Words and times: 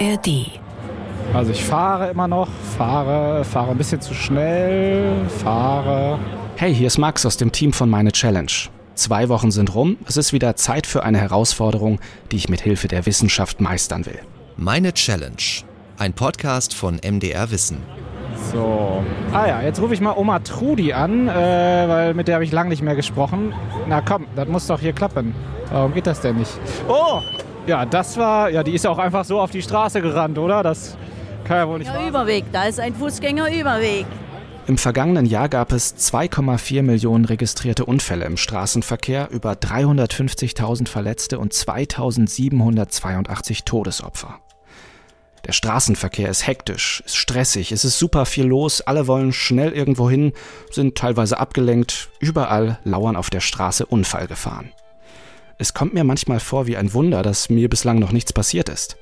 ARD. 0.00 0.60
Also 1.32 1.52
ich 1.52 1.64
fahre 1.64 2.10
immer 2.10 2.28
noch, 2.28 2.48
fahre, 2.76 3.44
fahre 3.44 3.70
ein 3.72 3.78
bisschen 3.78 4.00
zu 4.00 4.14
schnell, 4.14 5.28
fahre. 5.42 6.18
Hey, 6.56 6.74
hier 6.74 6.86
ist 6.86 6.98
Max 6.98 7.24
aus 7.26 7.36
dem 7.36 7.52
Team 7.52 7.72
von 7.72 7.88
Meine 7.88 8.12
Challenge. 8.12 8.50
Zwei 8.94 9.28
Wochen 9.28 9.50
sind 9.50 9.74
rum, 9.74 9.96
es 10.06 10.16
ist 10.16 10.32
wieder 10.32 10.54
Zeit 10.56 10.86
für 10.86 11.02
eine 11.02 11.18
Herausforderung, 11.18 11.98
die 12.30 12.36
ich 12.36 12.48
mit 12.48 12.60
Hilfe 12.60 12.86
der 12.86 13.06
Wissenschaft 13.06 13.60
meistern 13.60 14.06
will. 14.06 14.20
Meine 14.56 14.94
Challenge, 14.94 15.64
ein 15.98 16.12
Podcast 16.12 16.74
von 16.74 17.00
MDR 17.04 17.50
Wissen. 17.50 17.78
So. 18.52 19.02
Ah 19.32 19.46
ja, 19.46 19.62
jetzt 19.62 19.80
rufe 19.80 19.94
ich 19.94 20.00
mal 20.00 20.16
Oma 20.16 20.40
Trudi 20.40 20.92
an, 20.92 21.28
äh, 21.28 21.32
weil 21.32 22.14
mit 22.14 22.28
der 22.28 22.36
habe 22.36 22.44
ich 22.44 22.52
lange 22.52 22.68
nicht 22.68 22.82
mehr 22.82 22.94
gesprochen. 22.94 23.52
Na 23.88 24.00
komm, 24.00 24.26
das 24.36 24.48
muss 24.48 24.66
doch 24.66 24.80
hier 24.80 24.92
klappen. 24.92 25.34
Warum 25.70 25.92
geht 25.94 26.06
das 26.06 26.20
denn 26.20 26.36
nicht? 26.36 26.52
Oh! 26.88 27.20
Ja, 27.66 27.86
das 27.86 28.18
war, 28.18 28.50
ja, 28.50 28.62
die 28.62 28.74
ist 28.74 28.84
ja 28.84 28.90
auch 28.90 28.98
einfach 28.98 29.24
so 29.24 29.40
auf 29.40 29.50
die 29.50 29.62
Straße 29.62 30.02
gerannt, 30.02 30.36
oder? 30.38 30.62
Das 30.62 30.98
kann 31.44 31.56
ja 31.56 31.66
wohl 31.68 31.78
nicht 31.78 31.90
Ja. 31.90 32.06
Überweg, 32.06 32.44
da 32.52 32.64
ist 32.64 32.78
ein 32.78 32.94
Fußgängerüberweg. 32.94 34.04
Im 34.66 34.76
vergangenen 34.78 35.26
Jahr 35.26 35.48
gab 35.48 35.72
es 35.72 35.96
2,4 35.96 36.82
Millionen 36.82 37.24
registrierte 37.26 37.84
Unfälle 37.84 38.24
im 38.24 38.38
Straßenverkehr, 38.38 39.28
über 39.30 39.52
350.000 39.52 40.88
Verletzte 40.88 41.38
und 41.38 41.52
2.782 41.52 43.64
Todesopfer. 43.64 44.38
Der 45.46 45.52
Straßenverkehr 45.52 46.30
ist 46.30 46.46
hektisch, 46.46 47.02
ist 47.04 47.16
stressig, 47.16 47.72
es 47.72 47.84
ist 47.84 47.98
super 47.98 48.24
viel 48.24 48.46
los, 48.46 48.80
alle 48.80 49.06
wollen 49.06 49.34
schnell 49.34 49.72
irgendwo 49.72 50.08
hin, 50.08 50.32
sind 50.70 50.96
teilweise 50.96 51.38
abgelenkt, 51.38 52.08
überall 52.18 52.78
lauern 52.84 53.16
auf 53.16 53.28
der 53.28 53.40
Straße 53.40 53.84
Unfallgefahren. 53.84 54.70
Es 55.56 55.72
kommt 55.72 55.94
mir 55.94 56.04
manchmal 56.04 56.40
vor 56.40 56.66
wie 56.66 56.76
ein 56.76 56.92
Wunder, 56.94 57.22
dass 57.22 57.48
mir 57.48 57.68
bislang 57.68 57.98
noch 57.98 58.10
nichts 58.10 58.32
passiert 58.32 58.68
ist. 58.68 58.96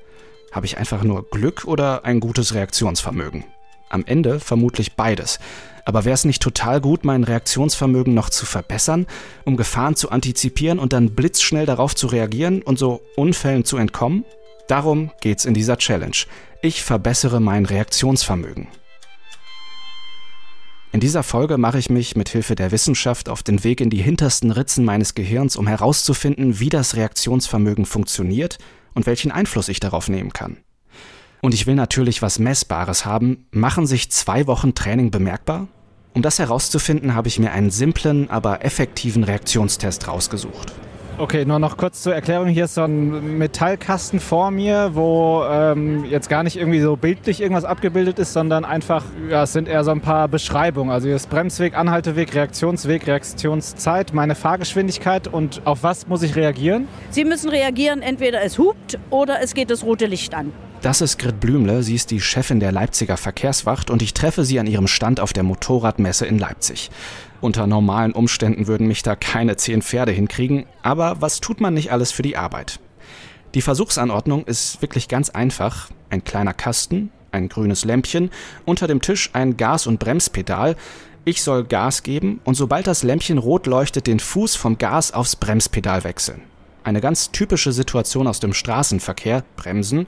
Habe 0.51 0.67
ich 0.67 0.77
einfach 0.77 1.03
nur 1.03 1.27
Glück 1.29 1.65
oder 1.65 2.05
ein 2.05 2.19
gutes 2.19 2.53
Reaktionsvermögen? 2.53 3.43
Am 3.89 4.05
Ende 4.05 4.39
vermutlich 4.39 4.95
beides. 4.95 5.39
Aber 5.85 6.05
wäre 6.05 6.13
es 6.13 6.25
nicht 6.25 6.41
total 6.41 6.79
gut, 6.79 7.05
mein 7.05 7.23
Reaktionsvermögen 7.23 8.13
noch 8.13 8.29
zu 8.29 8.45
verbessern, 8.45 9.07
um 9.45 9.57
Gefahren 9.57 9.95
zu 9.95 10.11
antizipieren 10.11 10.79
und 10.79 10.93
dann 10.93 11.15
blitzschnell 11.15 11.65
darauf 11.65 11.95
zu 11.95 12.07
reagieren 12.07 12.61
und 12.61 12.77
so 12.77 13.01
Unfällen 13.15 13.65
zu 13.65 13.77
entkommen? 13.77 14.23
Darum 14.67 15.11
geht's 15.21 15.45
in 15.45 15.53
dieser 15.53 15.77
Challenge. 15.77 16.15
Ich 16.61 16.83
verbessere 16.83 17.39
mein 17.39 17.65
Reaktionsvermögen. 17.65 18.67
In 20.93 20.99
dieser 20.99 21.23
Folge 21.23 21.57
mache 21.57 21.79
ich 21.79 21.89
mich 21.89 22.15
mit 22.15 22.29
Hilfe 22.29 22.53
der 22.53 22.71
Wissenschaft 22.71 23.27
auf 23.27 23.41
den 23.41 23.63
Weg 23.63 23.81
in 23.81 23.89
die 23.89 24.03
hintersten 24.03 24.51
Ritzen 24.51 24.85
meines 24.85 25.15
Gehirns, 25.15 25.55
um 25.55 25.65
herauszufinden, 25.65 26.59
wie 26.59 26.69
das 26.69 26.95
Reaktionsvermögen 26.95 27.87
funktioniert 27.87 28.59
und 28.93 29.07
welchen 29.07 29.31
Einfluss 29.31 29.69
ich 29.69 29.79
darauf 29.79 30.07
nehmen 30.07 30.33
kann. 30.33 30.57
Und 31.41 31.55
ich 31.55 31.65
will 31.65 31.73
natürlich 31.73 32.21
was 32.21 32.37
Messbares 32.37 33.05
haben. 33.07 33.47
Machen 33.49 33.87
sich 33.87 34.11
zwei 34.11 34.45
Wochen 34.45 34.75
Training 34.75 35.09
bemerkbar? 35.09 35.67
Um 36.13 36.21
das 36.21 36.37
herauszufinden, 36.37 37.15
habe 37.15 37.27
ich 37.27 37.39
mir 37.39 37.51
einen 37.51 37.71
simplen, 37.71 38.29
aber 38.29 38.63
effektiven 38.63 39.23
Reaktionstest 39.23 40.07
rausgesucht. 40.07 40.73
Okay, 41.19 41.45
nur 41.45 41.59
noch 41.59 41.77
kurz 41.77 42.01
zur 42.01 42.15
Erklärung. 42.15 42.47
Hier 42.47 42.65
ist 42.65 42.73
so 42.73 42.81
ein 42.81 43.37
Metallkasten 43.37 44.19
vor 44.19 44.49
mir, 44.49 44.91
wo 44.93 45.43
ähm, 45.47 46.05
jetzt 46.05 46.27
gar 46.27 46.41
nicht 46.41 46.57
irgendwie 46.57 46.81
so 46.81 46.95
bildlich 46.95 47.39
irgendwas 47.39 47.65
abgebildet 47.65 48.17
ist, 48.17 48.33
sondern 48.33 48.65
einfach, 48.65 49.05
ja, 49.29 49.43
es 49.43 49.53
sind 49.53 49.67
eher 49.67 49.83
so 49.83 49.91
ein 49.91 50.01
paar 50.01 50.27
Beschreibungen. 50.27 50.91
Also 50.91 51.07
hier 51.07 51.15
ist 51.15 51.29
Bremsweg, 51.29 51.77
Anhalteweg, 51.77 52.33
Reaktionsweg, 52.33 53.05
Reaktionszeit, 53.05 54.13
meine 54.15 54.33
Fahrgeschwindigkeit 54.33 55.27
und 55.27 55.61
auf 55.65 55.83
was 55.83 56.07
muss 56.07 56.23
ich 56.23 56.35
reagieren? 56.35 56.87
Sie 57.11 57.25
müssen 57.25 57.51
reagieren, 57.51 58.01
entweder 58.01 58.41
es 58.41 58.57
hupt 58.57 58.97
oder 59.11 59.39
es 59.41 59.53
geht 59.53 59.69
das 59.69 59.83
rote 59.83 60.07
Licht 60.07 60.33
an. 60.33 60.51
Das 60.81 60.99
ist 60.99 61.19
Grit 61.19 61.39
Blümle, 61.39 61.83
sie 61.83 61.95
ist 61.95 62.09
die 62.09 62.21
Chefin 62.21 62.59
der 62.59 62.71
Leipziger 62.71 63.17
Verkehrswacht 63.17 63.91
und 63.91 64.01
ich 64.01 64.15
treffe 64.15 64.43
sie 64.43 64.59
an 64.59 64.65
ihrem 64.65 64.87
Stand 64.87 65.19
auf 65.19 65.31
der 65.31 65.43
Motorradmesse 65.43 66.25
in 66.25 66.39
Leipzig. 66.39 66.89
Unter 67.43 67.67
normalen 67.67 68.13
Umständen 68.13 68.67
würden 68.67 68.87
mich 68.87 69.03
da 69.03 69.17
keine 69.17 69.57
zehn 69.57 69.81
Pferde 69.81 70.13
hinkriegen, 70.13 70.65
aber 70.81 71.17
was 71.19 71.41
tut 71.41 71.59
man 71.59 71.73
nicht 71.73 71.91
alles 71.91 72.13
für 72.13 72.21
die 72.21 72.37
Arbeit? 72.37 72.79
Die 73.53 73.61
Versuchsanordnung 73.61 74.45
ist 74.45 74.81
wirklich 74.81 75.09
ganz 75.09 75.29
einfach. 75.29 75.89
Ein 76.09 76.23
kleiner 76.23 76.53
Kasten, 76.53 77.11
ein 77.33 77.49
grünes 77.49 77.83
Lämpchen, 77.83 78.31
unter 78.63 78.87
dem 78.87 79.01
Tisch 79.01 79.29
ein 79.33 79.57
Gas- 79.57 79.87
und 79.87 79.99
Bremspedal. 79.99 80.77
Ich 81.25 81.43
soll 81.43 81.65
Gas 81.65 82.03
geben 82.03 82.39
und 82.45 82.55
sobald 82.55 82.87
das 82.87 83.03
Lämpchen 83.03 83.39
rot 83.39 83.67
leuchtet, 83.67 84.07
den 84.07 84.21
Fuß 84.21 84.55
vom 84.55 84.77
Gas 84.77 85.11
aufs 85.11 85.35
Bremspedal 85.35 86.05
wechseln. 86.05 86.43
Eine 86.85 87.01
ganz 87.01 87.31
typische 87.31 87.73
Situation 87.73 88.25
aus 88.25 88.39
dem 88.39 88.53
Straßenverkehr, 88.53 89.43
Bremsen, 89.57 90.07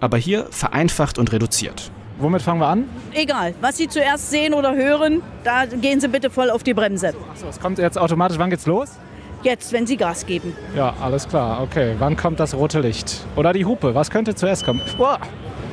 aber 0.00 0.16
hier 0.16 0.46
vereinfacht 0.50 1.18
und 1.18 1.30
reduziert. 1.30 1.92
Womit 2.20 2.42
fangen 2.42 2.60
wir 2.60 2.66
an? 2.66 2.84
Egal, 3.12 3.54
was 3.62 3.78
Sie 3.78 3.88
zuerst 3.88 4.30
sehen 4.30 4.52
oder 4.52 4.74
hören, 4.74 5.22
da 5.42 5.64
gehen 5.64 6.00
Sie 6.00 6.08
bitte 6.08 6.28
voll 6.28 6.50
auf 6.50 6.62
die 6.62 6.74
Bremse. 6.74 7.14
Achso, 7.32 7.48
es 7.48 7.58
kommt 7.58 7.78
jetzt 7.78 7.98
automatisch. 7.98 8.38
Wann 8.38 8.50
geht's 8.50 8.66
los? 8.66 8.90
Jetzt, 9.42 9.72
wenn 9.72 9.86
Sie 9.86 9.96
Gas 9.96 10.26
geben. 10.26 10.54
Ja, 10.76 10.92
alles 11.00 11.26
klar. 11.26 11.62
Okay, 11.62 11.94
wann 11.98 12.16
kommt 12.16 12.38
das 12.38 12.54
rote 12.54 12.80
Licht? 12.80 13.24
Oder 13.36 13.54
die 13.54 13.64
Hupe? 13.64 13.94
Was 13.94 14.10
könnte 14.10 14.34
zuerst 14.34 14.66
kommen? 14.66 14.82
Boah. 14.98 15.18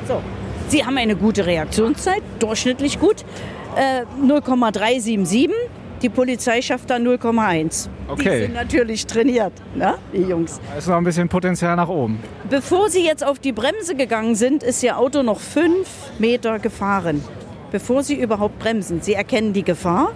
So. 0.06 0.22
Sie 0.68 0.84
haben 0.84 0.96
eine 0.96 1.16
gute 1.16 1.44
Reaktionszeit, 1.44 2.22
durchschnittlich 2.38 2.98
gut. 2.98 3.24
Äh, 3.76 4.04
0,377. 4.26 5.50
Die 6.02 6.08
Polizei 6.08 6.62
schafft 6.62 6.90
da 6.90 6.96
0,1. 6.96 7.88
Die 7.88 8.12
Okay. 8.12 8.42
sind 8.42 8.54
natürlich 8.54 9.06
trainiert, 9.06 9.52
ne, 9.74 9.94
die 10.12 10.22
Jungs. 10.22 10.60
Da 10.70 10.78
ist 10.78 10.86
noch 10.88 10.96
ein 10.96 11.04
bisschen 11.04 11.28
Potenzial 11.28 11.74
nach 11.76 11.88
oben. 11.88 12.20
Bevor 12.48 12.88
Sie 12.88 13.04
jetzt 13.04 13.24
auf 13.24 13.38
die 13.38 13.52
Bremse 13.52 13.94
gegangen 13.96 14.34
sind, 14.34 14.62
ist 14.62 14.82
Ihr 14.82 14.96
Auto 14.96 15.22
noch 15.22 15.40
fünf 15.40 15.88
Meter 16.18 16.58
gefahren. 16.60 17.22
Bevor 17.72 18.02
Sie 18.02 18.14
überhaupt 18.14 18.58
bremsen. 18.60 19.02
Sie 19.02 19.12
erkennen 19.14 19.52
die 19.52 19.64
Gefahr, 19.64 20.12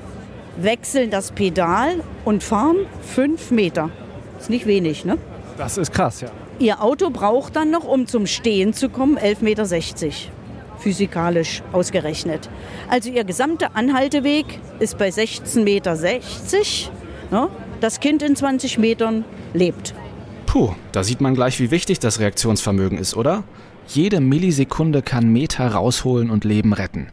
wechseln 0.56 1.10
das 1.10 1.32
Pedal 1.32 1.96
und 2.24 2.42
fahren 2.42 2.76
fünf 3.02 3.50
Meter. 3.50 3.90
Ist 4.40 4.50
nicht 4.50 4.66
wenig, 4.66 5.04
ne? 5.04 5.18
Das 5.58 5.76
ist 5.76 5.92
krass, 5.92 6.20
ja. 6.22 6.28
Ihr 6.58 6.80
Auto 6.82 7.10
braucht 7.10 7.56
dann 7.56 7.70
noch, 7.70 7.84
um 7.84 8.06
zum 8.06 8.26
Stehen 8.26 8.72
zu 8.72 8.88
kommen, 8.88 9.18
11,60 9.18 9.42
Meter. 9.42 10.14
Physikalisch 10.82 11.62
ausgerechnet. 11.72 12.48
Also 12.88 13.10
Ihr 13.10 13.24
gesamter 13.24 13.70
Anhalteweg 13.74 14.58
ist 14.78 14.98
bei 14.98 15.08
16,60 15.08 15.62
Meter. 15.62 15.94
Ne? 17.30 17.48
Das 17.80 18.00
Kind 18.00 18.22
in 18.22 18.36
20 18.36 18.78
Metern 18.78 19.24
lebt. 19.54 19.94
Puh, 20.46 20.74
da 20.92 21.02
sieht 21.02 21.20
man 21.20 21.34
gleich, 21.34 21.58
wie 21.60 21.70
wichtig 21.70 21.98
das 21.98 22.20
Reaktionsvermögen 22.20 22.98
ist, 22.98 23.16
oder? 23.16 23.44
Jede 23.86 24.20
Millisekunde 24.20 25.02
kann 25.02 25.32
Meter 25.32 25.66
rausholen 25.68 26.30
und 26.30 26.44
Leben 26.44 26.72
retten. 26.72 27.08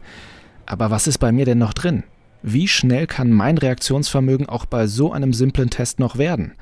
Aber 0.66 0.90
was 0.90 1.06
ist 1.06 1.18
bei 1.18 1.32
mir 1.32 1.44
denn 1.44 1.58
noch 1.58 1.72
drin? 1.72 2.04
Wie 2.42 2.68
schnell 2.68 3.06
kann 3.06 3.32
mein 3.32 3.58
Reaktionsvermögen 3.58 4.48
auch 4.48 4.66
bei 4.66 4.86
so 4.86 5.12
einem 5.12 5.32
simplen 5.32 5.70
Test 5.70 5.98
noch 5.98 6.16
werden? 6.16 6.52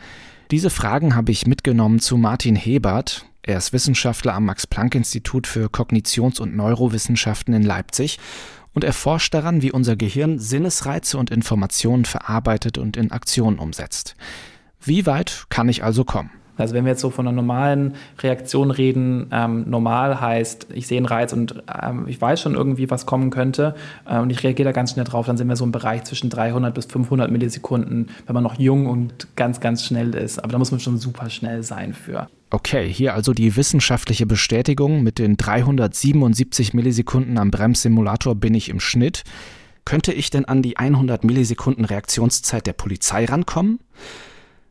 Diese 0.51 0.71
Fragen 0.71 1.15
habe 1.15 1.31
ich 1.31 1.47
mitgenommen 1.47 2.01
zu 2.01 2.17
Martin 2.17 2.57
Hebert. 2.57 3.27
Er 3.49 3.57
ist 3.57 3.73
Wissenschaftler 3.73 4.35
am 4.35 4.45
Max-Planck-Institut 4.45 5.47
für 5.47 5.71
Kognitions- 5.71 6.39
und 6.39 6.55
Neurowissenschaften 6.55 7.55
in 7.55 7.63
Leipzig 7.63 8.19
und 8.75 8.85
er 8.85 8.93
forscht 8.93 9.33
daran, 9.33 9.63
wie 9.63 9.73
unser 9.73 9.97
Gehirn 9.97 10.39
Sinnesreize 10.39 11.17
und 11.17 11.31
Informationen 11.31 12.05
verarbeitet 12.05 12.77
und 12.77 12.99
in 12.99 13.11
Aktion 13.11 13.59
umsetzt. 13.59 14.17
Wie 14.83 15.07
weit 15.07 15.47
kann 15.49 15.71
ich 15.71 15.83
also 15.83 16.05
kommen? 16.05 16.29
Also 16.59 16.75
wenn 16.75 16.85
wir 16.85 16.91
jetzt 16.91 17.01
so 17.01 17.09
von 17.09 17.27
einer 17.27 17.35
normalen 17.35 17.95
Reaktion 18.21 18.71
reden, 18.71 19.31
ähm, 19.33 19.65
normal 19.67 20.21
heißt, 20.21 20.67
ich 20.75 20.87
sehe 20.87 20.99
einen 20.99 21.07
Reiz 21.07 21.33
und 21.33 21.63
ähm, 21.83 22.05
ich 22.07 22.21
weiß 22.21 22.43
schon 22.43 22.55
irgendwie, 22.55 22.91
was 22.91 23.07
kommen 23.07 23.31
könnte 23.31 23.75
äh, 24.05 24.19
und 24.19 24.29
ich 24.29 24.43
reagiere 24.43 24.69
da 24.69 24.73
ganz 24.73 24.93
schnell 24.93 25.07
drauf, 25.07 25.25
dann 25.25 25.39
sind 25.39 25.49
wir 25.49 25.57
so 25.57 25.65
im 25.65 25.73
Bereich 25.73 26.05
zwischen 26.05 26.29
300 26.29 26.75
bis 26.75 26.85
500 26.85 27.31
Millisekunden, 27.31 28.11
wenn 28.27 28.35
man 28.35 28.43
noch 28.43 28.59
jung 28.59 28.89
und 28.89 29.35
ganz, 29.37 29.61
ganz 29.61 29.87
schnell 29.87 30.15
ist. 30.15 30.39
Aber 30.39 30.53
da 30.53 30.59
muss 30.59 30.71
man 30.71 30.81
schon 30.81 30.99
super 30.99 31.31
schnell 31.31 31.63
sein 31.63 31.95
für. 31.95 32.29
Okay, 32.51 32.91
hier 32.91 33.15
also 33.15 33.35
die 33.35 33.57
wissenschaftliche 33.57 34.25
Bestätigung. 34.25 35.03
Mit 35.03 35.19
den 35.19 35.37
377 35.37 36.73
Millisekunden 36.73 37.37
am 37.37 37.51
Bremssimulator 37.51 38.35
bin 38.35 38.55
ich 38.55 38.71
im 38.71 38.81
Schnitt. 38.81 39.25
Könnte 39.85 40.13
ich 40.13 40.31
denn 40.31 40.47
an 40.47 40.63
die 40.63 40.77
100 40.77 41.25
Millisekunden 41.25 41.85
Reaktionszeit 41.85 42.67
der 42.67 42.73
Polizei 42.73 43.27
rankommen? 43.27 43.81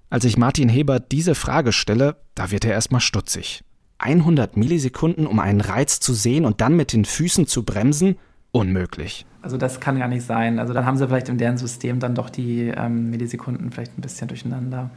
Als 0.09 0.25
ich 0.25 0.37
Martin 0.37 0.69
Hebert 0.69 1.11
diese 1.11 1.35
Frage 1.35 1.71
stelle, 1.71 2.17
da 2.33 2.49
wird 2.49 2.65
er 2.65 2.71
erstmal 2.71 3.01
stutzig. 3.01 3.63
100 3.99 4.57
Millisekunden, 4.57 5.27
um 5.27 5.39
einen 5.39 5.61
Reiz 5.61 5.99
zu 5.99 6.13
sehen 6.13 6.45
und 6.45 6.61
dann 6.61 6.75
mit 6.75 6.93
den 6.93 7.05
Füßen 7.05 7.45
zu 7.45 7.63
bremsen? 7.63 8.17
Unmöglich. 8.57 9.25
Also 9.41 9.57
das 9.57 9.79
kann 9.79 9.99
gar 9.99 10.07
nicht 10.07 10.25
sein. 10.25 10.59
Also 10.59 10.73
dann 10.73 10.85
haben 10.85 10.97
sie 10.97 11.07
vielleicht 11.07 11.29
in 11.29 11.37
deren 11.37 11.57
System 11.57 11.99
dann 11.99 12.15
doch 12.15 12.29
die 12.29 12.73
ähm, 12.75 13.11
Millisekunden 13.11 13.71
vielleicht 13.71 13.97
ein 13.97 14.01
bisschen 14.01 14.27
durcheinander. 14.27 14.89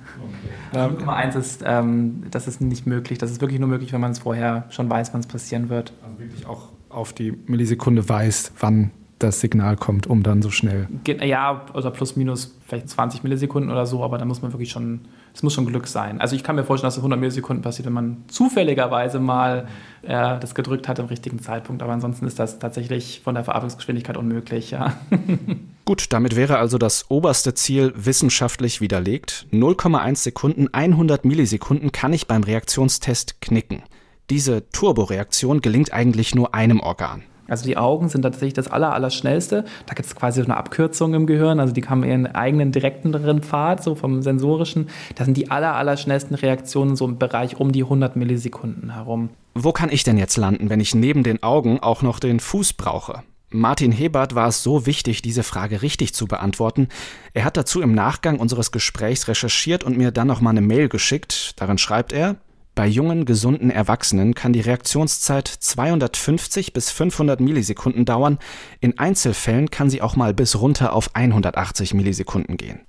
Ähm, 0.74 0.94
Nummer 0.98 1.14
eins 1.14 1.36
ist, 1.36 1.62
ähm, 1.64 2.24
das 2.30 2.48
ist 2.48 2.60
nicht 2.60 2.86
möglich. 2.86 3.18
Das 3.18 3.30
ist 3.30 3.40
wirklich 3.40 3.60
nur 3.60 3.68
möglich, 3.68 3.92
wenn 3.92 4.00
man 4.00 4.12
es 4.12 4.20
vorher 4.20 4.64
schon 4.70 4.88
weiß, 4.88 5.12
wann 5.12 5.20
es 5.20 5.26
passieren 5.26 5.68
wird. 5.68 5.92
Also 6.02 6.18
wirklich 6.18 6.46
auch 6.46 6.70
auf 6.88 7.12
die 7.12 7.32
Millisekunde 7.46 8.08
weiß, 8.08 8.52
wann 8.58 8.90
das 9.22 9.40
Signal 9.40 9.76
kommt, 9.76 10.06
um 10.06 10.22
dann 10.22 10.42
so 10.42 10.50
schnell. 10.50 10.88
Ja, 11.06 11.66
oder 11.74 11.90
plus 11.90 12.16
minus 12.16 12.56
vielleicht 12.66 12.88
20 12.88 13.22
Millisekunden 13.22 13.70
oder 13.70 13.86
so, 13.86 14.02
aber 14.02 14.18
da 14.18 14.24
muss 14.24 14.42
man 14.42 14.52
wirklich 14.52 14.70
schon, 14.70 15.00
es 15.34 15.42
muss 15.42 15.54
schon 15.54 15.66
Glück 15.66 15.86
sein. 15.86 16.20
Also 16.20 16.36
ich 16.36 16.42
kann 16.42 16.56
mir 16.56 16.64
vorstellen, 16.64 16.88
dass 16.88 16.94
es 16.94 17.00
100 17.00 17.18
Millisekunden 17.18 17.62
passiert, 17.62 17.86
wenn 17.86 17.92
man 17.92 18.24
zufälligerweise 18.28 19.20
mal 19.20 19.66
äh, 20.02 20.38
das 20.38 20.54
gedrückt 20.54 20.88
hat 20.88 20.98
im 20.98 21.06
richtigen 21.06 21.40
Zeitpunkt, 21.40 21.82
aber 21.82 21.92
ansonsten 21.92 22.26
ist 22.26 22.38
das 22.38 22.58
tatsächlich 22.58 23.20
von 23.22 23.34
der 23.34 23.44
Verarbeitungsgeschwindigkeit 23.44 24.16
unmöglich, 24.16 24.70
ja. 24.70 24.94
Gut, 25.84 26.06
damit 26.10 26.36
wäre 26.36 26.58
also 26.58 26.78
das 26.78 27.10
oberste 27.10 27.54
Ziel 27.54 27.92
wissenschaftlich 27.96 28.80
widerlegt. 28.80 29.46
0,1 29.52 30.16
Sekunden, 30.16 30.68
100 30.72 31.24
Millisekunden 31.24 31.90
kann 31.90 32.12
ich 32.12 32.26
beim 32.26 32.44
Reaktionstest 32.44 33.40
knicken. 33.40 33.82
Diese 34.30 34.70
Turboreaktion 34.70 35.60
gelingt 35.60 35.92
eigentlich 35.92 36.36
nur 36.36 36.54
einem 36.54 36.78
Organ. 36.78 37.24
Also 37.50 37.66
die 37.66 37.76
Augen 37.76 38.08
sind 38.08 38.22
tatsächlich 38.22 38.54
das 38.54 38.68
aller, 38.68 38.94
aller. 38.94 39.10
Da 39.10 39.94
gibt 39.94 40.06
es 40.06 40.14
quasi 40.14 40.40
so 40.40 40.46
eine 40.46 40.56
Abkürzung 40.56 41.14
im 41.14 41.26
Gehirn. 41.26 41.58
Also 41.58 41.74
die 41.74 41.82
haben 41.82 42.04
ihren 42.04 42.26
eigenen 42.26 42.72
direkteren 42.72 43.42
Pfad, 43.42 43.82
so 43.82 43.94
vom 43.94 44.22
sensorischen. 44.22 44.88
Das 45.16 45.24
sind 45.26 45.36
die 45.36 45.50
aller, 45.50 45.74
aller 45.74 45.96
Reaktionen 46.00 46.96
so 46.96 47.06
im 47.06 47.18
Bereich 47.18 47.58
um 47.58 47.72
die 47.72 47.82
100 47.82 48.16
Millisekunden 48.16 48.94
herum. 48.94 49.30
Wo 49.54 49.72
kann 49.72 49.90
ich 49.90 50.04
denn 50.04 50.16
jetzt 50.16 50.36
landen, 50.36 50.70
wenn 50.70 50.80
ich 50.80 50.94
neben 50.94 51.24
den 51.24 51.42
Augen 51.42 51.80
auch 51.80 52.02
noch 52.02 52.20
den 52.20 52.38
Fuß 52.38 52.74
brauche? 52.74 53.22
Martin 53.52 53.90
Hebert 53.90 54.36
war 54.36 54.46
es 54.46 54.62
so 54.62 54.86
wichtig, 54.86 55.22
diese 55.22 55.42
Frage 55.42 55.82
richtig 55.82 56.14
zu 56.14 56.26
beantworten. 56.26 56.86
Er 57.34 57.44
hat 57.44 57.56
dazu 57.56 57.82
im 57.82 57.92
Nachgang 57.92 58.38
unseres 58.38 58.70
Gesprächs 58.70 59.26
recherchiert 59.26 59.82
und 59.82 59.98
mir 59.98 60.12
dann 60.12 60.28
noch 60.28 60.40
mal 60.40 60.50
eine 60.50 60.60
Mail 60.60 60.88
geschickt. 60.88 61.54
Darin 61.56 61.76
schreibt 61.76 62.12
er: 62.12 62.36
bei 62.74 62.86
jungen, 62.86 63.24
gesunden 63.24 63.70
Erwachsenen 63.70 64.34
kann 64.34 64.52
die 64.52 64.60
Reaktionszeit 64.60 65.48
250 65.48 66.72
bis 66.72 66.90
500 66.90 67.40
Millisekunden 67.40 68.04
dauern, 68.04 68.38
in 68.80 68.98
Einzelfällen 68.98 69.70
kann 69.70 69.90
sie 69.90 70.02
auch 70.02 70.16
mal 70.16 70.32
bis 70.32 70.60
runter 70.60 70.92
auf 70.92 71.14
180 71.14 71.94
Millisekunden 71.94 72.56
gehen. 72.56 72.80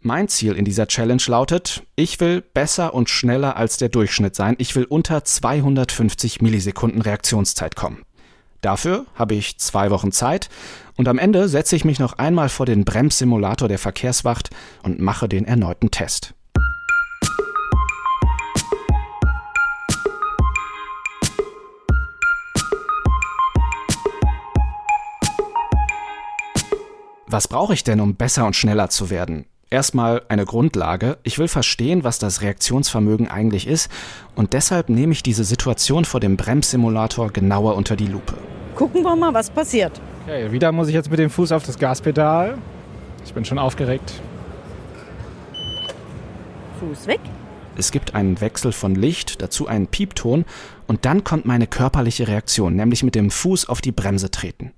Mein 0.00 0.28
Ziel 0.28 0.52
in 0.54 0.64
dieser 0.64 0.86
Challenge 0.86 1.22
lautet, 1.26 1.82
ich 1.96 2.20
will 2.20 2.40
besser 2.40 2.94
und 2.94 3.10
schneller 3.10 3.56
als 3.56 3.78
der 3.78 3.88
Durchschnitt 3.88 4.36
sein, 4.36 4.54
ich 4.58 4.74
will 4.76 4.84
unter 4.84 5.24
250 5.24 6.40
Millisekunden 6.40 7.02
Reaktionszeit 7.02 7.74
kommen. 7.74 8.02
Dafür 8.60 9.06
habe 9.14 9.34
ich 9.34 9.58
zwei 9.58 9.90
Wochen 9.90 10.12
Zeit 10.12 10.48
und 10.96 11.08
am 11.08 11.18
Ende 11.18 11.48
setze 11.48 11.76
ich 11.76 11.84
mich 11.84 11.98
noch 11.98 12.14
einmal 12.14 12.48
vor 12.48 12.66
den 12.66 12.84
Bremssimulator 12.84 13.68
der 13.68 13.78
Verkehrswacht 13.78 14.50
und 14.82 15.00
mache 15.00 15.28
den 15.28 15.44
erneuten 15.44 15.90
Test. 15.90 16.34
Was 27.30 27.46
brauche 27.46 27.74
ich 27.74 27.84
denn, 27.84 28.00
um 28.00 28.14
besser 28.14 28.46
und 28.46 28.56
schneller 28.56 28.88
zu 28.88 29.10
werden? 29.10 29.44
Erstmal 29.68 30.22
eine 30.28 30.46
Grundlage. 30.46 31.18
Ich 31.24 31.38
will 31.38 31.48
verstehen, 31.48 32.02
was 32.02 32.18
das 32.18 32.40
Reaktionsvermögen 32.40 33.28
eigentlich 33.28 33.66
ist 33.66 33.90
und 34.34 34.54
deshalb 34.54 34.88
nehme 34.88 35.12
ich 35.12 35.22
diese 35.22 35.44
Situation 35.44 36.06
vor 36.06 36.20
dem 36.20 36.38
Bremssimulator 36.38 37.30
genauer 37.30 37.76
unter 37.76 37.96
die 37.96 38.06
Lupe. 38.06 38.32
Gucken 38.74 39.02
wir 39.02 39.14
mal, 39.14 39.34
was 39.34 39.50
passiert. 39.50 40.00
Okay, 40.24 40.50
wieder 40.52 40.72
muss 40.72 40.88
ich 40.88 40.94
jetzt 40.94 41.10
mit 41.10 41.18
dem 41.18 41.28
Fuß 41.28 41.52
auf 41.52 41.66
das 41.66 41.78
Gaspedal. 41.78 42.56
Ich 43.26 43.34
bin 43.34 43.44
schon 43.44 43.58
aufgeregt. 43.58 44.22
Fuß 46.80 47.06
weg. 47.08 47.20
Es 47.76 47.92
gibt 47.92 48.14
einen 48.14 48.40
Wechsel 48.40 48.72
von 48.72 48.94
Licht, 48.94 49.42
dazu 49.42 49.66
einen 49.66 49.86
Piepton 49.86 50.46
und 50.86 51.04
dann 51.04 51.24
kommt 51.24 51.44
meine 51.44 51.66
körperliche 51.66 52.26
Reaktion, 52.26 52.74
nämlich 52.74 53.02
mit 53.02 53.14
dem 53.14 53.30
Fuß 53.30 53.68
auf 53.68 53.82
die 53.82 53.92
Bremse 53.92 54.30
treten. 54.30 54.72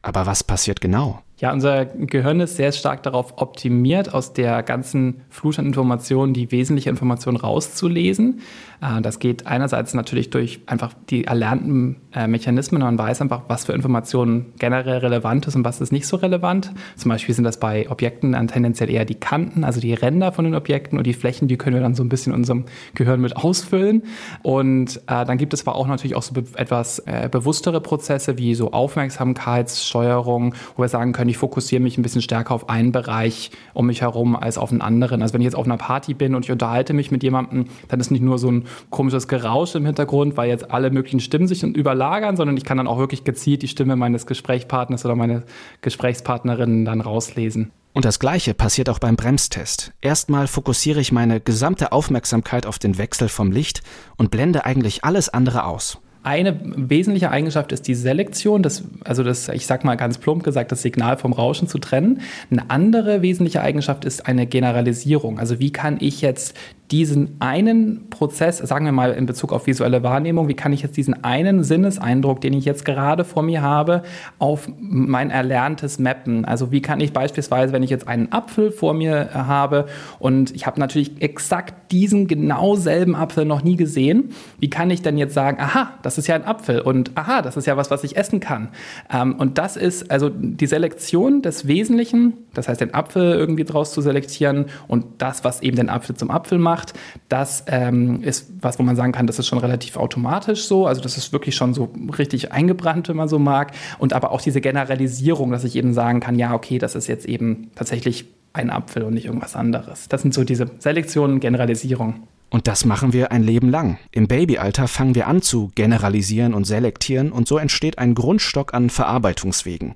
Aber 0.00 0.24
was 0.24 0.42
passiert 0.42 0.80
genau? 0.80 1.20
Ja, 1.40 1.54
unser 1.54 1.86
Gehirn 1.86 2.38
ist 2.40 2.56
sehr 2.56 2.70
stark 2.70 3.02
darauf 3.02 3.38
optimiert, 3.38 4.12
aus 4.12 4.34
der 4.34 4.62
ganzen 4.62 5.22
Flut 5.30 5.58
an 5.58 5.64
Informationen 5.64 6.34
die 6.34 6.52
wesentliche 6.52 6.90
Information 6.90 7.36
rauszulesen. 7.36 8.40
Äh, 8.82 9.00
das 9.00 9.20
geht 9.20 9.46
einerseits 9.46 9.94
natürlich 9.94 10.28
durch 10.28 10.60
einfach 10.66 10.92
die 11.08 11.24
erlernten 11.24 11.96
äh, 12.14 12.26
Mechanismen. 12.26 12.82
Man 12.82 12.98
weiß 12.98 13.22
einfach, 13.22 13.44
was 13.48 13.64
für 13.64 13.72
Informationen 13.72 14.52
generell 14.58 14.98
relevant 14.98 15.46
ist 15.46 15.56
und 15.56 15.64
was 15.64 15.80
ist 15.80 15.92
nicht 15.92 16.06
so 16.06 16.18
relevant. 16.18 16.72
Zum 16.96 17.08
Beispiel 17.08 17.34
sind 17.34 17.44
das 17.44 17.58
bei 17.58 17.88
Objekten 17.88 18.32
dann 18.32 18.48
tendenziell 18.48 18.90
eher 18.90 19.06
die 19.06 19.14
Kanten, 19.14 19.64
also 19.64 19.80
die 19.80 19.94
Ränder 19.94 20.32
von 20.32 20.44
den 20.44 20.54
Objekten 20.54 20.98
und 20.98 21.06
die 21.06 21.14
Flächen, 21.14 21.48
die 21.48 21.56
können 21.56 21.74
wir 21.74 21.82
dann 21.82 21.94
so 21.94 22.02
ein 22.04 22.10
bisschen 22.10 22.34
in 22.34 22.40
unserem 22.40 22.66
Gehirn 22.94 23.22
mit 23.22 23.38
ausfüllen. 23.38 24.02
Und 24.42 24.98
äh, 25.06 25.24
dann 25.24 25.38
gibt 25.38 25.54
es 25.54 25.66
aber 25.66 25.74
auch 25.74 25.86
natürlich 25.86 26.16
auch 26.16 26.22
so 26.22 26.34
etwas 26.56 27.02
bewusstere 27.30 27.80
Prozesse 27.80 28.36
wie 28.36 28.54
so 28.54 28.72
Aufmerksamkeitssteuerung, 28.72 30.54
wo 30.76 30.82
wir 30.82 30.88
sagen 30.88 31.12
können, 31.12 31.29
ich 31.30 31.38
fokussiere 31.38 31.82
mich 31.82 31.96
ein 31.96 32.02
bisschen 32.02 32.22
stärker 32.22 32.54
auf 32.54 32.68
einen 32.68 32.92
Bereich 32.92 33.50
um 33.72 33.86
mich 33.86 34.02
herum 34.02 34.36
als 34.36 34.58
auf 34.58 34.70
einen 34.70 34.80
anderen. 34.80 35.22
Also 35.22 35.34
wenn 35.34 35.40
ich 35.40 35.46
jetzt 35.46 35.56
auf 35.56 35.64
einer 35.64 35.76
Party 35.76 36.14
bin 36.14 36.34
und 36.34 36.44
ich 36.44 36.52
unterhalte 36.52 36.92
mich 36.92 37.10
mit 37.10 37.22
jemandem, 37.22 37.66
dann 37.88 38.00
ist 38.00 38.10
nicht 38.10 38.22
nur 38.22 38.38
so 38.38 38.50
ein 38.50 38.64
komisches 38.90 39.28
Gerausch 39.28 39.74
im 39.74 39.86
Hintergrund, 39.86 40.36
weil 40.36 40.48
jetzt 40.48 40.70
alle 40.70 40.90
möglichen 40.90 41.20
Stimmen 41.20 41.46
sich 41.46 41.62
überlagern, 41.62 42.36
sondern 42.36 42.56
ich 42.56 42.64
kann 42.64 42.76
dann 42.76 42.86
auch 42.86 42.98
wirklich 42.98 43.24
gezielt 43.24 43.62
die 43.62 43.68
Stimme 43.68 43.96
meines 43.96 44.26
Gesprächspartners 44.26 45.04
oder 45.04 45.16
meiner 45.16 45.42
Gesprächspartnerin 45.80 46.84
dann 46.84 47.00
rauslesen. 47.00 47.70
Und 47.92 48.04
das 48.04 48.20
Gleiche 48.20 48.54
passiert 48.54 48.88
auch 48.88 49.00
beim 49.00 49.16
Bremstest. 49.16 49.92
Erstmal 50.00 50.46
fokussiere 50.46 51.00
ich 51.00 51.10
meine 51.10 51.40
gesamte 51.40 51.92
Aufmerksamkeit 51.92 52.66
auf 52.66 52.78
den 52.78 52.98
Wechsel 52.98 53.28
vom 53.28 53.50
Licht 53.50 53.82
und 54.16 54.30
blende 54.30 54.64
eigentlich 54.64 55.04
alles 55.04 55.28
andere 55.28 55.64
aus. 55.64 55.98
Eine 56.22 56.60
wesentliche 56.62 57.30
Eigenschaft 57.30 57.72
ist 57.72 57.88
die 57.88 57.94
Selektion, 57.94 58.62
das, 58.62 58.84
also 59.04 59.22
das, 59.22 59.48
ich 59.48 59.66
sag 59.66 59.84
mal 59.84 59.96
ganz 59.96 60.18
plump 60.18 60.42
gesagt, 60.42 60.70
das 60.70 60.82
Signal 60.82 61.16
vom 61.16 61.32
Rauschen 61.32 61.66
zu 61.66 61.78
trennen. 61.78 62.20
Eine 62.50 62.68
andere 62.68 63.22
wesentliche 63.22 63.62
Eigenschaft 63.62 64.04
ist 64.04 64.26
eine 64.26 64.46
Generalisierung. 64.46 65.38
Also 65.38 65.60
wie 65.60 65.72
kann 65.72 65.96
ich 66.00 66.20
jetzt 66.20 66.54
diesen 66.90 67.36
einen 67.40 68.10
Prozess, 68.10 68.58
sagen 68.58 68.84
wir 68.84 68.92
mal 68.92 69.12
in 69.12 69.26
Bezug 69.26 69.52
auf 69.52 69.66
visuelle 69.66 70.02
Wahrnehmung, 70.02 70.48
wie 70.48 70.54
kann 70.54 70.72
ich 70.72 70.82
jetzt 70.82 70.96
diesen 70.96 71.22
einen 71.22 71.62
Sinneseindruck, 71.62 72.40
den 72.40 72.52
ich 72.52 72.64
jetzt 72.64 72.84
gerade 72.84 73.24
vor 73.24 73.42
mir 73.42 73.62
habe, 73.62 74.02
auf 74.38 74.68
mein 74.78 75.30
Erlerntes 75.30 76.00
mappen? 76.00 76.44
Also 76.44 76.72
wie 76.72 76.82
kann 76.82 77.00
ich 77.00 77.12
beispielsweise, 77.12 77.72
wenn 77.72 77.84
ich 77.84 77.90
jetzt 77.90 78.08
einen 78.08 78.32
Apfel 78.32 78.72
vor 78.72 78.94
mir 78.94 79.30
habe 79.32 79.86
und 80.18 80.54
ich 80.54 80.66
habe 80.66 80.80
natürlich 80.80 81.22
exakt 81.22 81.92
diesen 81.92 82.26
genau 82.26 82.74
selben 82.74 83.14
Apfel 83.14 83.44
noch 83.44 83.62
nie 83.62 83.76
gesehen, 83.76 84.30
wie 84.58 84.70
kann 84.70 84.90
ich 84.90 85.02
denn 85.02 85.16
jetzt 85.16 85.34
sagen, 85.34 85.58
aha, 85.60 85.94
das 86.02 86.18
ist 86.18 86.26
ja 86.26 86.34
ein 86.34 86.44
Apfel 86.44 86.80
und 86.80 87.12
aha, 87.16 87.42
das 87.42 87.56
ist 87.56 87.66
ja 87.66 87.76
was, 87.76 87.90
was 87.90 88.02
ich 88.02 88.16
essen 88.16 88.40
kann. 88.40 88.68
Ähm, 89.12 89.36
und 89.36 89.58
das 89.58 89.76
ist 89.76 90.10
also 90.10 90.28
die 90.28 90.66
Selektion 90.66 91.42
des 91.42 91.68
Wesentlichen, 91.68 92.34
das 92.54 92.68
heißt 92.68 92.80
den 92.80 92.94
Apfel 92.94 93.34
irgendwie 93.34 93.64
draus 93.64 93.92
zu 93.92 94.00
selektieren 94.00 94.66
und 94.88 95.04
das, 95.18 95.44
was 95.44 95.62
eben 95.62 95.76
den 95.76 95.88
Apfel 95.88 96.16
zum 96.16 96.30
Apfel 96.30 96.58
macht, 96.58 96.79
macht. 96.80 96.94
Das 97.28 97.64
ähm, 97.66 98.22
ist 98.22 98.50
was, 98.60 98.78
wo 98.78 98.82
man 98.82 98.96
sagen 98.96 99.12
kann, 99.12 99.26
das 99.26 99.38
ist 99.38 99.46
schon 99.46 99.58
relativ 99.58 99.96
automatisch 99.96 100.64
so. 100.64 100.86
Also 100.86 101.00
das 101.00 101.16
ist 101.16 101.32
wirklich 101.32 101.54
schon 101.54 101.74
so 101.74 101.90
richtig 102.16 102.52
eingebrannt, 102.52 103.08
wenn 103.08 103.16
man 103.16 103.28
so 103.28 103.38
mag. 103.38 103.72
Und 103.98 104.12
aber 104.12 104.32
auch 104.32 104.40
diese 104.40 104.60
Generalisierung, 104.60 105.50
dass 105.50 105.64
ich 105.64 105.76
eben 105.76 105.92
sagen 105.92 106.20
kann, 106.20 106.38
ja, 106.38 106.54
okay, 106.54 106.78
das 106.78 106.94
ist 106.94 107.06
jetzt 107.06 107.26
eben 107.26 107.70
tatsächlich 107.74 108.26
ein 108.52 108.70
Apfel 108.70 109.02
und 109.04 109.14
nicht 109.14 109.26
irgendwas 109.26 109.54
anderes. 109.54 110.08
Das 110.08 110.22
sind 110.22 110.34
so 110.34 110.44
diese 110.44 110.66
Selektionen, 110.78 111.40
Generalisierung. 111.40 112.26
Und 112.50 112.66
das 112.66 112.84
machen 112.84 113.12
wir 113.12 113.30
ein 113.30 113.44
Leben 113.44 113.70
lang. 113.70 113.98
Im 114.10 114.26
Babyalter 114.26 114.88
fangen 114.88 115.14
wir 115.14 115.28
an 115.28 115.40
zu 115.40 115.70
generalisieren 115.76 116.52
und 116.52 116.64
selektieren 116.64 117.30
und 117.30 117.46
so 117.46 117.58
entsteht 117.58 117.98
ein 117.98 118.14
Grundstock 118.14 118.74
an 118.74 118.90
Verarbeitungswegen. 118.90 119.94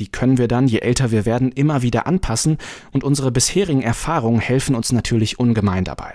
Die 0.00 0.08
können 0.08 0.36
wir 0.36 0.48
dann, 0.48 0.66
je 0.66 0.80
älter 0.80 1.12
wir 1.12 1.24
werden, 1.26 1.52
immer 1.52 1.82
wieder 1.82 2.08
anpassen 2.08 2.58
und 2.90 3.04
unsere 3.04 3.30
bisherigen 3.30 3.82
Erfahrungen 3.82 4.40
helfen 4.40 4.74
uns 4.74 4.90
natürlich 4.90 5.38
ungemein 5.38 5.84
dabei. 5.84 6.14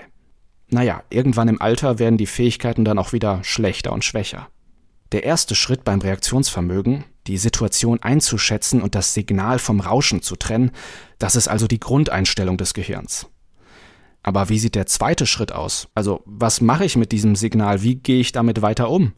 Naja, 0.69 1.03
irgendwann 1.09 1.47
im 1.47 1.61
Alter 1.61 1.99
werden 1.99 2.17
die 2.17 2.25
Fähigkeiten 2.25 2.83
dann 2.83 2.99
auch 2.99 3.13
wieder 3.13 3.39
schlechter 3.43 3.93
und 3.93 4.03
schwächer. 4.03 4.49
Der 5.13 5.23
erste 5.23 5.55
Schritt 5.55 5.85
beim 5.85 6.01
Reaktionsvermögen, 6.01 7.05
die 7.27 7.37
Situation 7.37 8.03
einzuschätzen 8.03 8.81
und 8.81 8.93
das 8.93 9.13
Signal 9.13 9.59
vom 9.59 9.79
Rauschen 9.79 10.21
zu 10.21 10.35
trennen, 10.35 10.71
das 11.17 11.37
ist 11.37 11.47
also 11.47 11.65
die 11.67 11.79
Grundeinstellung 11.79 12.57
des 12.57 12.73
Gehirns. 12.73 13.27
Aber 14.27 14.49
wie 14.49 14.59
sieht 14.59 14.75
der 14.75 14.87
zweite 14.87 15.25
Schritt 15.25 15.53
aus? 15.53 15.87
Also, 15.95 16.21
was 16.25 16.59
mache 16.59 16.83
ich 16.83 16.97
mit 16.97 17.13
diesem 17.13 17.37
Signal? 17.37 17.81
Wie 17.81 17.95
gehe 17.95 18.19
ich 18.19 18.33
damit 18.33 18.61
weiter 18.61 18.89
um? 18.89 19.13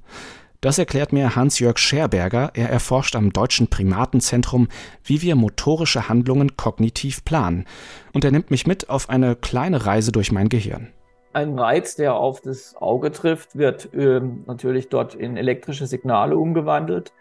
Das 0.61 0.77
erklärt 0.77 1.13
mir 1.13 1.35
Hans-Jörg 1.35 1.79
Scherberger. 1.79 2.51
Er 2.53 2.69
erforscht 2.69 3.15
am 3.15 3.33
Deutschen 3.33 3.69
Primatenzentrum, 3.69 4.67
wie 5.03 5.23
wir 5.23 5.35
motorische 5.35 6.09
Handlungen 6.09 6.57
kognitiv 6.57 7.25
planen. 7.25 7.65
Und 8.13 8.23
er 8.23 8.29
nimmt 8.29 8.51
mich 8.51 8.67
mit 8.67 8.91
auf 8.91 9.09
eine 9.09 9.35
kleine 9.35 9.87
Reise 9.87 10.11
durch 10.11 10.31
mein 10.31 10.47
Gehirn. 10.47 10.89
Ein 11.33 11.57
Reiz, 11.57 11.95
der 11.95 12.13
auf 12.13 12.41
das 12.41 12.75
Auge 12.75 13.11
trifft, 13.11 13.57
wird 13.57 13.91
äh, 13.95 14.21
natürlich 14.45 14.89
dort 14.89 15.15
in 15.15 15.37
elektrische 15.37 15.87
Signale 15.87 16.37
umgewandelt 16.37 17.13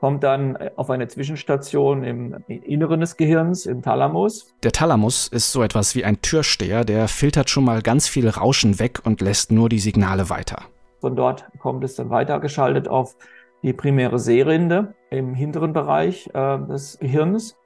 kommt 0.00 0.22
dann 0.22 0.56
auf 0.76 0.90
eine 0.90 1.08
Zwischenstation 1.08 2.04
im 2.04 2.36
Inneren 2.48 3.00
des 3.00 3.16
Gehirns, 3.16 3.66
im 3.66 3.82
Thalamus. 3.82 4.54
Der 4.62 4.72
Thalamus 4.72 5.28
ist 5.28 5.52
so 5.52 5.62
etwas 5.62 5.94
wie 5.94 6.04
ein 6.04 6.20
Türsteher, 6.20 6.84
der 6.84 7.08
filtert 7.08 7.50
schon 7.50 7.64
mal 7.64 7.82
ganz 7.82 8.08
viel 8.08 8.28
Rauschen 8.28 8.78
weg 8.78 9.00
und 9.04 9.20
lässt 9.20 9.50
nur 9.52 9.68
die 9.68 9.78
Signale 9.78 10.28
weiter. 10.28 10.62
Von 11.00 11.16
dort 11.16 11.46
kommt 11.58 11.84
es 11.84 11.94
dann 11.94 12.10
weitergeschaltet 12.10 12.88
auf 12.88 13.16
die 13.62 13.72
primäre 13.72 14.18
Sehrinde 14.18 14.94
im 15.10 15.34
hinteren 15.34 15.72
Bereich 15.72 16.28
äh, 16.34 16.58
des 16.58 16.98
Gehirns. 16.98 17.56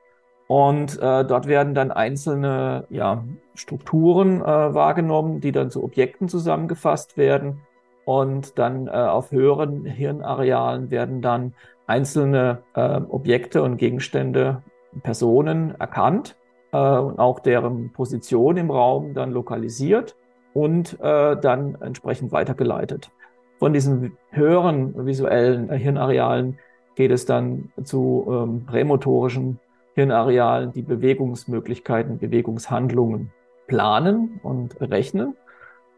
Und 0.47 0.99
äh, 0.99 1.25
dort 1.25 1.47
werden 1.47 1.75
dann 1.75 1.93
einzelne 1.93 2.87
ja, 2.91 3.25
Strukturen 3.55 4.41
äh, 4.41 4.45
wahrgenommen, 4.45 5.41
die 5.41 5.53
dann 5.53 5.71
zu 5.71 5.85
Objekten 5.85 6.29
zusammengefasst 6.29 7.17
werden. 7.17 7.61
Und 8.05 8.59
dann 8.59 8.89
äh, 8.89 8.91
auf 8.91 9.31
höheren 9.31 9.85
Hirnarealen 9.85 10.91
werden 10.91 11.23
dann 11.23 11.55
einzelne 11.90 12.62
äh, 12.75 13.00
Objekte 13.09 13.62
und 13.62 13.76
Gegenstände, 13.76 14.62
Personen 15.02 15.75
erkannt 15.78 16.37
äh, 16.73 16.78
und 16.78 17.18
auch 17.18 17.40
deren 17.40 17.92
Position 17.92 18.56
im 18.56 18.70
Raum 18.70 19.12
dann 19.12 19.32
lokalisiert 19.32 20.16
und 20.54 20.99
äh, 21.00 21.37
dann 21.37 21.76
entsprechend 21.80 22.32
weitergeleitet. 22.32 23.11
Von 23.59 23.73
diesen 23.73 24.16
höheren 24.30 25.06
visuellen 25.06 25.68
äh, 25.68 25.78
Hirnarealen 25.78 26.59
geht 26.94 27.11
es 27.11 27.26
dann 27.26 27.73
zu 27.82 28.26
ähm, 28.28 28.66
prämotorischen 28.66 29.59
Hirnarealen, 29.94 30.73
die 30.73 30.82
Bewegungsmöglichkeiten, 30.82 32.18
Bewegungshandlungen 32.18 33.32
planen 33.66 34.40
und 34.42 34.80
rechnen 34.80 35.37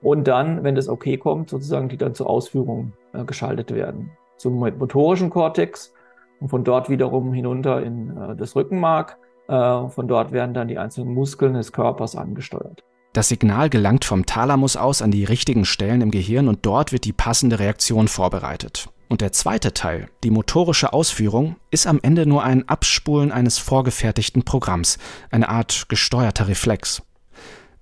und 0.01 0.27
dann, 0.27 0.65
wenn 0.65 0.75
das 0.75 0.89
okay 0.89 1.19
kommt, 1.19 1.51
sozusagen 1.51 1.89
die 1.89 1.97
dann 1.97 2.15
zur 2.15 2.29
Ausführung 2.29 2.93
äh, 3.13 3.25
geschaltet 3.25 3.75
werden. 3.75 4.11
Zum 4.37 4.55
motorischen 4.55 5.31
Kortex 5.31 5.93
und 6.41 6.49
von 6.49 6.65
dort 6.65 6.91
wiederum 6.91 7.33
hinunter 7.33 7.83
in 7.83 8.17
äh, 8.17 8.37
das 8.37 8.57
Rückenmark. 8.57 9.19
Äh, 9.49 9.89
von 9.89 10.09
dort 10.09 10.33
werden 10.33 10.55
dann 10.55 10.69
die 10.69 10.79
einzelnen 10.79 11.15
Muskeln 11.15 11.55
des 11.55 11.73
Körpers 11.73 12.17
angesteuert. 12.17 12.85
Das 13.13 13.29
Signal 13.29 13.69
gelangt 13.69 14.07
vom 14.07 14.25
Thalamus 14.25 14.77
aus 14.77 15.03
an 15.03 15.11
die 15.11 15.25
richtigen 15.25 15.67
Stellen 15.67 16.01
im 16.01 16.11
Gehirn 16.11 16.49
und 16.49 16.65
dort 16.65 16.93
wird 16.93 17.05
die 17.05 17.13
passende 17.13 17.59
Reaktion 17.59 18.09
vorbereitet. 18.09 18.89
Und 19.11 19.21
der 19.21 19.33
zweite 19.33 19.75
Teil, 19.75 20.09
die 20.25 20.31
motorische 20.31 20.95
Ausführung, 20.95 21.57
ist 21.71 21.87
am 21.87 22.01
Ende 22.03 22.25
nur 22.25 22.43
ein 22.43 22.67
Abspulen 22.71 23.31
eines 23.31 23.59
vorgefertigten 23.59 24.45
Programms, 24.45 24.97
eine 25.31 25.51
Art 25.51 25.91
gesteuerter 25.91 26.49
Reflex. 26.49 27.03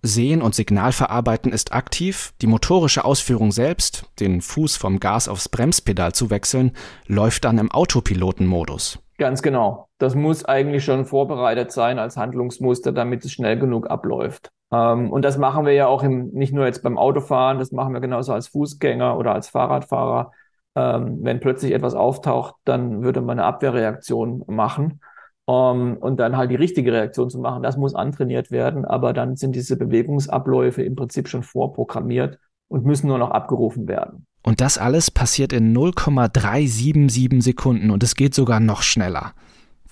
Sehen 0.02 0.40
und 0.40 0.54
Signal 0.54 0.92
verarbeiten 0.92 1.52
ist 1.52 1.73
aktiv, 1.73 2.33
die 2.40 2.47
motorische 2.47 3.04
Ausführung 3.04 3.52
selbst, 3.52 4.07
den 4.19 4.40
Fuß 4.40 4.76
vom 4.76 4.99
Gas 4.99 5.28
aufs 5.28 5.49
Bremspedal 5.49 6.12
zu 6.12 6.30
wechseln, 6.30 6.73
läuft 7.07 7.45
dann 7.45 7.59
im 7.59 7.71
Autopilotenmodus. 7.71 8.99
Ganz 9.19 9.42
genau. 9.42 9.88
Das 9.99 10.14
muss 10.14 10.47
eigentlich 10.47 10.83
schon 10.83 11.04
vorbereitet 11.04 11.73
sein 11.73 11.99
als 11.99 12.16
Handlungsmuster, 12.16 12.92
damit 12.92 13.25
es 13.25 13.33
schnell 13.33 13.59
genug 13.59 13.90
abläuft. 13.90 14.50
Ähm, 14.73 15.11
und 15.11 15.23
das 15.23 15.37
machen 15.37 15.66
wir 15.66 15.75
ja 15.75 15.87
auch 15.87 16.02
im, 16.02 16.30
nicht 16.30 16.54
nur 16.54 16.64
jetzt 16.64 16.83
beim 16.83 16.97
Autofahren, 16.97 17.59
das 17.59 17.71
machen 17.71 17.92
wir 17.92 18.00
genauso 18.00 18.33
als 18.33 18.49
Fußgänger 18.49 19.19
oder 19.19 19.35
als 19.35 19.49
Fahrradfahrer. 19.49 20.33
Ähm, 20.76 21.19
wenn 21.23 21.40
plötzlich 21.40 21.73
etwas 21.73 21.95
auftaucht, 21.95 22.54
dann 22.64 23.02
würde 23.02 23.21
man 23.21 23.38
eine 23.38 23.47
Abwehrreaktion 23.47 24.45
machen. 24.47 25.00
Um, 25.47 25.97
und 25.97 26.20
dann 26.20 26.37
halt 26.37 26.50
die 26.50 26.56
richtige 26.56 26.92
Reaktion 26.92 27.28
zu 27.28 27.40
machen, 27.40 27.62
das 27.62 27.76
muss 27.76 27.94
antrainiert 27.94 28.52
werden, 28.52 28.85
aber 28.85 29.12
dann 29.12 29.35
sind 29.35 29.56
diese 29.56 29.76
Bewegungsabläufe 29.76 30.82
im 30.82 30.94
Prinzip 30.94 31.28
schon 31.28 31.42
vorprogrammiert 31.42 32.38
und 32.68 32.85
müssen 32.85 33.09
nur 33.09 33.18
noch 33.18 33.32
abgerufen 33.32 33.88
werden. 33.88 34.26
Und 34.42 34.61
das 34.61 34.78
alles 34.78 35.11
passiert 35.11 35.52
in 35.52 35.73
0,377 35.73 37.42
Sekunden 37.42 37.90
und 37.90 38.02
es 38.02 38.14
geht 38.14 38.35
sogar 38.35 38.61
noch 38.61 38.82
schneller. 38.82 39.35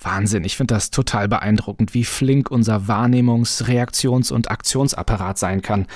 Wahnsinn, 0.00 0.44
ich 0.44 0.56
finde 0.56 0.74
das 0.74 0.90
total 0.90 1.28
beeindruckend, 1.28 1.92
wie 1.92 2.04
flink 2.04 2.50
unser 2.50 2.86
Wahrnehmungs-, 2.86 3.64
Reaktions- 3.64 4.32
und 4.32 4.50
Aktionsapparat 4.50 5.38
sein 5.38 5.60
kann. 5.60 5.86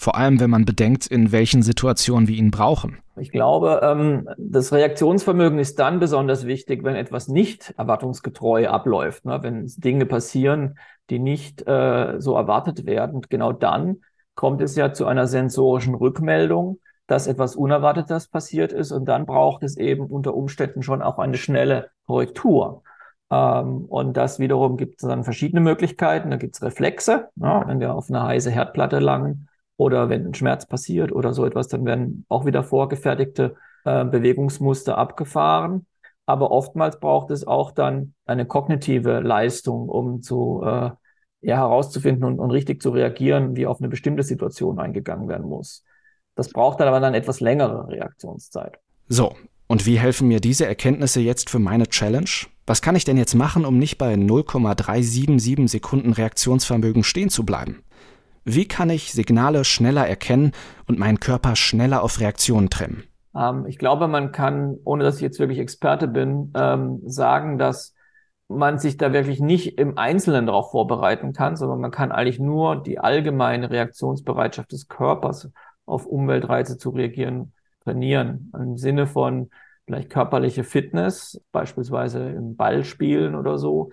Vor 0.00 0.16
allem, 0.16 0.40
wenn 0.40 0.48
man 0.48 0.64
bedenkt, 0.64 1.06
in 1.08 1.30
welchen 1.30 1.60
Situationen 1.60 2.26
wir 2.26 2.34
ihn 2.34 2.50
brauchen. 2.50 2.96
Ich 3.18 3.30
glaube, 3.30 3.82
ähm, 3.82 4.30
das 4.38 4.72
Reaktionsvermögen 4.72 5.58
ist 5.58 5.78
dann 5.78 6.00
besonders 6.00 6.46
wichtig, 6.46 6.84
wenn 6.84 6.96
etwas 6.96 7.28
nicht 7.28 7.74
erwartungsgetreu 7.76 8.66
abläuft. 8.66 9.26
Ne? 9.26 9.40
Wenn 9.42 9.70
Dinge 9.76 10.06
passieren, 10.06 10.78
die 11.10 11.18
nicht 11.18 11.68
äh, 11.68 12.14
so 12.18 12.34
erwartet 12.34 12.86
werden. 12.86 13.20
Genau 13.28 13.52
dann 13.52 13.98
kommt 14.34 14.62
es 14.62 14.74
ja 14.74 14.94
zu 14.94 15.04
einer 15.04 15.26
sensorischen 15.26 15.94
Rückmeldung, 15.94 16.78
dass 17.06 17.26
etwas 17.26 17.54
Unerwartetes 17.54 18.28
passiert 18.28 18.72
ist. 18.72 18.92
Und 18.92 19.04
dann 19.04 19.26
braucht 19.26 19.62
es 19.62 19.76
eben 19.76 20.06
unter 20.06 20.32
Umständen 20.32 20.82
schon 20.82 21.02
auch 21.02 21.18
eine 21.18 21.36
schnelle 21.36 21.90
Korrektur. 22.06 22.84
Ähm, 23.30 23.84
und 23.84 24.16
das 24.16 24.38
wiederum 24.38 24.78
gibt 24.78 25.02
es 25.02 25.06
dann 25.06 25.24
verschiedene 25.24 25.60
Möglichkeiten. 25.60 26.30
Da 26.30 26.38
gibt 26.38 26.54
es 26.54 26.62
Reflexe, 26.62 27.28
ja, 27.36 27.68
wenn 27.68 27.80
wir 27.80 27.92
auf 27.92 28.08
eine 28.08 28.22
heiße 28.22 28.50
Herdplatte 28.50 28.98
langen 28.98 29.46
oder 29.80 30.10
wenn 30.10 30.26
ein 30.26 30.34
Schmerz 30.34 30.66
passiert 30.66 31.10
oder 31.10 31.32
so 31.32 31.46
etwas, 31.46 31.68
dann 31.68 31.86
werden 31.86 32.26
auch 32.28 32.44
wieder 32.44 32.62
vorgefertigte 32.62 33.54
äh, 33.86 34.04
Bewegungsmuster 34.04 34.98
abgefahren. 34.98 35.86
Aber 36.26 36.50
oftmals 36.50 37.00
braucht 37.00 37.30
es 37.30 37.46
auch 37.46 37.72
dann 37.72 38.12
eine 38.26 38.44
kognitive 38.44 39.20
Leistung, 39.20 39.88
um 39.88 40.20
zu 40.20 40.62
äh, 40.66 40.90
ja, 41.40 41.56
herauszufinden 41.56 42.24
und, 42.24 42.40
und 42.40 42.50
richtig 42.50 42.82
zu 42.82 42.90
reagieren, 42.90 43.56
wie 43.56 43.66
auf 43.66 43.80
eine 43.80 43.88
bestimmte 43.88 44.22
Situation 44.22 44.78
eingegangen 44.78 45.30
werden 45.30 45.48
muss. 45.48 45.82
Das 46.34 46.50
braucht 46.50 46.80
dann 46.80 46.88
aber 46.88 47.00
dann 47.00 47.14
etwas 47.14 47.40
längere 47.40 47.88
Reaktionszeit. 47.88 48.78
So, 49.08 49.34
und 49.66 49.86
wie 49.86 49.98
helfen 49.98 50.28
mir 50.28 50.40
diese 50.40 50.66
Erkenntnisse 50.66 51.20
jetzt 51.20 51.48
für 51.48 51.58
meine 51.58 51.86
Challenge? 51.86 52.28
Was 52.66 52.82
kann 52.82 52.96
ich 52.96 53.06
denn 53.06 53.16
jetzt 53.16 53.34
machen, 53.34 53.64
um 53.64 53.78
nicht 53.78 53.96
bei 53.96 54.14
0,377 54.16 55.70
Sekunden 55.70 56.12
Reaktionsvermögen 56.12 57.02
stehen 57.02 57.30
zu 57.30 57.46
bleiben? 57.46 57.82
Wie 58.44 58.66
kann 58.66 58.90
ich 58.90 59.12
Signale 59.12 59.64
schneller 59.64 60.06
erkennen 60.06 60.52
und 60.86 60.98
meinen 60.98 61.20
Körper 61.20 61.56
schneller 61.56 62.02
auf 62.02 62.20
Reaktionen 62.20 62.70
trimmen? 62.70 63.04
Ähm, 63.34 63.66
ich 63.66 63.78
glaube, 63.78 64.08
man 64.08 64.32
kann, 64.32 64.76
ohne 64.84 65.04
dass 65.04 65.16
ich 65.16 65.22
jetzt 65.22 65.38
wirklich 65.38 65.58
Experte 65.58 66.08
bin, 66.08 66.52
ähm, 66.54 67.00
sagen, 67.04 67.58
dass 67.58 67.94
man 68.48 68.78
sich 68.78 68.96
da 68.96 69.12
wirklich 69.12 69.40
nicht 69.40 69.78
im 69.78 69.96
Einzelnen 69.96 70.46
darauf 70.46 70.72
vorbereiten 70.72 71.32
kann, 71.32 71.56
sondern 71.56 71.80
man 71.80 71.92
kann 71.92 72.10
eigentlich 72.10 72.40
nur 72.40 72.82
die 72.82 72.98
allgemeine 72.98 73.70
Reaktionsbereitschaft 73.70 74.72
des 74.72 74.88
Körpers 74.88 75.50
auf 75.86 76.06
Umweltreize 76.06 76.76
zu 76.76 76.90
reagieren 76.90 77.52
trainieren. 77.84 78.52
Im 78.54 78.76
Sinne 78.76 79.06
von 79.06 79.50
vielleicht 79.86 80.10
körperliche 80.10 80.64
Fitness, 80.64 81.42
beispielsweise 81.52 82.28
im 82.28 82.56
Ballspielen 82.56 83.34
oder 83.34 83.58
so, 83.58 83.90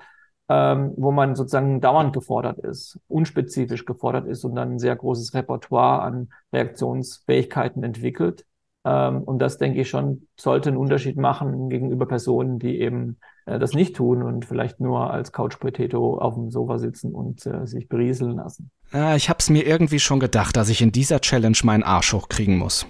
ähm, 0.50 0.94
wo 0.96 1.12
man 1.12 1.36
sozusagen 1.36 1.82
dauernd 1.82 2.14
gefordert 2.14 2.60
ist, 2.60 3.00
unspezifisch 3.08 3.86
gefordert 3.86 4.28
ist 4.28 4.44
und 4.46 4.56
dann 4.56 4.74
ein 4.74 4.80
sehr 4.80 4.96
großes 4.96 5.34
Repertoire 5.34 6.02
an 6.02 6.30
Reaktionsfähigkeiten 6.54 7.84
entwickelt. 7.84 8.46
Ähm, 8.86 9.24
und 9.24 9.40
das, 9.40 9.58
denke 9.58 9.82
ich 9.82 9.90
schon, 9.90 10.28
sollte 10.38 10.70
einen 10.70 10.78
Unterschied 10.78 11.18
machen 11.18 11.70
gegenüber 11.70 12.06
Personen, 12.06 12.60
die 12.60 12.80
eben 12.80 13.18
äh, 13.46 13.60
das 13.60 13.74
nicht 13.74 13.98
tun 13.98 14.24
und 14.24 14.46
vielleicht 14.46 14.80
nur 14.80 15.12
als 15.12 15.34
Couch 15.34 15.60
Potato 15.60 16.18
auf 16.18 16.36
dem 16.36 16.52
Sofa 16.52 16.78
sitzen 16.78 17.14
und 17.14 17.46
äh, 17.46 17.68
sich 17.68 17.90
berieseln 17.90 18.38
lassen. 18.38 18.72
Ja, 18.94 19.16
ich 19.16 19.30
habe 19.30 19.40
es 19.40 19.50
mir 19.50 19.66
irgendwie 19.66 20.00
schon 20.00 20.22
gedacht, 20.22 20.56
dass 20.56 20.70
ich 20.70 20.82
in 20.82 20.94
dieser 20.94 21.20
Challenge 21.20 21.58
meinen 21.64 21.84
Arsch 21.84 22.14
hochkriegen 22.14 22.58
muss. 22.58 22.88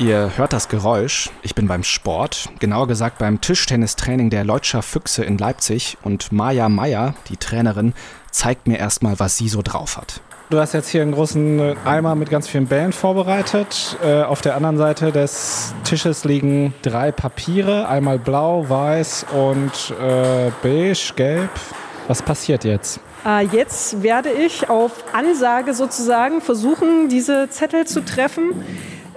Ihr 0.00 0.30
hört 0.38 0.54
das 0.54 0.68
Geräusch. 0.68 1.28
Ich 1.42 1.54
bin 1.54 1.68
beim 1.68 1.82
Sport, 1.82 2.48
genauer 2.58 2.88
gesagt 2.88 3.18
beim 3.18 3.42
Tischtennistraining 3.42 4.30
der 4.30 4.44
Leutscher 4.44 4.80
Füchse 4.80 5.24
in 5.24 5.36
Leipzig 5.36 5.98
und 6.02 6.32
Maja 6.32 6.70
Meyer, 6.70 7.12
die 7.28 7.36
Trainerin, 7.36 7.92
zeigt 8.30 8.66
mir 8.66 8.78
erstmal, 8.78 9.20
was 9.20 9.36
sie 9.36 9.50
so 9.50 9.60
drauf 9.60 9.98
hat. 9.98 10.22
Du 10.48 10.58
hast 10.58 10.72
jetzt 10.72 10.88
hier 10.88 11.02
einen 11.02 11.12
großen 11.12 11.76
Eimer 11.84 12.14
mit 12.14 12.30
ganz 12.30 12.48
vielen 12.48 12.66
Bällen 12.66 12.94
vorbereitet. 12.94 13.98
Äh, 14.02 14.22
auf 14.22 14.40
der 14.40 14.56
anderen 14.56 14.78
Seite 14.78 15.12
des 15.12 15.74
Tisches 15.84 16.24
liegen 16.24 16.72
drei 16.80 17.12
Papiere, 17.12 17.86
einmal 17.86 18.18
blau, 18.18 18.66
weiß 18.70 19.26
und 19.34 19.94
äh, 20.02 20.50
beige, 20.62 21.12
gelb. 21.14 21.50
Was 22.08 22.22
passiert 22.22 22.64
jetzt? 22.64 23.00
Äh, 23.26 23.44
jetzt 23.48 24.02
werde 24.02 24.30
ich 24.30 24.70
auf 24.70 24.92
Ansage 25.12 25.74
sozusagen 25.74 26.40
versuchen, 26.40 27.10
diese 27.10 27.50
Zettel 27.50 27.86
zu 27.86 28.02
treffen 28.02 28.54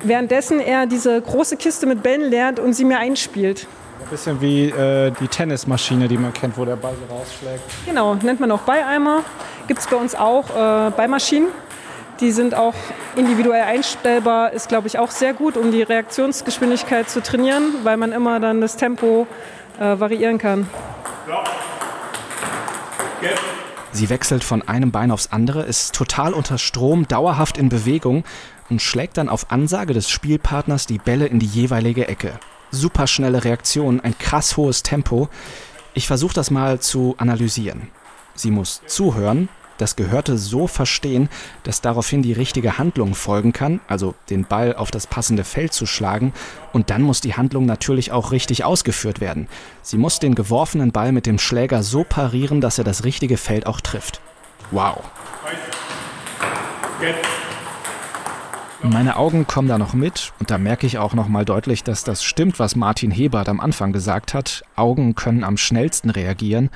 währenddessen 0.03 0.60
er 0.60 0.86
diese 0.86 1.22
große 1.22 1.57
Kiste 1.57 1.86
mit 1.86 2.03
Bällen 2.03 2.29
leert 2.29 2.60
und 2.60 2.74
sie 2.74 2.86
mir 2.86 3.00
einspielt. 3.00 3.67
Ein 4.01 4.10
bisschen 4.10 4.41
wie 4.41 4.69
äh, 4.69 5.12
die 5.19 5.27
Tennismaschine, 5.27 6.07
die 6.07 6.17
man 6.17 6.33
kennt, 6.33 6.57
wo 6.57 6.65
der 6.65 6.75
Ball 6.75 6.93
so 6.93 7.13
rausschlägt. 7.13 7.63
Genau, 7.86 8.15
nennt 8.15 8.39
man 8.39 8.51
auch 8.51 8.62
Beieimer. 8.62 9.24
Gibt 9.67 9.79
es 9.79 9.88
bei 9.88 9.95
uns 9.95 10.13
auch 10.13 10.50
äh, 10.50 10.91
Beimaschinen. 10.91 11.48
Die 12.19 12.31
sind 12.31 12.53
auch 12.53 12.75
individuell 13.15 13.63
einstellbar, 13.63 14.51
ist 14.51 14.69
glaube 14.69 14.88
ich 14.88 15.00
auch 15.00 15.10
sehr 15.10 15.33
gut, 15.33 15.57
um 15.57 15.72
die 15.72 15.81
Reaktionsgeschwindigkeit 15.81 17.10
zu 17.10 17.24
trainieren, 17.24 17.63
weil 17.83 17.98
man 17.98 18.12
immer 18.12 18.39
dann 18.39 18.62
das 18.62 18.77
Tempo 18.77 19.25
äh, 19.79 20.00
variieren 20.00 20.38
kann. 20.38 20.69
Ja. 21.27 21.43
Sie 23.91 24.10
wechselt 24.10 24.43
von 24.43 24.67
einem 24.67 24.91
Bein 24.91 25.12
aufs 25.12 25.29
andere, 25.31 25.63
ist 25.63 25.93
total 25.93 26.33
unter 26.33 26.57
Strom, 26.57 27.07
dauerhaft 27.07 27.57
in 27.57 27.69
Bewegung 27.69 28.24
und 28.73 28.81
schlägt 28.81 29.17
dann 29.17 29.29
auf 29.29 29.51
Ansage 29.51 29.93
des 29.93 30.09
Spielpartners 30.09 30.87
die 30.87 30.97
Bälle 30.97 31.27
in 31.27 31.37
die 31.37 31.45
jeweilige 31.45 32.07
Ecke. 32.07 32.39
Superschnelle 32.71 33.43
Reaktion, 33.43 33.99
ein 33.99 34.17
krass 34.17 34.57
hohes 34.57 34.81
Tempo. 34.81 35.29
Ich 35.93 36.07
versuche 36.07 36.33
das 36.33 36.49
mal 36.49 36.79
zu 36.79 37.13
analysieren. 37.19 37.91
Sie 38.33 38.49
muss 38.49 38.81
zuhören, 38.87 39.47
das 39.77 39.95
Gehörte 39.95 40.39
so 40.39 40.65
verstehen, 40.65 41.29
dass 41.61 41.81
daraufhin 41.81 42.23
die 42.23 42.33
richtige 42.33 42.79
Handlung 42.79 43.13
folgen 43.13 43.53
kann, 43.53 43.79
also 43.87 44.15
den 44.31 44.45
Ball 44.45 44.75
auf 44.75 44.89
das 44.89 45.05
passende 45.05 45.43
Feld 45.43 45.71
zu 45.71 45.85
schlagen, 45.85 46.33
und 46.71 46.89
dann 46.89 47.03
muss 47.03 47.21
die 47.21 47.35
Handlung 47.35 47.67
natürlich 47.67 48.11
auch 48.11 48.31
richtig 48.31 48.63
ausgeführt 48.63 49.21
werden. 49.21 49.49
Sie 49.83 49.97
muss 49.97 50.17
den 50.17 50.33
geworfenen 50.33 50.91
Ball 50.91 51.11
mit 51.11 51.27
dem 51.27 51.37
Schläger 51.37 51.83
so 51.83 52.03
parieren, 52.03 52.59
dass 52.59 52.79
er 52.79 52.83
das 52.83 53.03
richtige 53.03 53.37
Feld 53.37 53.67
auch 53.67 53.81
trifft. 53.81 54.19
Wow. 54.71 54.97
Meine 58.85 59.15
Augen 59.15 59.47
kommen 59.47 59.69
da 59.69 59.77
noch 59.77 59.93
mit 59.93 60.33
und 60.39 60.51
da 60.51 60.57
merke 60.57 60.85
ich 60.85 60.97
auch 60.97 61.13
noch 61.13 61.29
mal 61.29 61.45
deutlich, 61.45 61.83
dass 61.83 62.03
das 62.03 62.21
stimmt, 62.23 62.59
was 62.59 62.75
Martin 62.75 63.11
Hebert 63.11 63.47
am 63.47 63.61
Anfang 63.61 63.93
gesagt 63.93 64.33
hat. 64.33 64.63
Augen 64.75 65.15
können 65.15 65.45
am 65.45 65.55
schnellsten 65.55 66.09
reagieren, 66.09 66.69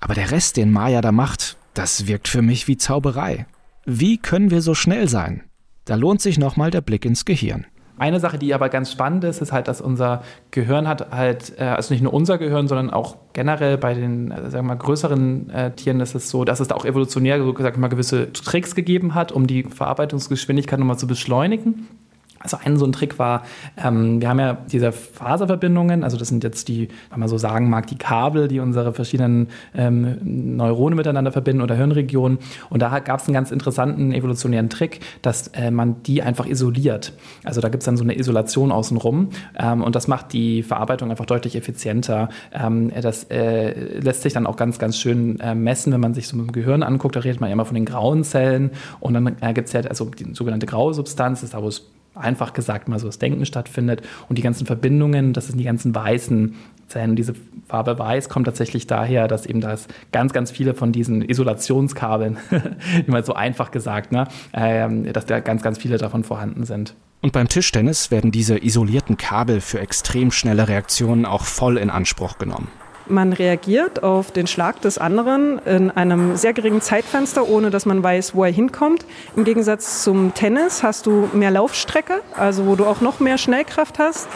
aber 0.00 0.14
der 0.14 0.32
Rest, 0.32 0.56
den 0.56 0.72
Maya 0.72 1.00
da 1.00 1.12
macht, 1.12 1.56
das 1.72 2.08
wirkt 2.08 2.26
für 2.26 2.42
mich 2.42 2.66
wie 2.66 2.76
Zauberei. 2.76 3.46
Wie 3.86 4.18
können 4.18 4.50
wir 4.50 4.62
so 4.62 4.74
schnell 4.74 5.08
sein? 5.08 5.44
Da 5.84 5.94
lohnt 5.94 6.20
sich 6.20 6.38
nochmal 6.38 6.72
der 6.72 6.80
Blick 6.80 7.04
ins 7.04 7.24
Gehirn. 7.24 7.66
Eine 8.04 8.20
Sache, 8.20 8.36
die 8.36 8.52
aber 8.52 8.68
ganz 8.68 8.92
spannend 8.92 9.24
ist, 9.24 9.40
ist 9.40 9.50
halt, 9.50 9.66
dass 9.66 9.80
unser 9.80 10.22
Gehirn 10.50 10.86
hat 10.86 11.10
halt, 11.10 11.54
äh, 11.58 11.62
also 11.64 11.94
nicht 11.94 12.02
nur 12.02 12.12
unser 12.12 12.36
Gehirn, 12.36 12.68
sondern 12.68 12.90
auch 12.90 13.16
generell 13.32 13.78
bei 13.78 13.94
den, 13.94 14.30
äh, 14.30 14.50
sagen 14.50 14.66
wir 14.66 14.74
mal, 14.74 14.74
größeren 14.74 15.48
äh, 15.48 15.70
Tieren 15.70 16.00
ist 16.00 16.14
es 16.14 16.28
so, 16.28 16.44
dass 16.44 16.60
es 16.60 16.68
da 16.68 16.74
auch 16.74 16.84
evolutionär, 16.84 17.42
so 17.42 17.54
gesagt, 17.54 17.78
mal 17.78 17.88
gewisse 17.88 18.30
Tricks 18.34 18.74
gegeben 18.74 19.14
hat, 19.14 19.32
um 19.32 19.46
die 19.46 19.62
Verarbeitungsgeschwindigkeit 19.62 20.78
nochmal 20.78 20.98
zu 20.98 21.06
beschleunigen. 21.06 21.88
Also 22.44 22.58
ein 22.62 22.76
so 22.76 22.84
ein 22.84 22.92
Trick 22.92 23.18
war, 23.18 23.42
ähm, 23.82 24.20
wir 24.20 24.28
haben 24.28 24.38
ja 24.38 24.58
diese 24.70 24.92
Faserverbindungen, 24.92 26.04
also 26.04 26.18
das 26.18 26.28
sind 26.28 26.44
jetzt 26.44 26.68
die, 26.68 26.88
wenn 27.10 27.20
man 27.20 27.28
so 27.28 27.38
sagen 27.38 27.70
mag, 27.70 27.86
die 27.86 27.96
Kabel, 27.96 28.48
die 28.48 28.60
unsere 28.60 28.92
verschiedenen 28.92 29.48
ähm, 29.74 30.18
Neurone 30.56 30.94
miteinander 30.94 31.32
verbinden 31.32 31.62
oder 31.62 31.74
Hirnregionen. 31.74 32.38
Und 32.68 32.82
da 32.82 32.98
gab 32.98 33.20
es 33.20 33.26
einen 33.26 33.34
ganz 33.34 33.50
interessanten 33.50 34.12
evolutionären 34.12 34.68
Trick, 34.68 35.00
dass 35.22 35.48
äh, 35.48 35.70
man 35.70 36.02
die 36.02 36.22
einfach 36.22 36.46
isoliert. 36.46 37.14
Also 37.44 37.62
da 37.62 37.70
gibt 37.70 37.82
es 37.82 37.86
dann 37.86 37.96
so 37.96 38.04
eine 38.04 38.18
Isolation 38.18 38.70
außenrum 38.72 39.30
ähm, 39.58 39.82
und 39.82 39.96
das 39.96 40.06
macht 40.06 40.34
die 40.34 40.62
Verarbeitung 40.62 41.10
einfach 41.10 41.26
deutlich 41.26 41.56
effizienter. 41.56 42.28
Ähm, 42.52 42.92
das 43.00 43.24
äh, 43.24 44.00
lässt 44.00 44.22
sich 44.22 44.34
dann 44.34 44.46
auch 44.46 44.56
ganz, 44.56 44.78
ganz 44.78 44.98
schön 44.98 45.40
äh, 45.40 45.54
messen, 45.54 45.94
wenn 45.94 46.00
man 46.00 46.12
sich 46.12 46.28
so 46.28 46.36
mit 46.36 46.46
dem 46.48 46.52
Gehirn 46.52 46.82
anguckt. 46.82 47.16
Da 47.16 47.20
redet 47.20 47.40
man 47.40 47.48
ja 47.48 47.54
immer 47.54 47.64
von 47.64 47.74
den 47.74 47.86
grauen 47.86 48.22
Zellen 48.22 48.70
und 49.00 49.14
dann 49.14 49.36
äh, 49.40 49.54
gibt 49.54 49.68
es 49.68 49.72
ja 49.72 49.80
also 49.80 50.06
die 50.06 50.34
sogenannte 50.34 50.66
graue 50.66 50.92
Substanz, 50.92 51.42
ist 51.42 51.54
da, 51.54 51.62
wo 51.62 51.68
es 51.68 51.93
einfach 52.14 52.52
gesagt 52.52 52.88
mal 52.88 52.98
so 52.98 53.06
das 53.06 53.18
Denken 53.18 53.44
stattfindet 53.46 54.02
und 54.28 54.38
die 54.38 54.42
ganzen 54.42 54.66
Verbindungen, 54.66 55.32
das 55.32 55.48
sind 55.48 55.58
die 55.58 55.64
ganzen 55.64 55.94
weißen 55.94 56.54
Zellen. 56.88 57.16
Diese 57.16 57.34
Farbe 57.68 57.98
weiß 57.98 58.28
kommt 58.28 58.46
tatsächlich 58.46 58.86
daher, 58.86 59.28
dass 59.28 59.46
eben 59.46 59.60
da 59.60 59.76
ganz, 60.12 60.32
ganz 60.32 60.50
viele 60.50 60.74
von 60.74 60.92
diesen 60.92 61.22
Isolationskabeln, 61.22 62.36
immer 63.06 63.22
so 63.22 63.34
einfach 63.34 63.70
gesagt, 63.70 64.12
ne, 64.12 64.28
äh, 64.52 65.12
dass 65.12 65.26
da 65.26 65.40
ganz, 65.40 65.62
ganz 65.62 65.78
viele 65.78 65.98
davon 65.98 66.24
vorhanden 66.24 66.64
sind. 66.64 66.94
Und 67.20 67.32
beim 67.32 67.48
Tischtennis 67.48 68.10
werden 68.10 68.32
diese 68.32 68.62
isolierten 68.62 69.16
Kabel 69.16 69.62
für 69.62 69.80
extrem 69.80 70.30
schnelle 70.30 70.68
Reaktionen 70.68 71.24
auch 71.24 71.44
voll 71.44 71.78
in 71.78 71.88
Anspruch 71.88 72.36
genommen. 72.36 72.68
Man 73.06 73.34
reagiert 73.34 74.02
auf 74.02 74.30
den 74.30 74.46
Schlag 74.46 74.80
des 74.80 74.96
anderen 74.96 75.58
in 75.66 75.90
einem 75.90 76.36
sehr 76.36 76.54
geringen 76.54 76.80
Zeitfenster, 76.80 77.46
ohne 77.48 77.70
dass 77.70 77.84
man 77.84 78.02
weiß, 78.02 78.34
wo 78.34 78.44
er 78.44 78.52
hinkommt. 78.52 79.04
Im 79.36 79.44
Gegensatz 79.44 80.02
zum 80.02 80.32
Tennis 80.32 80.82
hast 80.82 81.04
du 81.04 81.28
mehr 81.34 81.50
Laufstrecke, 81.50 82.22
also 82.34 82.66
wo 82.66 82.76
du 82.76 82.86
auch 82.86 83.02
noch 83.02 83.20
mehr 83.20 83.36
Schnellkraft 83.36 83.98
hast. 83.98 84.26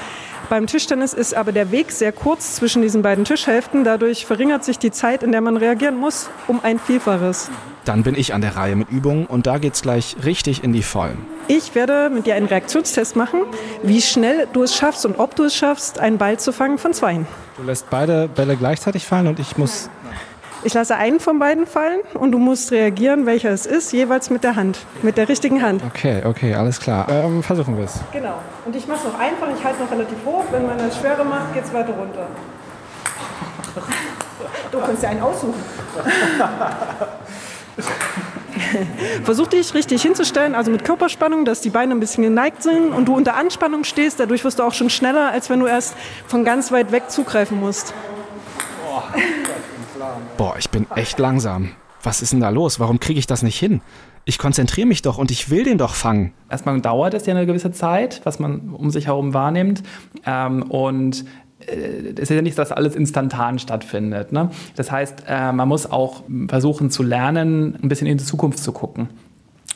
Beim 0.48 0.66
Tischtennis 0.66 1.12
ist 1.12 1.34
aber 1.34 1.52
der 1.52 1.70
Weg 1.70 1.92
sehr 1.92 2.12
kurz 2.12 2.54
zwischen 2.54 2.82
diesen 2.82 3.02
beiden 3.02 3.24
Tischhälften. 3.24 3.84
Dadurch 3.84 4.24
verringert 4.24 4.64
sich 4.64 4.78
die 4.78 4.90
Zeit, 4.90 5.22
in 5.22 5.32
der 5.32 5.40
man 5.40 5.56
reagieren 5.56 5.96
muss, 5.96 6.30
um 6.46 6.60
ein 6.62 6.78
Vielfaches. 6.78 7.50
Dann 7.84 8.02
bin 8.02 8.14
ich 8.14 8.34
an 8.34 8.40
der 8.40 8.56
Reihe 8.56 8.76
mit 8.76 8.90
Übungen 8.90 9.26
und 9.26 9.46
da 9.46 9.58
geht's 9.58 9.82
gleich 9.82 10.16
richtig 10.24 10.62
in 10.62 10.72
die 10.72 10.82
Vollen. 10.82 11.18
Ich 11.48 11.74
werde 11.74 12.10
mit 12.10 12.26
dir 12.26 12.34
einen 12.34 12.46
Reaktionstest 12.46 13.16
machen, 13.16 13.40
wie 13.82 14.02
schnell 14.02 14.46
du 14.52 14.62
es 14.62 14.74
schaffst 14.76 15.06
und 15.06 15.18
ob 15.18 15.34
du 15.36 15.44
es 15.44 15.54
schaffst, 15.54 15.98
einen 15.98 16.18
Ball 16.18 16.38
zu 16.38 16.52
fangen 16.52 16.78
von 16.78 16.92
zweien. 16.92 17.26
Du 17.56 17.62
lässt 17.62 17.88
beide 17.90 18.28
Bälle 18.28 18.56
gleichzeitig 18.56 19.06
fallen 19.06 19.26
und 19.26 19.38
ich 19.38 19.56
muss. 19.56 19.88
Ich 20.64 20.74
lasse 20.74 20.96
einen 20.96 21.20
von 21.20 21.38
beiden 21.38 21.66
fallen 21.66 22.00
und 22.14 22.32
du 22.32 22.38
musst 22.38 22.72
reagieren, 22.72 23.26
welcher 23.26 23.50
es 23.50 23.64
ist, 23.64 23.92
jeweils 23.92 24.28
mit 24.28 24.42
der 24.42 24.56
Hand, 24.56 24.78
mit 25.02 25.16
der 25.16 25.28
richtigen 25.28 25.62
Hand. 25.62 25.82
Okay, 25.86 26.22
okay, 26.24 26.54
alles 26.54 26.80
klar. 26.80 27.06
Ähm, 27.08 27.44
versuchen 27.44 27.76
wir 27.76 27.84
es. 27.84 28.00
Genau. 28.12 28.34
Und 28.64 28.74
ich 28.74 28.88
mache 28.88 28.98
es 28.98 29.04
noch 29.04 29.18
einfach, 29.20 29.46
ich 29.56 29.64
halte 29.64 29.82
noch 29.82 29.90
relativ 29.90 30.18
hoch. 30.24 30.44
Wenn 30.50 30.66
man 30.66 30.76
das 30.78 30.98
schwerer 30.98 31.22
macht, 31.22 31.54
geht 31.54 31.64
es 31.64 31.72
weiter 31.72 31.92
runter. 31.92 32.26
Du 34.72 34.80
kannst 34.80 35.02
ja 35.02 35.10
einen 35.10 35.22
aussuchen. 35.22 35.54
Versuch 39.22 39.46
dich 39.46 39.72
richtig 39.74 40.02
hinzustellen, 40.02 40.54
also 40.54 40.70
mit 40.70 40.84
Körperspannung, 40.84 41.44
dass 41.44 41.60
die 41.60 41.70
Beine 41.70 41.94
ein 41.94 42.00
bisschen 42.00 42.24
geneigt 42.24 42.62
sind 42.64 42.92
und 42.92 43.06
du 43.06 43.14
unter 43.14 43.36
Anspannung 43.36 43.84
stehst. 43.84 44.18
Dadurch 44.18 44.44
wirst 44.44 44.58
du 44.58 44.64
auch 44.64 44.74
schon 44.74 44.90
schneller, 44.90 45.30
als 45.30 45.48
wenn 45.48 45.60
du 45.60 45.66
erst 45.66 45.94
von 46.26 46.44
ganz 46.44 46.72
weit 46.72 46.90
weg 46.90 47.10
zugreifen 47.10 47.60
musst. 47.60 47.94
Boah, 50.36 50.56
ich 50.58 50.70
bin 50.70 50.86
echt 50.94 51.18
langsam. 51.18 51.70
Was 52.02 52.22
ist 52.22 52.32
denn 52.32 52.40
da 52.40 52.50
los? 52.50 52.78
Warum 52.78 53.00
kriege 53.00 53.18
ich 53.18 53.26
das 53.26 53.42
nicht 53.42 53.58
hin? 53.58 53.80
Ich 54.24 54.38
konzentriere 54.38 54.86
mich 54.86 55.02
doch 55.02 55.18
und 55.18 55.30
ich 55.30 55.50
will 55.50 55.64
den 55.64 55.78
doch 55.78 55.94
fangen. 55.94 56.32
Erstmal 56.50 56.80
dauert 56.80 57.14
es 57.14 57.26
ja 57.26 57.34
eine 57.34 57.46
gewisse 57.46 57.72
Zeit, 57.72 58.20
was 58.24 58.38
man 58.38 58.70
um 58.70 58.90
sich 58.90 59.06
herum 59.06 59.34
wahrnimmt. 59.34 59.82
Ähm, 60.26 60.62
und 60.62 61.24
äh, 61.66 62.12
es 62.14 62.20
ist 62.20 62.30
ja 62.30 62.42
nicht, 62.42 62.58
dass 62.58 62.70
alles 62.70 62.94
instantan 62.94 63.58
stattfindet. 63.58 64.32
Ne? 64.32 64.50
Das 64.76 64.90
heißt, 64.90 65.24
äh, 65.26 65.52
man 65.52 65.66
muss 65.68 65.90
auch 65.90 66.22
versuchen 66.48 66.90
zu 66.90 67.02
lernen, 67.02 67.78
ein 67.82 67.88
bisschen 67.88 68.06
in 68.06 68.18
die 68.18 68.24
Zukunft 68.24 68.58
zu 68.58 68.72
gucken. 68.72 69.08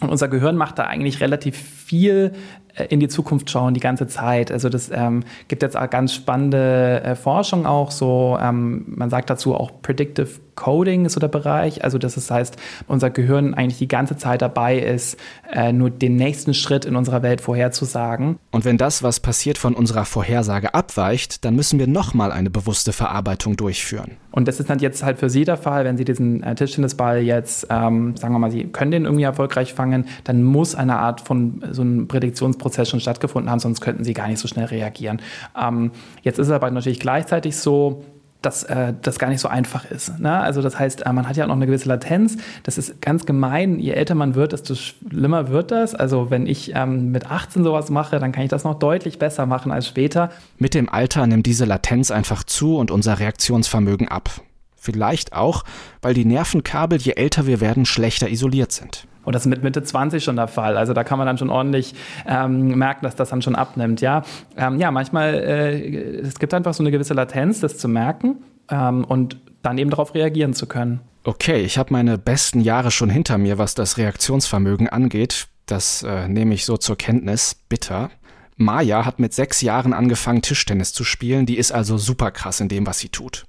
Und 0.03 0.11
unser 0.11 0.29
Gehirn 0.29 0.57
macht 0.57 0.79
da 0.79 0.85
eigentlich 0.85 1.21
relativ 1.21 1.57
viel 1.57 2.33
äh, 2.75 2.87
in 2.87 3.01
die 3.01 3.09
Zukunft 3.09 3.51
schauen 3.51 3.75
die 3.75 3.81
ganze 3.81 4.07
Zeit. 4.07 4.51
Also 4.51 4.69
das 4.69 4.91
ähm, 4.93 5.25
gibt 5.49 5.63
jetzt 5.63 5.77
auch 5.77 5.89
ganz 5.91 6.15
spannende 6.15 7.03
äh, 7.03 7.15
Forschung 7.15 7.67
auch 7.67 7.91
so. 7.91 8.39
Ähm, 8.41 8.85
man 8.87 9.11
sagt 9.11 9.31
dazu 9.31 9.55
auch 9.55 9.71
Predictive 9.83 10.29
Coding 10.55 11.07
ist 11.07 11.15
so 11.15 11.21
der 11.21 11.29
Bereich. 11.29 11.83
Also 11.85 11.99
das 11.99 12.31
heißt, 12.31 12.57
unser 12.87 13.11
Gehirn 13.11 13.55
eigentlich 13.55 13.79
die 13.79 13.89
ganze 13.89 14.17
Zeit 14.17 14.43
dabei 14.43 14.79
ist, 14.79 15.19
äh, 15.51 15.73
nur 15.73 15.91
den 15.91 16.17
nächsten 16.17 16.55
Schritt 16.55 16.85
in 16.85 16.97
unserer 16.97 17.23
Welt 17.23 17.41
vorherzusagen. 17.41 18.39
Und 18.51 18.65
wenn 18.65 18.79
das, 18.79 19.03
was 19.03 19.21
passiert, 19.21 19.59
von 19.59 19.75
unserer 19.75 20.05
Vorhersage 20.05 20.75
abweicht, 20.75 21.45
dann 21.45 21.57
müssen 21.57 21.79
wir 21.79 21.87
nochmal 21.87 22.33
eine 22.33 22.51
bewusste 22.51 22.93
Verarbeitung 22.93 23.57
durchführen. 23.57 24.17
Und 24.33 24.49
das 24.49 24.59
ist 24.59 24.69
dann 24.69 24.79
jetzt 24.79 25.05
halt 25.05 25.19
für 25.19 25.31
Sie 25.31 25.45
der 25.45 25.57
Fall, 25.57 25.85
wenn 25.85 25.97
Sie 25.97 26.05
diesen 26.05 26.43
äh, 26.43 26.55
Tischtennisball 26.55 27.19
jetzt, 27.19 27.67
ähm, 27.71 28.17
sagen 28.17 28.35
wir 28.35 28.39
mal, 28.39 28.51
Sie 28.51 28.65
können 28.65 28.91
den 28.91 29.05
irgendwie 29.05 29.25
erfolgreich 29.25 29.75
fangen, 29.75 30.07
dann 30.25 30.43
muss 30.43 30.75
eine 30.75 30.97
Art 30.97 31.21
von 31.21 31.63
so 31.71 31.83
einem 31.83 32.09
Prädiktionsprozess 32.09 32.89
schon 32.89 33.01
stattgefunden 33.01 33.51
haben, 33.51 33.61
sonst 33.61 33.81
könnten 33.81 34.05
Sie 34.05 34.15
gar 34.15 34.29
nicht 34.29 34.39
so 34.39 34.49
schnell 34.49 34.67
reagieren. 34.67 35.21
Ähm, 35.61 35.93
jetzt 36.23 36.39
ist 36.39 36.49
es 36.49 36.53
aber 36.53 36.71
natürlich 36.71 37.01
gleichzeitig 37.01 37.57
so, 37.57 38.03
dass 38.43 38.65
äh, 38.65 38.93
das 39.01 39.19
gar 39.19 39.29
nicht 39.29 39.41
so 39.41 39.49
einfach 39.49 39.85
ist. 39.91 40.19
Ne? 40.19 40.39
Also 40.39 40.61
das 40.63 40.79
heißt, 40.79 41.07
äh, 41.07 41.13
man 41.13 41.29
hat 41.29 41.37
ja 41.37 41.45
auch 41.45 41.49
noch 41.49 41.57
eine 41.57 41.67
gewisse 41.67 41.89
Latenz. 41.89 42.37
Das 42.65 42.77
ist 42.77 43.01
ganz 43.01 43.25
gemein. 43.25 43.79
Je 43.79 43.93
älter 43.93 44.15
man 44.15 44.35
wird, 44.35 44.53
desto 44.53 44.75
schlimmer 44.75 45.49
wird 45.49 45.71
das. 45.71 45.95
Also 45.95 46.31
wenn 46.31 46.47
ich 46.47 46.73
ähm, 46.75 47.13
mit 47.13 47.31
18 47.31 47.65
sowas 47.65 47.91
mache, 47.91 48.19
dann 48.19 48.33
kann 48.33 48.45
ich 48.45 48.51
das 48.51 48.65
noch 48.65 48.79
deutlich 48.79 49.19
besser 49.19 49.47
machen 49.47 49.73
als 49.73 49.87
später. 49.87 50.31
Mit 50.59 50.75
dem 50.75 50.89
Alter 50.89 51.27
nimmt 51.27 51.47
diese 51.47 51.65
Latenz 51.65 52.11
einfach 52.11 52.45
zu 52.45 52.77
und 52.77 52.91
unser 52.91 53.19
Reaktionsvermögen 53.19 54.09
ab. 54.09 54.31
Vielleicht 54.77 55.33
auch, 55.33 55.63
weil 56.01 56.13
die 56.13 56.25
Nervenkabel, 56.25 56.99
je 56.99 57.13
älter 57.13 57.47
wir 57.47 57.61
werden, 57.61 57.85
schlechter 57.85 58.29
isoliert 58.29 58.73
sind. 58.73 59.07
Und 59.25 59.35
das 59.35 59.43
ist 59.43 59.49
mit 59.49 59.63
Mitte 59.63 59.83
20 59.83 60.23
schon 60.23 60.37
der 60.37 60.49
Fall. 60.49 60.77
Also 60.77 60.93
da 60.93 61.05
kann 61.05 61.19
man 61.19 61.27
dann 61.27 61.39
schon 61.39 61.51
ordentlich 61.51 61.95
ähm, 62.27 62.77
merken, 62.79 63.05
dass 63.05 63.17
das 63.17 63.31
dann 63.31 63.43
schon 63.43 63.55
abnimmt. 63.55 64.01
Ja, 64.01 64.23
ähm, 64.57 64.79
ja 64.79 64.91
manchmal, 64.91 65.35
äh, 65.35 66.21
es 66.21 66.39
gibt 66.39 66.55
einfach 66.55 66.75
so 66.75 66.83
eine 66.83 66.91
gewisse 66.91 67.15
Latenz, 67.15 67.61
das 67.61 67.79
zu 67.79 67.89
merken 67.89 68.37
ähm, 68.71 69.05
und 69.05 69.37
dann 69.63 69.79
eben 69.79 69.91
darauf 69.91 70.15
reagieren 70.15 70.55
zu 70.55 70.67
können. 70.67 71.01
Okay, 71.25 71.61
ich 71.61 71.79
habe 71.79 71.93
meine 71.93 72.19
besten 72.19 72.61
Jahre 72.61 72.91
schon 72.91 73.09
hinter 73.09 73.39
mir, 73.39 73.59
was 73.59 73.75
das 73.75 73.97
Reaktionsvermögen 73.97 74.89
angeht. 74.89 75.47
Das 75.67 76.03
äh, 76.03 76.29
nehme 76.29 76.55
ich 76.55 76.65
so 76.65 76.77
zur 76.77 76.97
Kenntnis. 76.97 77.55
Bitter. 77.69 78.11
Maya 78.57 79.05
hat 79.05 79.19
mit 79.21 79.33
sechs 79.33 79.61
Jahren 79.61 79.93
angefangen, 79.93 80.43
Tischtennis 80.43 80.93
zu 80.93 81.05
spielen. 81.05 81.47
Die 81.47 81.59
ist 81.59 81.73
also 81.73 81.97
super 81.97 82.31
krass 82.33 82.61
in 82.61 82.69
dem, 82.69 82.87
was 82.87 82.99
sie 82.99 83.09
tut. 83.09 83.47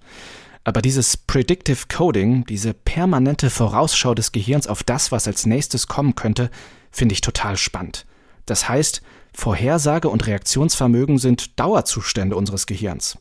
Aber 0.63 0.81
dieses 0.81 1.17
Predictive 1.17 1.85
Coding, 1.93 2.45
diese 2.45 2.73
permanente 2.73 3.49
Vorausschau 3.49 4.13
des 4.13 4.31
Gehirns 4.31 4.67
auf 4.67 4.83
das, 4.83 5.11
was 5.11 5.27
als 5.27 5.45
nächstes 5.45 5.87
kommen 5.87 6.15
könnte, 6.15 6.49
finde 6.91 7.13
ich 7.13 7.21
total 7.21 7.57
spannend. 7.57 8.05
Das 8.45 8.69
heißt, 8.69 9.01
Vorhersage 9.33 10.09
und 10.09 10.25
Reaktionsvermögen 10.27 11.17
sind 11.17 11.59
Dauerzustände 11.59 12.35
unseres 12.35 12.65
Gehirns. 12.65 13.17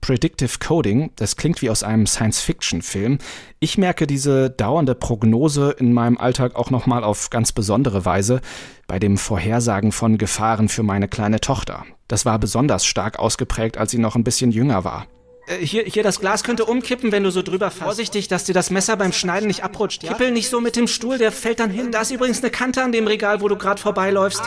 Predictive 0.00 0.58
Coding, 0.60 1.10
das 1.16 1.36
klingt 1.36 1.62
wie 1.62 1.70
aus 1.70 1.82
einem 1.82 2.06
Science-Fiction-Film. 2.06 3.18
Ich 3.58 3.76
merke 3.76 4.06
diese 4.06 4.50
dauernde 4.50 4.94
Prognose 4.94 5.74
in 5.78 5.92
meinem 5.92 6.18
Alltag 6.18 6.54
auch 6.54 6.70
nochmal 6.70 7.02
auf 7.02 7.30
ganz 7.30 7.50
besondere 7.50 8.04
Weise 8.04 8.40
bei 8.86 9.00
dem 9.00 9.18
Vorhersagen 9.18 9.90
von 9.90 10.16
Gefahren 10.16 10.68
für 10.68 10.84
meine 10.84 11.08
kleine 11.08 11.40
Tochter. 11.40 11.84
Das 12.06 12.24
war 12.24 12.38
besonders 12.38 12.86
stark 12.86 13.18
ausgeprägt, 13.18 13.78
als 13.78 13.90
sie 13.90 13.98
noch 13.98 14.14
ein 14.14 14.22
bisschen 14.22 14.52
jünger 14.52 14.84
war. 14.84 15.08
Äh, 15.46 15.64
hier, 15.64 15.84
hier, 15.84 16.02
das 16.02 16.20
Glas 16.20 16.44
könnte 16.44 16.64
umkippen, 16.64 17.12
wenn 17.12 17.22
du 17.22 17.30
so 17.30 17.42
drüber 17.42 17.70
fährst. 17.70 17.84
Vorsichtig, 17.84 18.28
dass 18.28 18.44
dir 18.44 18.54
das 18.54 18.70
Messer 18.70 18.96
beim 18.96 19.12
Schneiden 19.12 19.46
nicht 19.46 19.62
abrutscht. 19.62 20.02
Ja? 20.02 20.12
Kippel 20.12 20.32
nicht 20.32 20.50
so 20.50 20.60
mit 20.60 20.76
dem 20.76 20.86
Stuhl, 20.86 21.18
der 21.18 21.32
fällt 21.32 21.60
dann 21.60 21.70
hin. 21.70 21.92
Da 21.92 22.02
ist 22.02 22.10
übrigens 22.10 22.42
eine 22.42 22.50
Kante 22.50 22.82
an 22.82 22.92
dem 22.92 23.06
Regal, 23.06 23.40
wo 23.40 23.48
du 23.48 23.56
gerade 23.56 23.80
vorbeiläufst. 23.80 24.42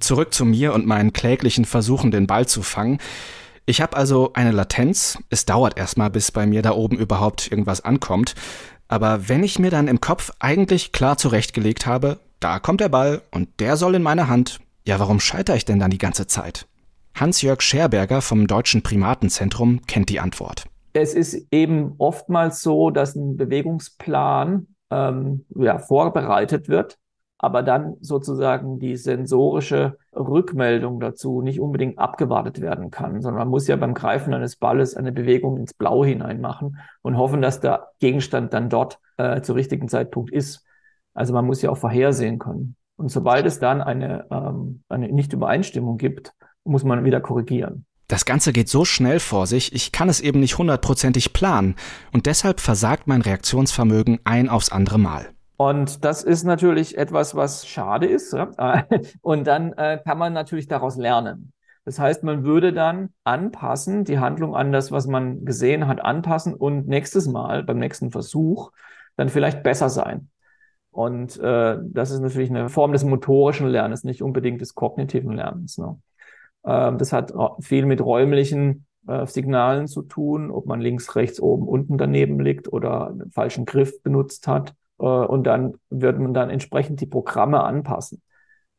Zurück 0.00 0.32
zu 0.32 0.44
mir 0.44 0.72
und 0.72 0.86
meinen 0.86 1.12
kläglichen 1.12 1.64
Versuchen, 1.64 2.10
den 2.10 2.26
Ball 2.26 2.46
zu 2.46 2.62
fangen. 2.62 2.98
Ich 3.66 3.82
habe 3.82 3.96
also 3.96 4.32
eine 4.32 4.52
Latenz. 4.52 5.18
Es 5.28 5.44
dauert 5.44 5.76
erstmal, 5.76 6.08
bis 6.08 6.32
bei 6.32 6.46
mir 6.46 6.62
da 6.62 6.70
oben 6.70 6.96
überhaupt 6.96 7.50
irgendwas 7.50 7.82
ankommt. 7.82 8.34
Aber 8.86 9.28
wenn 9.28 9.44
ich 9.44 9.58
mir 9.58 9.70
dann 9.70 9.88
im 9.88 10.00
Kopf 10.00 10.30
eigentlich 10.38 10.92
klar 10.92 11.18
zurechtgelegt 11.18 11.84
habe, 11.84 12.20
da 12.40 12.60
kommt 12.60 12.80
der 12.80 12.88
Ball 12.88 13.20
und 13.30 13.60
der 13.60 13.76
soll 13.76 13.96
in 13.96 14.02
meine 14.02 14.28
Hand, 14.28 14.60
ja, 14.86 14.98
warum 14.98 15.20
scheitere 15.20 15.56
ich 15.56 15.66
denn 15.66 15.78
dann 15.78 15.90
die 15.90 15.98
ganze 15.98 16.26
Zeit? 16.26 16.67
Hans-Jörg 17.20 17.60
Scherberger 17.62 18.20
vom 18.20 18.46
Deutschen 18.46 18.82
Primatenzentrum 18.82 19.80
kennt 19.86 20.08
die 20.08 20.20
Antwort. 20.20 20.66
Es 20.92 21.14
ist 21.14 21.46
eben 21.50 21.94
oftmals 21.98 22.62
so, 22.62 22.90
dass 22.90 23.16
ein 23.16 23.36
Bewegungsplan 23.36 24.68
ähm, 24.90 25.44
ja, 25.56 25.78
vorbereitet 25.78 26.68
wird, 26.68 26.96
aber 27.38 27.62
dann 27.62 27.96
sozusagen 28.00 28.78
die 28.78 28.96
sensorische 28.96 29.96
Rückmeldung 30.14 31.00
dazu 31.00 31.42
nicht 31.42 31.60
unbedingt 31.60 31.98
abgewartet 31.98 32.60
werden 32.60 32.90
kann, 32.90 33.20
sondern 33.20 33.40
man 33.40 33.48
muss 33.48 33.66
ja 33.66 33.76
beim 33.76 33.94
Greifen 33.94 34.32
eines 34.32 34.56
Balles 34.56 34.96
eine 34.96 35.12
Bewegung 35.12 35.56
ins 35.56 35.74
Blau 35.74 36.04
hinein 36.04 36.40
machen 36.40 36.78
und 37.02 37.16
hoffen, 37.16 37.42
dass 37.42 37.60
der 37.60 37.88
Gegenstand 38.00 38.54
dann 38.54 38.68
dort 38.68 39.00
äh, 39.16 39.40
zu 39.40 39.52
richtigen 39.52 39.88
Zeitpunkt 39.88 40.32
ist. 40.32 40.64
Also 41.14 41.32
man 41.32 41.46
muss 41.46 41.62
ja 41.62 41.70
auch 41.70 41.78
vorhersehen 41.78 42.38
können. 42.38 42.76
Und 42.96 43.10
sobald 43.10 43.46
es 43.46 43.60
dann 43.60 43.80
eine, 43.80 44.26
ähm, 44.30 44.82
eine 44.88 45.08
Nicht-Übereinstimmung 45.08 45.98
gibt, 45.98 46.34
muss 46.68 46.84
man 46.84 47.04
wieder 47.04 47.20
korrigieren. 47.20 47.84
Das 48.06 48.24
Ganze 48.24 48.52
geht 48.52 48.68
so 48.68 48.84
schnell 48.84 49.20
vor 49.20 49.46
sich, 49.46 49.74
ich 49.74 49.92
kann 49.92 50.08
es 50.08 50.20
eben 50.20 50.40
nicht 50.40 50.56
hundertprozentig 50.56 51.32
planen 51.32 51.76
und 52.12 52.26
deshalb 52.26 52.60
versagt 52.60 53.06
mein 53.06 53.20
Reaktionsvermögen 53.20 54.20
ein 54.24 54.48
aufs 54.48 54.72
andere 54.72 54.98
Mal. 54.98 55.28
Und 55.58 56.04
das 56.04 56.22
ist 56.22 56.44
natürlich 56.44 56.96
etwas, 56.96 57.34
was 57.34 57.66
schade 57.66 58.06
ist. 58.06 58.32
Ja? 58.32 58.86
Und 59.22 59.44
dann 59.48 59.72
äh, 59.72 59.98
kann 60.04 60.16
man 60.16 60.32
natürlich 60.32 60.68
daraus 60.68 60.96
lernen. 60.96 61.52
Das 61.84 61.98
heißt, 61.98 62.22
man 62.22 62.44
würde 62.44 62.72
dann 62.72 63.08
anpassen, 63.24 64.04
die 64.04 64.20
Handlung 64.20 64.54
an 64.54 64.70
das, 64.70 64.92
was 64.92 65.08
man 65.08 65.44
gesehen 65.44 65.88
hat, 65.88 66.00
anpassen 66.00 66.54
und 66.54 66.86
nächstes 66.86 67.26
Mal, 67.26 67.64
beim 67.64 67.78
nächsten 67.78 68.10
Versuch, 68.10 68.72
dann 69.16 69.30
vielleicht 69.30 69.62
besser 69.62 69.88
sein. 69.88 70.28
Und 70.90 71.38
äh, 71.38 71.78
das 71.82 72.10
ist 72.10 72.20
natürlich 72.20 72.50
eine 72.50 72.68
Form 72.68 72.92
des 72.92 73.04
motorischen 73.04 73.68
Lernens, 73.68 74.04
nicht 74.04 74.22
unbedingt 74.22 74.60
des 74.60 74.74
kognitiven 74.74 75.32
Lernens. 75.32 75.78
Ne? 75.78 75.98
Ähm, 76.64 76.98
das 76.98 77.12
hat 77.12 77.32
viel 77.60 77.86
mit 77.86 78.00
räumlichen 78.00 78.86
äh, 79.06 79.26
Signalen 79.26 79.86
zu 79.86 80.02
tun, 80.02 80.50
ob 80.50 80.66
man 80.66 80.80
links, 80.80 81.16
rechts, 81.16 81.40
oben, 81.40 81.66
unten 81.66 81.98
daneben 81.98 82.40
liegt 82.40 82.72
oder 82.72 83.08
einen 83.08 83.30
falschen 83.30 83.64
Griff 83.64 84.02
benutzt 84.02 84.46
hat. 84.46 84.74
Äh, 84.98 85.04
und 85.04 85.46
dann 85.46 85.74
wird 85.90 86.18
man 86.18 86.34
dann 86.34 86.50
entsprechend 86.50 87.00
die 87.00 87.06
Programme 87.06 87.62
anpassen. 87.62 88.22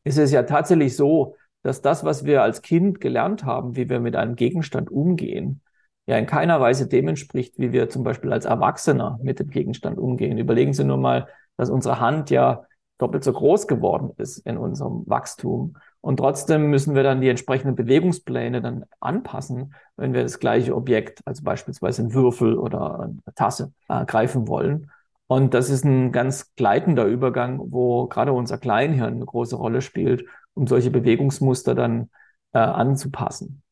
Es 0.04 0.16
ist 0.16 0.32
ja 0.32 0.44
tatsächlich 0.44 0.96
so, 0.96 1.36
dass 1.62 1.82
das, 1.82 2.04
was 2.04 2.24
wir 2.24 2.42
als 2.42 2.62
Kind 2.62 3.00
gelernt 3.00 3.44
haben, 3.44 3.76
wie 3.76 3.88
wir 3.88 4.00
mit 4.00 4.16
einem 4.16 4.36
Gegenstand 4.36 4.90
umgehen, 4.90 5.60
ja 6.06 6.16
in 6.16 6.26
keiner 6.26 6.60
Weise 6.60 6.88
dem 6.88 7.08
entspricht, 7.08 7.58
wie 7.58 7.72
wir 7.72 7.88
zum 7.88 8.02
Beispiel 8.02 8.32
als 8.32 8.44
Erwachsener 8.44 9.18
mit 9.22 9.38
dem 9.38 9.50
Gegenstand 9.50 9.98
umgehen. 9.98 10.38
Überlegen 10.38 10.72
Sie 10.72 10.84
nur 10.84 10.96
mal, 10.96 11.28
dass 11.56 11.70
unsere 11.70 12.00
Hand 12.00 12.30
ja 12.30 12.64
doppelt 12.98 13.24
so 13.24 13.32
groß 13.32 13.66
geworden 13.66 14.10
ist 14.16 14.38
in 14.38 14.58
unserem 14.58 15.04
Wachstum. 15.06 15.76
Und 16.02 16.16
trotzdem 16.16 16.70
müssen 16.70 16.94
wir 16.94 17.02
dann 17.02 17.20
die 17.20 17.28
entsprechenden 17.28 17.76
Bewegungspläne 17.76 18.62
dann 18.62 18.84
anpassen, 19.00 19.74
wenn 19.96 20.14
wir 20.14 20.22
das 20.22 20.38
gleiche 20.38 20.74
Objekt, 20.74 21.20
also 21.26 21.42
beispielsweise 21.44 22.02
einen 22.02 22.14
Würfel 22.14 22.56
oder 22.56 23.00
eine 23.00 23.34
Tasse, 23.34 23.72
äh, 23.88 24.04
greifen 24.06 24.48
wollen. 24.48 24.90
Und 25.26 25.54
das 25.54 25.70
ist 25.70 25.84
ein 25.84 26.10
ganz 26.10 26.54
gleitender 26.56 27.04
Übergang, 27.04 27.60
wo 27.70 28.06
gerade 28.06 28.32
unser 28.32 28.58
Kleinhirn 28.58 29.14
eine 29.14 29.24
große 29.24 29.56
Rolle 29.56 29.82
spielt, 29.82 30.24
um 30.54 30.66
solche 30.66 30.90
Bewegungsmuster 30.90 31.74
dann 31.74 32.10
äh, 32.52 32.58
anzupassen. 32.58 33.62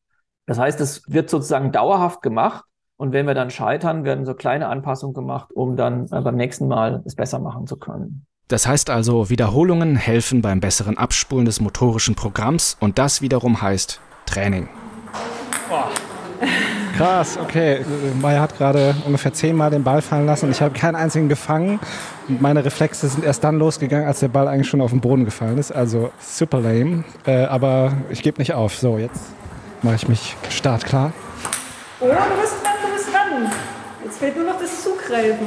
Das 0.45 0.57
heißt, 0.57 0.79
es 0.81 1.03
wird 1.11 1.29
sozusagen 1.29 1.71
dauerhaft 1.71 2.21
gemacht. 2.21 2.63
Und 2.95 3.11
wenn 3.11 3.27
wir 3.27 3.33
dann 3.33 3.49
scheitern, 3.49 4.03
werden 4.03 4.25
so 4.25 4.35
kleine 4.35 4.67
Anpassungen 4.67 5.13
gemacht, 5.13 5.51
um 5.53 5.75
dann 5.75 6.05
äh, 6.11 6.21
beim 6.21 6.35
nächsten 6.35 6.67
Mal 6.67 7.01
es 7.05 7.15
besser 7.15 7.39
machen 7.39 7.65
zu 7.65 7.77
können. 7.77 8.25
Das 8.49 8.65
heißt 8.65 8.89
also, 8.89 9.29
Wiederholungen 9.29 9.95
helfen 9.95 10.41
beim 10.41 10.59
besseren 10.59 10.97
Abspulen 10.97 11.45
des 11.45 11.61
motorischen 11.61 12.15
Programms 12.15 12.77
und 12.79 12.97
das 12.97 13.21
wiederum 13.21 13.61
heißt 13.61 13.99
Training. 14.25 14.67
Krass, 16.97 17.37
okay. 17.37 17.85
Maya 18.19 18.41
hat 18.41 18.57
gerade 18.57 18.95
ungefähr 19.05 19.33
zehnmal 19.33 19.69
den 19.69 19.83
Ball 19.83 20.01
fallen 20.01 20.25
lassen. 20.25 20.49
Ich 20.49 20.63
habe 20.63 20.73
keinen 20.73 20.95
einzigen 20.95 21.29
gefangen. 21.29 21.79
Und 22.27 22.41
meine 22.41 22.65
Reflexe 22.65 23.07
sind 23.07 23.23
erst 23.23 23.43
dann 23.43 23.59
losgegangen, 23.59 24.07
als 24.07 24.19
der 24.19 24.29
Ball 24.29 24.47
eigentlich 24.47 24.67
schon 24.67 24.81
auf 24.81 24.89
den 24.89 24.99
Boden 24.99 25.25
gefallen 25.25 25.59
ist. 25.59 25.71
Also 25.71 26.11
super 26.19 26.59
lame. 26.59 27.03
Äh, 27.27 27.45
aber 27.45 27.93
ich 28.09 28.23
gebe 28.23 28.39
nicht 28.39 28.53
auf. 28.53 28.75
So, 28.75 28.97
jetzt 28.97 29.21
mache 29.83 29.95
ich 29.95 30.07
mich 30.07 30.35
startklar. 30.49 31.13
Oh, 31.99 32.07
du 32.07 32.41
bist 32.41 32.55
dran, 32.63 32.73
du 32.83 32.93
bist 32.95 33.13
dran. 33.13 33.51
Jetzt 34.03 34.17
fehlt 34.17 34.35
nur 34.35 34.45
noch 34.45 34.59
das 34.59 34.83
Zugreifen. 34.83 35.45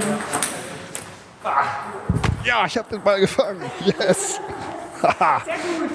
Ah. 1.43 2.22
Ja, 2.45 2.65
ich 2.67 2.77
habe 2.77 2.89
den 2.91 3.03
Ball 3.03 3.21
gefangen. 3.21 3.63
Yes. 3.85 4.41
Sehr 5.01 5.11
gut. 5.11 5.91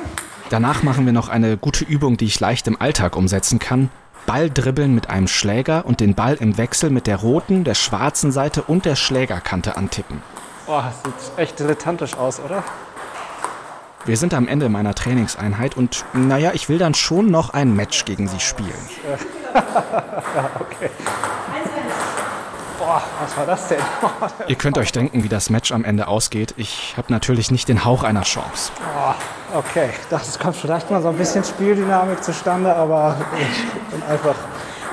Danach 0.50 0.82
machen 0.84 1.06
wir 1.06 1.14
noch 1.14 1.28
eine 1.28 1.58
gute 1.58 1.84
Übung, 1.84 2.16
die 2.18 2.26
ich 2.26 2.40
leicht 2.40 2.68
im 2.68 2.80
Alltag 2.80 3.16
umsetzen 3.16 3.60
kann. 3.60 3.90
Ball 4.26 4.50
dribbeln 4.50 4.96
mit 4.96 5.10
einem 5.10 5.28
Schläger 5.28 5.86
und 5.86 6.00
den 6.00 6.16
Ball 6.16 6.36
im 6.36 6.58
Wechsel 6.58 6.90
mit 6.90 7.08
der 7.08 7.18
roten, 7.18 7.64
der 7.64 7.76
schwarzen 7.76 8.32
Seite 8.32 8.62
und 8.64 8.86
der 8.86 8.96
Schlägerkante 8.96 9.78
antippen. 9.78 10.22
Boah, 10.66 10.94
das 11.04 11.26
sieht 11.26 11.38
echt 11.38 11.60
dilettantisch 11.60 12.16
aus, 12.16 12.40
oder? 12.40 12.64
Wir 14.06 14.16
sind 14.16 14.34
am 14.34 14.48
Ende 14.48 14.70
meiner 14.70 14.96
Trainingseinheit 14.96 15.76
und 15.76 16.06
naja, 16.14 16.52
ich 16.54 16.70
will 16.70 16.78
dann 16.78 16.94
schon 16.94 17.30
noch 17.30 17.50
ein 17.50 17.76
Match 17.76 18.06
gegen 18.06 18.28
sie 18.28 18.40
spielen. 18.40 18.72
ja, 19.54 20.50
okay. 20.60 20.90
Boah, 22.78 23.02
was 23.22 23.38
war 23.38 23.46
das 23.46 23.68
denn? 23.68 23.80
Ihr 24.48 24.56
könnt 24.56 24.78
euch 24.78 24.92
denken, 24.92 25.24
wie 25.24 25.30
das 25.30 25.50
Match 25.50 25.72
am 25.72 25.84
Ende 25.84 26.08
ausgeht. 26.08 26.54
Ich 26.58 26.94
habe 26.96 27.12
natürlich 27.12 27.50
nicht 27.50 27.68
den 27.70 27.86
Hauch 27.86 28.04
einer 28.04 28.22
Chance. 28.22 28.72
Oh, 28.80 29.58
okay, 29.58 29.90
das 30.10 30.38
kommt 30.38 30.56
vielleicht 30.56 30.92
mal 30.92 31.02
so 31.02 31.10
ein 31.10 31.18
bisschen 31.18 31.44
Spieldynamik 31.44 32.24
zustande, 32.24 32.74
aber 32.76 33.18
ich 33.40 33.92
bin 33.92 34.04
einfach 34.04 34.36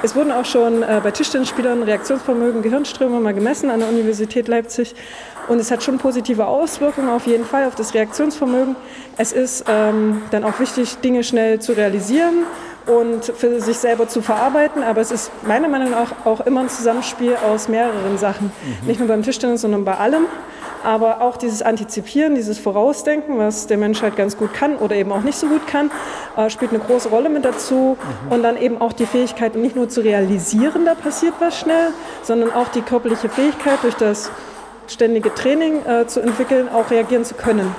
es 0.05 0.15
wurden 0.15 0.33
auch 0.33 0.45
schon 0.45 0.83
äh, 0.83 1.01
bei 1.03 1.13
Tischtennisspielern 1.13 1.83
Reaktionsvermögen, 1.83 2.61
Gehirnströme 2.61 3.21
mal 3.21 3.33
gemessen 3.33 3.71
an 3.71 3.81
der 3.81 3.89
Universität 3.89 4.49
Leipzig. 4.49 4.95
Und 5.49 5.59
es 5.59 5.71
hat 5.71 5.83
schon 5.83 5.97
positive 5.97 6.47
Auswirkungen 6.47 7.09
auf 7.09 7.27
jeden 7.27 7.47
Fall 7.47 7.65
auf 7.65 7.75
das 7.75 7.95
Reaktionsvermögen. 7.95 8.77
Es 9.17 9.33
ist 9.33 9.65
ähm, 9.67 10.21
dann 10.31 10.45
auch 10.45 10.61
wichtig, 10.61 10.99
Dinge 10.99 11.25
schnell 11.25 11.59
zu 11.59 11.73
realisieren 11.73 12.45
und 12.87 13.25
für 13.25 13.61
sich 13.61 13.79
selber 13.79 14.09
zu 14.09 14.23
verarbeiten. 14.23 14.83
Aber 14.83 15.01
es 15.01 15.11
ist 15.11 15.31
meiner 15.47 15.69
Meinung 15.69 15.91
nach 15.91 16.27
auch 16.27 16.41
immer 16.41 16.61
ein 16.61 16.69
Zusammenspiel 16.69 17.37
aus 17.37 17.69
mehreren 17.69 18.19
Sachen. 18.19 18.47
Mhm. 18.47 18.87
Nicht 18.87 18.99
nur 18.99 19.09
beim 19.09 19.23
Tischtennis, 19.23 19.63
sondern 19.63 19.85
bei 19.85 19.97
allem. 19.97 20.27
Aber 20.83 21.23
auch 21.23 21.39
dieses 21.39 21.63
Antizipieren, 21.63 22.35
dieses 22.35 22.59
Vorausdenken, 22.59 23.39
was 23.39 23.67
der 23.67 23.79
Mensch 23.79 24.03
halt 24.03 24.17
ganz 24.17 24.37
gut 24.37 24.53
kann 24.53 24.77
oder 24.77 24.95
eben 24.97 25.13
auch 25.13 25.23
nicht 25.23 25.39
so 25.39 25.47
gut 25.47 25.67
kann, 25.67 25.91
äh, 26.37 26.51
spielt 26.51 26.73
eine 26.73 26.81
große 26.81 27.09
Rolle 27.09 27.31
mit 27.31 27.45
dazu. 27.45 27.97
Mhm. 27.99 28.33
Und 28.33 28.43
dann 28.43 28.59
eben 28.59 28.81
auch 28.81 28.93
die 28.93 29.07
Fähigkeit, 29.07 29.57
nicht 29.57 29.77
nur 29.77 29.89
zu 29.89 30.03
realisieren, 30.03 30.85
da 30.85 30.95
passiert 30.95 31.35
was 31.39 31.59
schnell, 31.59 31.89
sondern 32.23 32.53
auch 32.53 32.69
die 32.69 32.83
körperliche 32.83 33.31
Fähigkeit, 33.31 33.79
durch 33.83 33.95
das 33.95 34.31
ständige 34.87 35.35
Training 35.35 35.85
äh, 35.87 36.07
zu 36.07 36.21
entwickeln, 36.21 36.69
auch 36.69 36.91
reagieren 36.91 37.25
zu 37.25 37.35
können. 37.35 37.75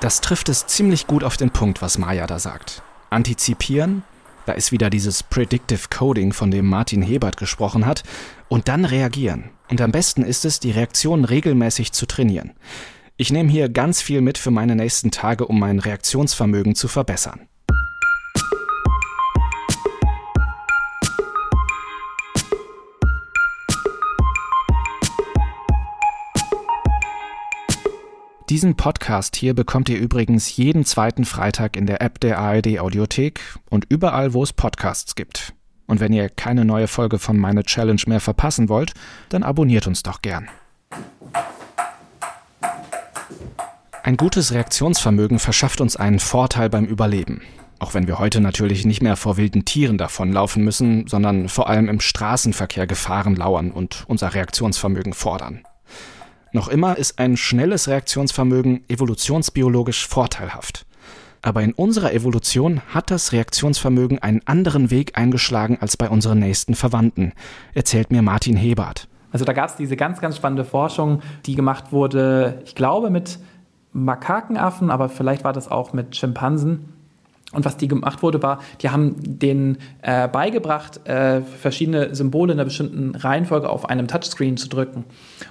Das 0.00 0.20
trifft 0.20 0.48
es 0.48 0.66
ziemlich 0.66 1.06
gut 1.06 1.24
auf 1.24 1.36
den 1.36 1.50
Punkt, 1.50 1.80
was 1.80 1.96
Maya 1.96 2.26
da 2.26 2.38
sagt. 2.38 2.82
Antizipieren, 3.08 4.02
da 4.46 4.52
ist 4.52 4.72
wieder 4.72 4.90
dieses 4.90 5.22
Predictive 5.22 5.88
Coding, 5.90 6.32
von 6.32 6.50
dem 6.50 6.66
Martin 6.66 7.02
Hebert 7.02 7.36
gesprochen 7.36 7.86
hat. 7.86 8.02
Und 8.48 8.68
dann 8.68 8.84
reagieren. 8.84 9.50
Und 9.70 9.80
am 9.80 9.92
besten 9.92 10.22
ist 10.22 10.44
es, 10.44 10.60
die 10.60 10.72
Reaktion 10.72 11.24
regelmäßig 11.24 11.92
zu 11.92 12.06
trainieren. 12.06 12.52
Ich 13.16 13.30
nehme 13.32 13.50
hier 13.50 13.68
ganz 13.68 14.02
viel 14.02 14.20
mit 14.20 14.38
für 14.38 14.50
meine 14.50 14.74
nächsten 14.76 15.10
Tage, 15.10 15.46
um 15.46 15.58
mein 15.58 15.78
Reaktionsvermögen 15.78 16.74
zu 16.74 16.88
verbessern. 16.88 17.48
Diesen 28.52 28.76
Podcast 28.76 29.34
hier 29.34 29.54
bekommt 29.54 29.88
ihr 29.88 29.98
übrigens 29.98 30.58
jeden 30.58 30.84
zweiten 30.84 31.24
Freitag 31.24 31.74
in 31.74 31.86
der 31.86 32.02
App 32.02 32.20
der 32.20 32.38
ARD 32.38 32.80
Audiothek 32.80 33.40
und 33.70 33.86
überall, 33.88 34.34
wo 34.34 34.42
es 34.42 34.52
Podcasts 34.52 35.14
gibt. 35.14 35.54
Und 35.86 36.00
wenn 36.00 36.12
ihr 36.12 36.28
keine 36.28 36.66
neue 36.66 36.86
Folge 36.86 37.18
von 37.18 37.38
Meine 37.38 37.62
Challenge 37.62 38.02
mehr 38.06 38.20
verpassen 38.20 38.68
wollt, 38.68 38.92
dann 39.30 39.42
abonniert 39.42 39.86
uns 39.86 40.02
doch 40.02 40.20
gern. 40.20 40.50
Ein 44.02 44.18
gutes 44.18 44.52
Reaktionsvermögen 44.52 45.38
verschafft 45.38 45.80
uns 45.80 45.96
einen 45.96 46.18
Vorteil 46.18 46.68
beim 46.68 46.84
Überleben. 46.84 47.40
Auch 47.78 47.94
wenn 47.94 48.06
wir 48.06 48.18
heute 48.18 48.42
natürlich 48.42 48.84
nicht 48.84 49.02
mehr 49.02 49.16
vor 49.16 49.38
wilden 49.38 49.64
Tieren 49.64 49.96
davonlaufen 49.96 50.62
müssen, 50.62 51.06
sondern 51.06 51.48
vor 51.48 51.70
allem 51.70 51.88
im 51.88 52.00
Straßenverkehr 52.00 52.86
Gefahren 52.86 53.34
lauern 53.34 53.70
und 53.70 54.04
unser 54.08 54.34
Reaktionsvermögen 54.34 55.14
fordern. 55.14 55.62
Noch 56.52 56.68
immer 56.68 56.98
ist 56.98 57.18
ein 57.18 57.38
schnelles 57.38 57.88
Reaktionsvermögen 57.88 58.84
evolutionsbiologisch 58.88 60.06
vorteilhaft. 60.06 60.84
Aber 61.40 61.62
in 61.62 61.72
unserer 61.72 62.12
Evolution 62.12 62.82
hat 62.88 63.10
das 63.10 63.32
Reaktionsvermögen 63.32 64.20
einen 64.20 64.42
anderen 64.44 64.90
Weg 64.90 65.18
eingeschlagen 65.18 65.78
als 65.80 65.96
bei 65.96 66.10
unseren 66.10 66.38
nächsten 66.38 66.74
Verwandten, 66.74 67.32
erzählt 67.72 68.12
mir 68.12 68.20
Martin 68.20 68.56
Hebert. 68.56 69.08
Also 69.32 69.46
da 69.46 69.54
gab 69.54 69.70
es 69.70 69.76
diese 69.76 69.96
ganz, 69.96 70.20
ganz 70.20 70.36
spannende 70.36 70.64
Forschung, 70.64 71.22
die 71.46 71.54
gemacht 71.54 71.90
wurde, 71.90 72.60
ich 72.66 72.74
glaube 72.74 73.08
mit 73.08 73.38
Makakenaffen, 73.92 74.90
aber 74.90 75.08
vielleicht 75.08 75.44
war 75.44 75.54
das 75.54 75.70
auch 75.70 75.94
mit 75.94 76.16
Schimpansen. 76.16 76.91
Und 77.52 77.64
was 77.64 77.76
die 77.76 77.88
gemacht 77.88 78.22
wurde, 78.22 78.42
war, 78.42 78.60
die 78.80 78.90
haben 78.90 79.14
denen 79.18 79.78
äh, 80.00 80.26
beigebracht, 80.26 81.06
äh, 81.06 81.42
verschiedene 81.42 82.14
Symbole 82.14 82.52
in 82.52 82.58
einer 82.58 82.64
bestimmten 82.64 83.14
Reihenfolge 83.14 83.68
auf 83.68 83.88
einem 83.88 84.08
Touchscreen 84.08 84.56
zu 84.56 84.68
drücken. 84.68 85.04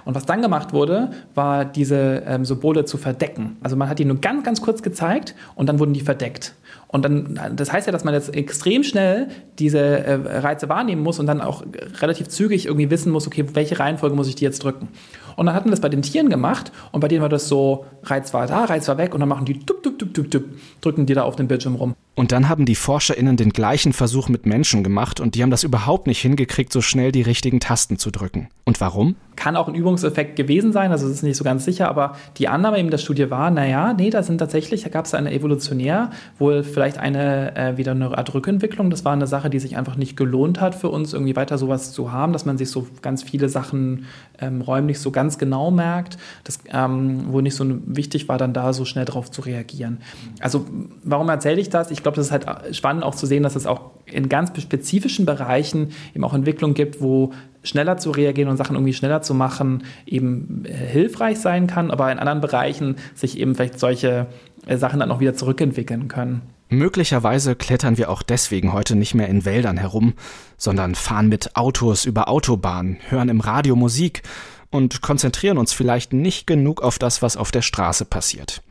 Und 0.04 0.14
was 0.14 0.26
dann 0.26 0.42
gemacht 0.42 0.72
wurde, 0.72 1.10
war 1.34 1.64
diese 1.64 2.22
ähm, 2.26 2.44
Symbole 2.44 2.84
zu 2.84 2.98
verdecken. 2.98 3.56
Also 3.62 3.76
man 3.76 3.88
hat 3.88 3.98
die 3.98 4.04
nur 4.04 4.20
ganz, 4.20 4.44
ganz 4.44 4.60
kurz 4.60 4.82
gezeigt 4.82 5.34
und 5.54 5.68
dann 5.68 5.78
wurden 5.78 5.94
die 5.94 6.00
verdeckt. 6.00 6.54
Und 6.88 7.06
dann, 7.06 7.40
das 7.56 7.72
heißt 7.72 7.86
ja, 7.86 7.92
dass 7.92 8.04
man 8.04 8.12
jetzt 8.12 8.34
extrem 8.34 8.82
schnell 8.82 9.28
diese 9.58 9.78
äh, 9.78 10.38
Reize 10.40 10.68
wahrnehmen 10.68 11.02
muss 11.02 11.18
und 11.18 11.26
dann 11.26 11.40
auch 11.40 11.64
relativ 12.00 12.28
zügig 12.28 12.66
irgendwie 12.66 12.90
wissen 12.90 13.10
muss, 13.10 13.26
okay, 13.26 13.46
welche 13.54 13.78
Reihenfolge 13.78 14.14
muss 14.14 14.28
ich 14.28 14.34
die 14.34 14.44
jetzt 14.44 14.62
drücken. 14.62 14.88
Und 15.36 15.46
dann 15.46 15.54
hatten 15.54 15.66
wir 15.66 15.70
das 15.72 15.80
bei 15.80 15.88
den 15.88 16.02
Tieren 16.02 16.30
gemacht 16.30 16.72
und 16.92 17.00
bei 17.00 17.08
denen 17.08 17.22
war 17.22 17.28
das 17.28 17.48
so, 17.48 17.86
Reiz 18.04 18.32
war 18.34 18.46
da, 18.46 18.64
Reiz 18.64 18.88
war 18.88 18.98
weg 18.98 19.14
und 19.14 19.20
dann 19.20 19.28
machen 19.28 19.44
die 19.44 19.58
tup, 19.58 19.82
tup, 19.82 19.98
tup, 19.98 20.14
tup, 20.14 20.30
tup, 20.30 20.44
drücken 20.80 21.06
die 21.06 21.14
da 21.14 21.22
auf 21.22 21.36
den 21.36 21.48
Bildschirm 21.48 21.74
rum. 21.76 21.94
Und 22.14 22.30
dann 22.30 22.50
haben 22.50 22.66
die 22.66 22.74
ForscherInnen 22.74 23.38
den 23.38 23.50
gleichen 23.50 23.94
Versuch 23.94 24.28
mit 24.28 24.44
Menschen 24.44 24.84
gemacht 24.84 25.18
und 25.18 25.34
die 25.34 25.42
haben 25.42 25.50
das 25.50 25.64
überhaupt 25.64 26.06
nicht 26.06 26.20
hingekriegt, 26.20 26.70
so 26.70 26.82
schnell 26.82 27.10
die 27.10 27.22
richtigen 27.22 27.58
Tasten 27.58 27.96
zu 27.96 28.10
drücken. 28.10 28.48
Und 28.64 28.80
warum? 28.82 29.16
Kann 29.34 29.56
auch 29.56 29.66
ein 29.66 29.74
Übungseffekt 29.74 30.36
gewesen 30.36 30.72
sein, 30.72 30.92
also 30.92 31.06
es 31.06 31.14
ist 31.14 31.22
nicht 31.22 31.38
so 31.38 31.44
ganz 31.44 31.64
sicher, 31.64 31.88
aber 31.88 32.16
die 32.36 32.48
Annahme 32.48 32.78
eben 32.78 32.90
der 32.90 32.98
Studie 32.98 33.30
war, 33.30 33.50
naja, 33.50 33.94
nee, 33.94 34.10
da 34.10 34.22
sind 34.22 34.38
tatsächlich, 34.38 34.82
da 34.82 34.90
gab 34.90 35.06
es 35.06 35.14
eine 35.14 35.32
evolutionär, 35.32 36.10
wohl 36.38 36.62
vielleicht 36.62 36.98
eine, 36.98 37.56
äh, 37.56 37.76
wieder 37.78 37.92
eine 37.92 38.16
Art 38.16 38.34
Rückentwicklung. 38.34 38.90
Das 38.90 39.06
war 39.06 39.14
eine 39.14 39.26
Sache, 39.26 39.48
die 39.48 39.58
sich 39.58 39.78
einfach 39.78 39.96
nicht 39.96 40.14
gelohnt 40.16 40.60
hat 40.60 40.74
für 40.74 40.90
uns, 40.90 41.14
irgendwie 41.14 41.34
weiter 41.34 41.56
sowas 41.56 41.92
zu 41.92 42.12
haben, 42.12 42.34
dass 42.34 42.44
man 42.44 42.58
sich 42.58 42.70
so 42.70 42.86
ganz 43.00 43.22
viele 43.22 43.48
Sachen 43.48 44.04
ähm, 44.42 44.60
räumlich 44.60 44.98
so 44.98 45.10
ganz 45.10 45.38
genau 45.38 45.70
merkt, 45.70 46.18
das, 46.44 46.58
ähm, 46.70 47.26
wo 47.28 47.40
nicht 47.40 47.54
so 47.54 47.64
wichtig 47.86 48.28
war, 48.28 48.38
dann 48.38 48.52
da 48.52 48.72
so 48.72 48.84
schnell 48.84 49.04
drauf 49.04 49.30
zu 49.30 49.40
reagieren. 49.42 49.98
Also 50.40 50.66
warum 51.04 51.28
erzähle 51.28 51.60
ich 51.60 51.70
das? 51.70 51.90
Ich 51.90 52.02
glaube, 52.02 52.16
das 52.16 52.26
ist 52.26 52.32
halt 52.32 52.46
spannend 52.76 53.04
auch 53.04 53.14
zu 53.14 53.26
sehen, 53.26 53.42
dass 53.42 53.56
es 53.56 53.66
auch 53.66 53.92
in 54.06 54.28
ganz 54.28 54.50
spezifischen 54.60 55.24
Bereichen 55.24 55.90
eben 56.14 56.24
auch 56.24 56.34
Entwicklungen 56.34 56.74
gibt, 56.74 57.00
wo 57.00 57.32
schneller 57.62 57.96
zu 57.96 58.10
reagieren 58.10 58.50
und 58.50 58.56
Sachen 58.56 58.76
irgendwie 58.76 58.92
schneller 58.92 59.22
zu 59.22 59.34
machen 59.34 59.84
eben 60.04 60.64
äh, 60.64 60.72
hilfreich 60.72 61.38
sein 61.38 61.66
kann, 61.66 61.90
aber 61.90 62.10
in 62.10 62.18
anderen 62.18 62.40
Bereichen 62.40 62.96
sich 63.14 63.38
eben 63.38 63.54
vielleicht 63.54 63.78
solche 63.78 64.26
äh, 64.66 64.76
Sachen 64.76 65.00
dann 65.00 65.10
auch 65.10 65.20
wieder 65.20 65.34
zurückentwickeln 65.34 66.08
können. 66.08 66.42
Möglicherweise 66.72 67.54
klettern 67.54 67.98
wir 67.98 68.08
auch 68.08 68.22
deswegen 68.22 68.72
heute 68.72 68.96
nicht 68.96 69.14
mehr 69.14 69.28
in 69.28 69.44
Wäldern 69.44 69.76
herum, 69.76 70.14
sondern 70.56 70.94
fahren 70.94 71.28
mit 71.28 71.54
Autos 71.54 72.06
über 72.06 72.30
Autobahnen, 72.30 72.96
hören 73.10 73.28
im 73.28 73.40
Radio 73.40 73.76
Musik 73.76 74.22
und 74.70 75.02
konzentrieren 75.02 75.58
uns 75.58 75.74
vielleicht 75.74 76.14
nicht 76.14 76.46
genug 76.46 76.80
auf 76.80 76.98
das, 76.98 77.20
was 77.20 77.36
auf 77.36 77.50
der 77.50 77.60
Straße 77.60 78.06
passiert. 78.06 78.62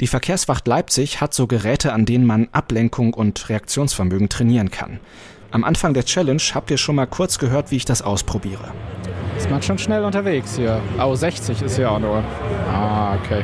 Die 0.00 0.06
Verkehrswacht 0.06 0.68
Leipzig 0.68 1.20
hat 1.20 1.34
so 1.34 1.48
Geräte, 1.48 1.92
an 1.92 2.06
denen 2.06 2.26
man 2.26 2.48
Ablenkung 2.52 3.12
und 3.12 3.48
Reaktionsvermögen 3.48 4.28
trainieren 4.28 4.70
kann. 4.70 5.00
Am 5.50 5.64
Anfang 5.64 5.94
der 5.94 6.04
Challenge 6.04 6.42
habt 6.54 6.70
ihr 6.70 6.78
schon 6.78 6.94
mal 6.94 7.06
kurz 7.06 7.40
gehört, 7.40 7.72
wie 7.72 7.76
ich 7.76 7.84
das 7.84 8.02
ausprobiere. 8.02 8.72
Ist 9.36 9.50
man 9.50 9.62
schon 9.62 9.78
schnell 9.78 10.04
unterwegs 10.04 10.54
hier. 10.54 10.80
Oh, 11.00 11.16
60 11.16 11.60
ist 11.62 11.76
ja 11.76 11.90
auch 11.90 11.98
nur. 11.98 12.22
Ah, 12.72 13.16
okay. 13.16 13.42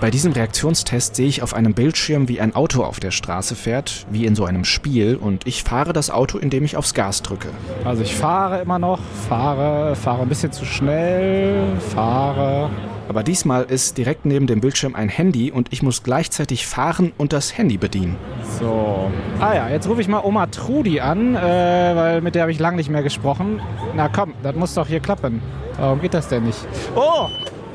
Bei 0.00 0.12
diesem 0.12 0.30
Reaktionstest 0.30 1.16
sehe 1.16 1.26
ich 1.26 1.42
auf 1.42 1.54
einem 1.54 1.74
Bildschirm, 1.74 2.28
wie 2.28 2.40
ein 2.40 2.54
Auto 2.54 2.84
auf 2.84 3.00
der 3.00 3.10
Straße 3.10 3.56
fährt, 3.56 4.06
wie 4.12 4.26
in 4.26 4.36
so 4.36 4.44
einem 4.44 4.64
Spiel, 4.64 5.16
und 5.16 5.44
ich 5.44 5.64
fahre 5.64 5.92
das 5.92 6.08
Auto, 6.08 6.38
indem 6.38 6.64
ich 6.64 6.76
aufs 6.76 6.94
Gas 6.94 7.22
drücke. 7.22 7.48
Also 7.84 8.04
ich 8.04 8.14
fahre 8.14 8.60
immer 8.60 8.78
noch, 8.78 9.00
fahre, 9.28 9.96
fahre 9.96 10.22
ein 10.22 10.28
bisschen 10.28 10.52
zu 10.52 10.64
schnell, 10.64 11.76
fahre. 11.92 12.70
Aber 13.08 13.24
diesmal 13.24 13.64
ist 13.64 13.98
direkt 13.98 14.24
neben 14.24 14.46
dem 14.46 14.60
Bildschirm 14.60 14.94
ein 14.94 15.08
Handy 15.08 15.50
und 15.50 15.72
ich 15.72 15.82
muss 15.82 16.04
gleichzeitig 16.04 16.64
fahren 16.68 17.12
und 17.18 17.32
das 17.32 17.58
Handy 17.58 17.76
bedienen. 17.76 18.16
So. 18.60 19.10
Ah 19.40 19.54
ja, 19.54 19.68
jetzt 19.68 19.88
rufe 19.88 20.00
ich 20.00 20.06
mal 20.06 20.22
Oma 20.22 20.46
Trudi 20.46 21.00
an, 21.00 21.34
äh, 21.34 21.40
weil 21.40 22.20
mit 22.20 22.36
der 22.36 22.42
habe 22.42 22.52
ich 22.52 22.60
lange 22.60 22.76
nicht 22.76 22.88
mehr 22.90 23.02
gesprochen. 23.02 23.60
Na 23.96 24.08
komm, 24.08 24.34
das 24.44 24.54
muss 24.54 24.74
doch 24.74 24.86
hier 24.86 25.00
klappen. 25.00 25.42
Warum 25.76 26.00
geht 26.00 26.14
das 26.14 26.28
denn 26.28 26.44
nicht? 26.44 26.58
Oh, 26.94 27.28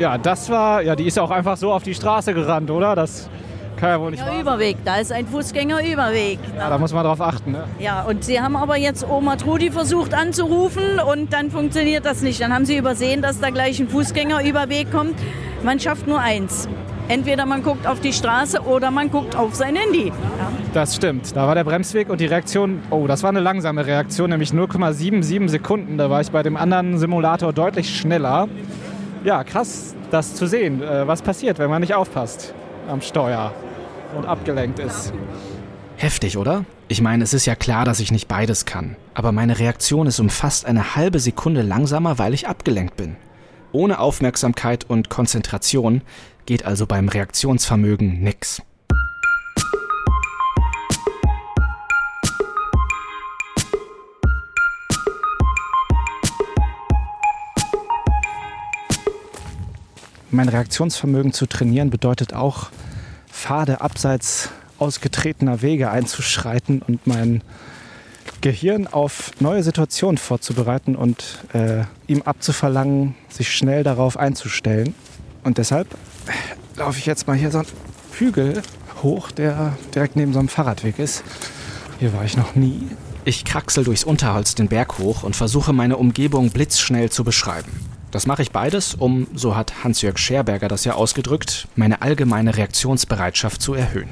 ja, 0.04 0.18
das 0.18 0.50
war, 0.50 0.82
ja, 0.82 0.98
die 0.98 1.08
ist 1.08 1.16
ja 1.16 1.24
auch 1.24 1.32
einfach 1.32 1.56
so 1.56 1.72
auf 1.72 1.82
die 1.82 1.96
Straße 1.96 2.34
gerannt, 2.34 2.70
oder? 2.70 2.94
Das 2.94 3.30
kann 3.78 3.90
ja 3.90 4.02
wohl 4.02 4.12
nicht 4.12 4.20
ja, 4.20 4.38
Überweg, 4.38 4.76
da 4.84 4.98
ist 4.98 5.14
ein 5.14 5.26
Fußgängerüberweg. 5.26 6.40
Ja, 6.58 6.70
da 6.70 6.78
muss 6.78 6.92
man 6.92 7.06
drauf 7.06 7.22
achten, 7.22 7.54
ne? 7.54 7.64
Ja, 7.80 8.02
und 8.04 8.26
Sie 8.26 8.42
haben 8.42 8.58
aber 8.58 8.78
jetzt 8.78 9.08
Oma 9.10 9.38
Trudi 9.38 9.72
versucht 9.72 10.14
anzurufen 10.14 11.00
und 11.00 11.32
dann 11.32 11.50
funktioniert 11.50 12.06
das 12.06 12.22
nicht. 12.22 12.42
Dann 12.42 12.54
haben 12.54 12.66
Sie 12.66 12.76
übersehen, 12.76 13.22
dass 13.22 13.40
da 13.40 13.50
gleich 13.50 13.80
ein 13.80 13.88
Fußgängerüberweg 13.88 14.92
kommt. 14.92 15.16
Man 15.64 15.80
schafft 15.80 16.06
nur 16.06 16.20
eins. 16.20 16.68
Entweder 17.08 17.46
man 17.46 17.64
guckt 17.64 17.88
auf 17.88 18.02
die 18.02 18.12
Straße 18.12 18.60
oder 18.62 18.92
man 18.92 19.10
guckt 19.10 19.38
auf 19.38 19.56
sein 19.56 19.78
Handy. 19.78 20.08
Ja. 20.08 20.14
Das 20.74 20.96
stimmt. 20.96 21.34
Da 21.34 21.48
war 21.48 21.56
der 21.56 21.64
Bremsweg 21.64 22.10
und 22.10 22.20
die 22.20 22.26
Reaktion, 22.26 22.82
oh, 22.90 23.08
das 23.08 23.24
war 23.24 23.30
eine 23.30 23.40
langsame 23.40 23.86
Reaktion, 23.86 24.32
nämlich 24.32 24.52
0,77 24.52 25.48
Sekunden. 25.48 25.98
Da 25.98 26.10
war 26.10 26.20
ich 26.20 26.30
bei 26.30 26.44
dem 26.44 26.58
anderen 26.58 26.98
Simulator 26.98 27.54
deutlich 27.54 27.98
schneller 27.98 28.50
ja, 29.24 29.44
krass, 29.44 29.96
das 30.12 30.36
zu 30.36 30.48
sehen, 30.48 30.82
äh, 30.82 31.08
was 31.08 31.22
passiert, 31.22 31.60
wenn 31.60 31.70
man 31.70 31.82
nicht 31.82 31.94
aufpasst 31.94 32.54
am 32.88 33.02
Steuer 33.02 33.54
und 34.16 34.26
abgelenkt 34.26 34.80
ist. 34.80 35.14
Heftig, 35.98 36.38
oder? 36.38 36.66
Ich 36.88 37.02
meine, 37.02 37.24
es 37.24 37.34
ist 37.34 37.46
ja 37.46 37.56
klar, 37.56 37.86
dass 37.86 38.00
ich 38.00 38.12
nicht 38.12 38.28
beides 38.28 38.66
kann. 38.66 38.96
Aber 39.14 39.32
meine 39.32 39.60
Reaktion 39.60 40.08
ist 40.08 40.20
um 40.20 40.30
fast 40.30 40.66
eine 40.66 40.96
halbe 40.96 41.20
Sekunde 41.20 41.62
langsamer, 41.62 42.20
weil 42.20 42.34
ich 42.34 42.48
abgelenkt 42.48 42.98
bin. 42.98 43.16
Ohne 43.72 44.00
Aufmerksamkeit 44.00 44.90
und 44.90 45.10
Konzentration 45.10 46.02
geht 46.46 46.66
also 46.66 46.86
beim 46.86 47.10
Reaktionsvermögen 47.10 48.22
nix. 48.22 48.62
Mein 60.34 60.50
Reaktionsvermögen 60.50 61.32
zu 61.32 61.46
trainieren 61.46 61.92
bedeutet 61.92 62.34
auch, 62.34 62.72
Pfade 63.32 63.82
abseits 63.82 64.50
ausgetretener 64.80 65.62
Wege 65.62 65.92
einzuschreiten 65.92 66.82
und 66.82 67.06
mein 67.06 67.44
Gehirn 68.42 68.88
auf 68.88 69.30
neue 69.40 69.62
Situationen 69.62 70.18
vorzubereiten 70.18 70.96
und 70.96 71.46
äh, 71.54 71.84
ihm 72.08 72.24
abzuverlangen, 72.24 73.14
sich 73.30 73.56
schnell 73.56 73.84
darauf 73.84 74.18
einzustellen. 74.18 74.96
Und 75.44 75.60
deshalb 75.60 75.88
laufe 76.78 76.98
ich 76.98 77.06
jetzt 77.06 77.28
mal 77.28 77.38
hier 77.38 77.52
so 77.52 77.60
einen 77.60 77.68
Hügel 78.14 78.64
hoch, 79.04 79.30
der 79.30 79.78
direkt 79.94 80.16
neben 80.16 80.34
so 80.34 80.40
einem 80.40 80.50
Fahrradweg 80.50 80.98
ist. 80.98 81.24
Hier 82.00 82.12
war 82.12 82.26
ich 82.26 82.38
noch 82.38 82.56
nie. 82.56 82.88
Ich 83.24 83.46
kraxel 83.46 83.84
durchs 83.84 84.04
Unterholz 84.04 84.56
den 84.56 84.68
Berg 84.68 84.98
hoch 84.98 85.22
und 85.22 85.36
versuche 85.36 85.74
meine 85.74 85.98
Umgebung 85.98 86.50
blitzschnell 86.50 87.12
zu 87.12 87.24
beschreiben. 87.24 87.83
Das 88.14 88.28
mache 88.28 88.44
ich 88.44 88.52
beides, 88.52 88.94
um, 88.94 89.26
so 89.34 89.56
hat 89.56 89.84
Hans-Jörg 89.84 90.20
Scherberger 90.20 90.68
das 90.68 90.86
ja 90.86 90.94
ausgedrückt, 90.94 91.68
meine 91.76 92.04
allgemeine 92.04 92.56
Reaktionsbereitschaft 92.56 93.60
zu 93.60 93.74
erhöhen. 93.74 94.08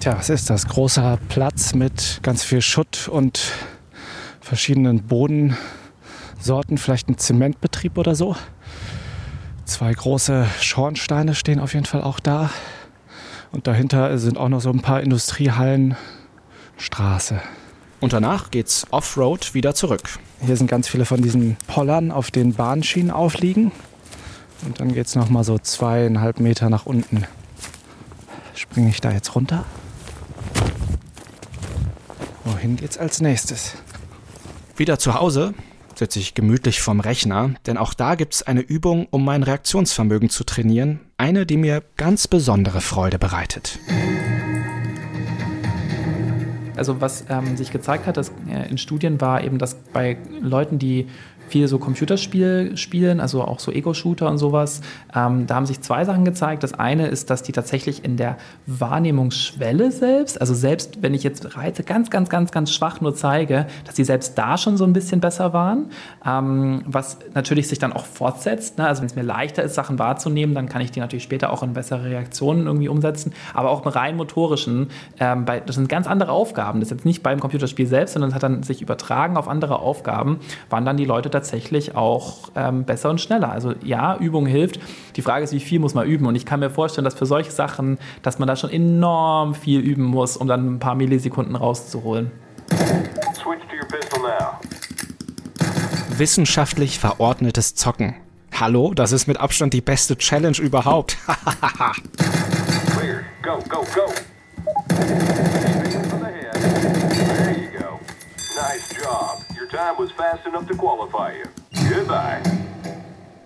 Tja, 0.00 0.18
was 0.18 0.30
ist 0.30 0.50
das? 0.50 0.66
Großer 0.66 1.16
Platz 1.28 1.72
mit 1.72 2.18
ganz 2.24 2.42
viel 2.42 2.60
Schutt 2.60 3.06
und 3.06 3.52
verschiedenen 4.40 5.04
Bodensorten, 5.04 6.76
vielleicht 6.76 7.08
ein 7.08 7.18
Zementbetrieb 7.18 7.98
oder 7.98 8.16
so. 8.16 8.34
Zwei 9.64 9.94
große 9.94 10.48
Schornsteine 10.60 11.36
stehen 11.36 11.60
auf 11.60 11.72
jeden 11.72 11.86
Fall 11.86 12.02
auch 12.02 12.18
da. 12.18 12.50
Und 13.52 13.68
dahinter 13.68 14.18
sind 14.18 14.38
auch 14.38 14.48
noch 14.48 14.60
so 14.60 14.70
ein 14.70 14.82
paar 14.82 15.02
Industriehallen, 15.02 15.94
Straße. 16.78 17.40
Und 18.00 18.12
danach 18.12 18.50
geht's 18.50 18.86
Offroad 18.90 19.54
wieder 19.54 19.74
zurück. 19.74 20.18
Hier 20.40 20.56
sind 20.56 20.68
ganz 20.68 20.88
viele 20.88 21.04
von 21.04 21.22
diesen 21.22 21.56
Pollern 21.66 22.10
auf 22.10 22.30
den 22.30 22.54
Bahnschienen 22.54 23.10
aufliegen. 23.10 23.72
Und 24.66 24.80
dann 24.80 24.92
geht 24.92 25.06
es 25.06 25.14
nochmal 25.14 25.44
so 25.44 25.58
zweieinhalb 25.58 26.40
Meter 26.40 26.68
nach 26.70 26.86
unten. 26.86 27.24
Springe 28.54 28.90
ich 28.90 29.00
da 29.00 29.12
jetzt 29.12 29.34
runter? 29.34 29.64
Wohin 32.44 32.76
geht's 32.76 32.98
als 32.98 33.20
nächstes? 33.20 33.74
Wieder 34.76 34.98
zu 34.98 35.14
Hause 35.14 35.54
sitze 35.94 36.18
ich 36.18 36.34
gemütlich 36.34 36.82
vorm 36.82 37.00
Rechner, 37.00 37.54
denn 37.66 37.78
auch 37.78 37.94
da 37.94 38.14
gibt 38.14 38.34
es 38.34 38.42
eine 38.42 38.60
Übung, 38.60 39.06
um 39.10 39.24
mein 39.24 39.42
Reaktionsvermögen 39.42 40.28
zu 40.28 40.44
trainieren. 40.44 41.00
Eine, 41.16 41.46
die 41.46 41.56
mir 41.56 41.82
ganz 41.96 42.28
besondere 42.28 42.82
Freude 42.82 43.18
bereitet. 43.18 43.78
Also 46.76 47.00
was 47.00 47.24
ähm, 47.28 47.56
sich 47.56 47.70
gezeigt 47.72 48.06
hat, 48.06 48.16
dass, 48.16 48.30
äh, 48.48 48.68
in 48.70 48.78
Studien 48.78 49.20
war 49.20 49.42
eben, 49.42 49.58
dass 49.58 49.74
bei 49.74 50.18
Leuten, 50.40 50.78
die 50.78 51.08
viel 51.48 51.68
so 51.68 51.78
Computerspiel 51.78 52.76
spielen, 52.76 53.20
also 53.20 53.42
auch 53.42 53.58
so 53.58 53.72
Ego-Shooter 53.72 54.28
und 54.28 54.38
sowas. 54.38 54.80
Ähm, 55.14 55.46
da 55.46 55.54
haben 55.54 55.66
sich 55.66 55.80
zwei 55.80 56.04
Sachen 56.04 56.24
gezeigt. 56.24 56.62
Das 56.62 56.74
eine 56.74 57.06
ist, 57.08 57.30
dass 57.30 57.42
die 57.42 57.52
tatsächlich 57.52 58.04
in 58.04 58.16
der 58.16 58.36
Wahrnehmungsschwelle 58.66 59.92
selbst, 59.92 60.40
also 60.40 60.54
selbst 60.54 61.02
wenn 61.02 61.14
ich 61.14 61.22
jetzt 61.22 61.56
Reize 61.56 61.82
ganz, 61.82 62.10
ganz, 62.10 62.28
ganz, 62.28 62.50
ganz 62.50 62.72
schwach 62.72 63.00
nur 63.00 63.14
zeige, 63.14 63.66
dass 63.84 63.94
die 63.94 64.04
selbst 64.04 64.36
da 64.38 64.58
schon 64.58 64.76
so 64.76 64.84
ein 64.84 64.92
bisschen 64.92 65.20
besser 65.20 65.52
waren, 65.52 65.90
ähm, 66.26 66.82
was 66.86 67.18
natürlich 67.34 67.68
sich 67.68 67.78
dann 67.78 67.92
auch 67.92 68.04
fortsetzt. 68.04 68.78
Ne? 68.78 68.86
Also 68.86 69.02
wenn 69.02 69.06
es 69.06 69.16
mir 69.16 69.22
leichter 69.22 69.62
ist, 69.62 69.74
Sachen 69.74 69.98
wahrzunehmen, 69.98 70.54
dann 70.54 70.68
kann 70.68 70.82
ich 70.82 70.90
die 70.90 71.00
natürlich 71.00 71.22
später 71.22 71.52
auch 71.52 71.62
in 71.62 71.72
bessere 71.74 72.04
Reaktionen 72.04 72.66
irgendwie 72.66 72.88
umsetzen. 72.88 73.32
Aber 73.54 73.70
auch 73.70 73.84
im 73.84 73.90
rein 73.90 74.16
motorischen, 74.16 74.88
ähm, 75.20 75.44
bei, 75.44 75.60
das 75.60 75.76
sind 75.76 75.88
ganz 75.88 76.06
andere 76.06 76.32
Aufgaben. 76.32 76.80
Das 76.80 76.88
ist 76.88 76.98
jetzt 76.98 77.04
nicht 77.04 77.22
beim 77.22 77.40
Computerspiel 77.40 77.86
selbst, 77.86 78.14
sondern 78.14 78.30
es 78.30 78.34
hat 78.34 78.42
dann 78.42 78.62
sich 78.62 78.82
übertragen 78.82 79.36
auf 79.36 79.48
andere 79.48 79.78
Aufgaben, 79.78 80.40
waren 80.70 80.84
dann 80.84 80.96
die 80.96 81.04
Leute 81.04 81.30
tatsächlich 81.36 81.94
auch 81.94 82.48
ähm, 82.56 82.84
besser 82.84 83.10
und 83.10 83.20
schneller. 83.20 83.52
Also 83.52 83.74
ja, 83.84 84.16
Übung 84.16 84.46
hilft. 84.46 84.80
Die 85.16 85.22
Frage 85.22 85.44
ist, 85.44 85.52
wie 85.52 85.60
viel 85.60 85.78
muss 85.78 85.92
man 85.92 86.06
üben? 86.06 86.26
Und 86.26 86.34
ich 86.34 86.46
kann 86.46 86.60
mir 86.60 86.70
vorstellen, 86.70 87.04
dass 87.04 87.14
für 87.14 87.26
solche 87.26 87.50
Sachen, 87.50 87.98
dass 88.22 88.38
man 88.38 88.48
da 88.48 88.56
schon 88.56 88.70
enorm 88.70 89.54
viel 89.54 89.80
üben 89.80 90.04
muss, 90.04 90.38
um 90.38 90.48
dann 90.48 90.76
ein 90.76 90.78
paar 90.78 90.94
Millisekunden 90.94 91.54
rauszuholen. 91.54 92.30
Wissenschaftlich 96.16 96.98
verordnetes 96.98 97.74
Zocken. 97.74 98.14
Hallo, 98.58 98.94
das 98.94 99.12
ist 99.12 99.26
mit 99.26 99.38
Abstand 99.38 99.74
die 99.74 99.82
beste 99.82 100.16
Challenge 100.16 100.56
überhaupt. 100.56 101.18
Clear. 102.96 103.20
Go, 103.42 103.58
go, 103.68 103.84
go. 103.94 104.10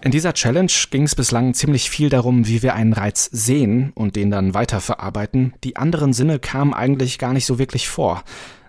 In 0.02 0.12
dieser 0.12 0.32
Challenge 0.32 0.70
ging 0.90 1.02
es 1.02 1.16
bislang 1.16 1.54
ziemlich 1.54 1.90
viel 1.90 2.08
darum, 2.08 2.46
wie 2.46 2.62
wir 2.62 2.74
einen 2.74 2.92
Reiz 2.92 3.28
sehen 3.32 3.90
und 3.96 4.14
den 4.14 4.30
dann 4.30 4.54
weiterverarbeiten. 4.54 5.54
Die 5.64 5.76
anderen 5.76 6.12
Sinne 6.12 6.38
kamen 6.38 6.72
eigentlich 6.72 7.18
gar 7.18 7.32
nicht 7.32 7.46
so 7.46 7.58
wirklich 7.58 7.88
vor. 7.88 8.22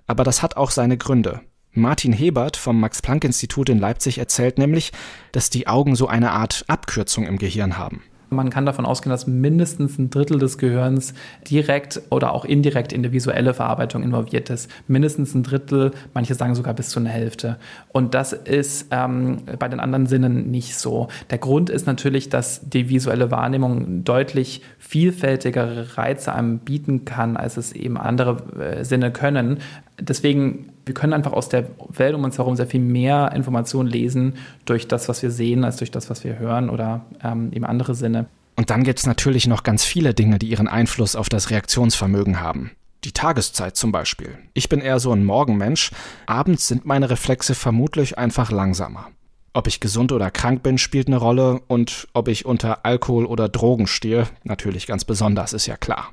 Aber 0.07 0.23
das 0.23 0.41
hat 0.41 0.57
auch 0.57 0.71
seine 0.71 0.97
Gründe. 0.97 1.41
Martin 1.71 2.13
Hebert 2.13 2.57
vom 2.57 2.79
Max-Planck-Institut 2.79 3.69
in 3.69 3.77
Leipzig 3.77 4.17
erzählt 4.17 4.57
nämlich, 4.57 4.91
dass 5.31 5.51
die 5.51 5.67
Augen 5.67 5.95
so 5.95 6.07
eine 6.07 6.31
Art 6.31 6.65
Abkürzung 6.67 7.27
im 7.27 7.37
Gehirn 7.37 7.77
haben. 7.77 8.01
Man 8.33 8.49
kann 8.49 8.65
davon 8.65 8.85
ausgehen, 8.85 9.11
dass 9.11 9.27
mindestens 9.27 9.99
ein 9.99 10.09
Drittel 10.09 10.39
des 10.39 10.57
Gehirns 10.57 11.13
direkt 11.49 12.01
oder 12.09 12.31
auch 12.31 12.45
indirekt 12.45 12.93
in 12.93 13.03
die 13.03 13.11
visuelle 13.11 13.53
Verarbeitung 13.53 14.03
involviert 14.03 14.49
ist. 14.49 14.71
Mindestens 14.87 15.35
ein 15.35 15.43
Drittel, 15.43 15.91
manche 16.13 16.33
sagen 16.33 16.55
sogar 16.55 16.73
bis 16.73 16.91
zu 16.91 17.01
einer 17.01 17.09
Hälfte. 17.09 17.57
Und 17.89 18.13
das 18.13 18.31
ist 18.31 18.87
ähm, 18.91 19.39
bei 19.59 19.67
den 19.67 19.81
anderen 19.81 20.07
Sinnen 20.07 20.49
nicht 20.49 20.77
so. 20.77 21.09
Der 21.29 21.39
Grund 21.39 21.69
ist 21.69 21.87
natürlich, 21.87 22.29
dass 22.29 22.61
die 22.69 22.87
visuelle 22.87 23.31
Wahrnehmung 23.31 24.05
deutlich 24.05 24.61
vielfältigere 24.79 25.97
Reize 25.97 26.33
einem 26.33 26.59
bieten 26.59 27.03
kann, 27.03 27.35
als 27.35 27.57
es 27.57 27.73
eben 27.73 27.97
andere 27.97 28.37
äh, 28.57 28.85
Sinne 28.85 29.11
können. 29.11 29.57
Deswegen 30.01 30.71
wir 30.85 30.93
können 30.93 31.13
einfach 31.13 31.33
aus 31.33 31.49
der 31.49 31.67
Welt 31.89 32.15
um 32.15 32.23
uns 32.23 32.37
herum 32.37 32.55
sehr 32.55 32.67
viel 32.67 32.79
mehr 32.79 33.31
Informationen 33.33 33.89
lesen 33.89 34.35
durch 34.65 34.87
das, 34.87 35.07
was 35.09 35.21
wir 35.21 35.31
sehen, 35.31 35.63
als 35.63 35.77
durch 35.77 35.91
das, 35.91 36.09
was 36.09 36.23
wir 36.23 36.39
hören 36.39 36.69
oder 36.69 37.05
ähm, 37.23 37.51
eben 37.53 37.65
andere 37.65 37.95
Sinne. 37.95 38.25
Und 38.55 38.69
dann 38.69 38.83
gibt 38.83 38.99
es 38.99 39.05
natürlich 39.05 39.47
noch 39.47 39.63
ganz 39.63 39.83
viele 39.83 40.13
Dinge, 40.13 40.39
die 40.39 40.49
ihren 40.49 40.67
Einfluss 40.67 41.15
auf 41.15 41.29
das 41.29 41.49
Reaktionsvermögen 41.49 42.41
haben. 42.41 42.71
Die 43.03 43.11
Tageszeit 43.11 43.75
zum 43.75 43.91
Beispiel. 43.91 44.37
Ich 44.53 44.69
bin 44.69 44.79
eher 44.79 44.99
so 44.99 45.11
ein 45.11 45.23
Morgenmensch. 45.23 45.91
Abends 46.27 46.67
sind 46.67 46.85
meine 46.85 47.09
Reflexe 47.09 47.55
vermutlich 47.55 48.17
einfach 48.17 48.51
langsamer. 48.51 49.07
Ob 49.53 49.67
ich 49.67 49.79
gesund 49.79 50.11
oder 50.11 50.29
krank 50.29 50.63
bin, 50.63 50.77
spielt 50.77 51.07
eine 51.07 51.17
Rolle 51.17 51.61
und 51.67 52.07
ob 52.13 52.27
ich 52.27 52.45
unter 52.45 52.85
Alkohol 52.85 53.25
oder 53.25 53.49
Drogen 53.49 53.87
stehe, 53.87 54.27
natürlich 54.43 54.87
ganz 54.87 55.03
besonders, 55.03 55.53
ist 55.53 55.65
ja 55.65 55.77
klar. 55.77 56.11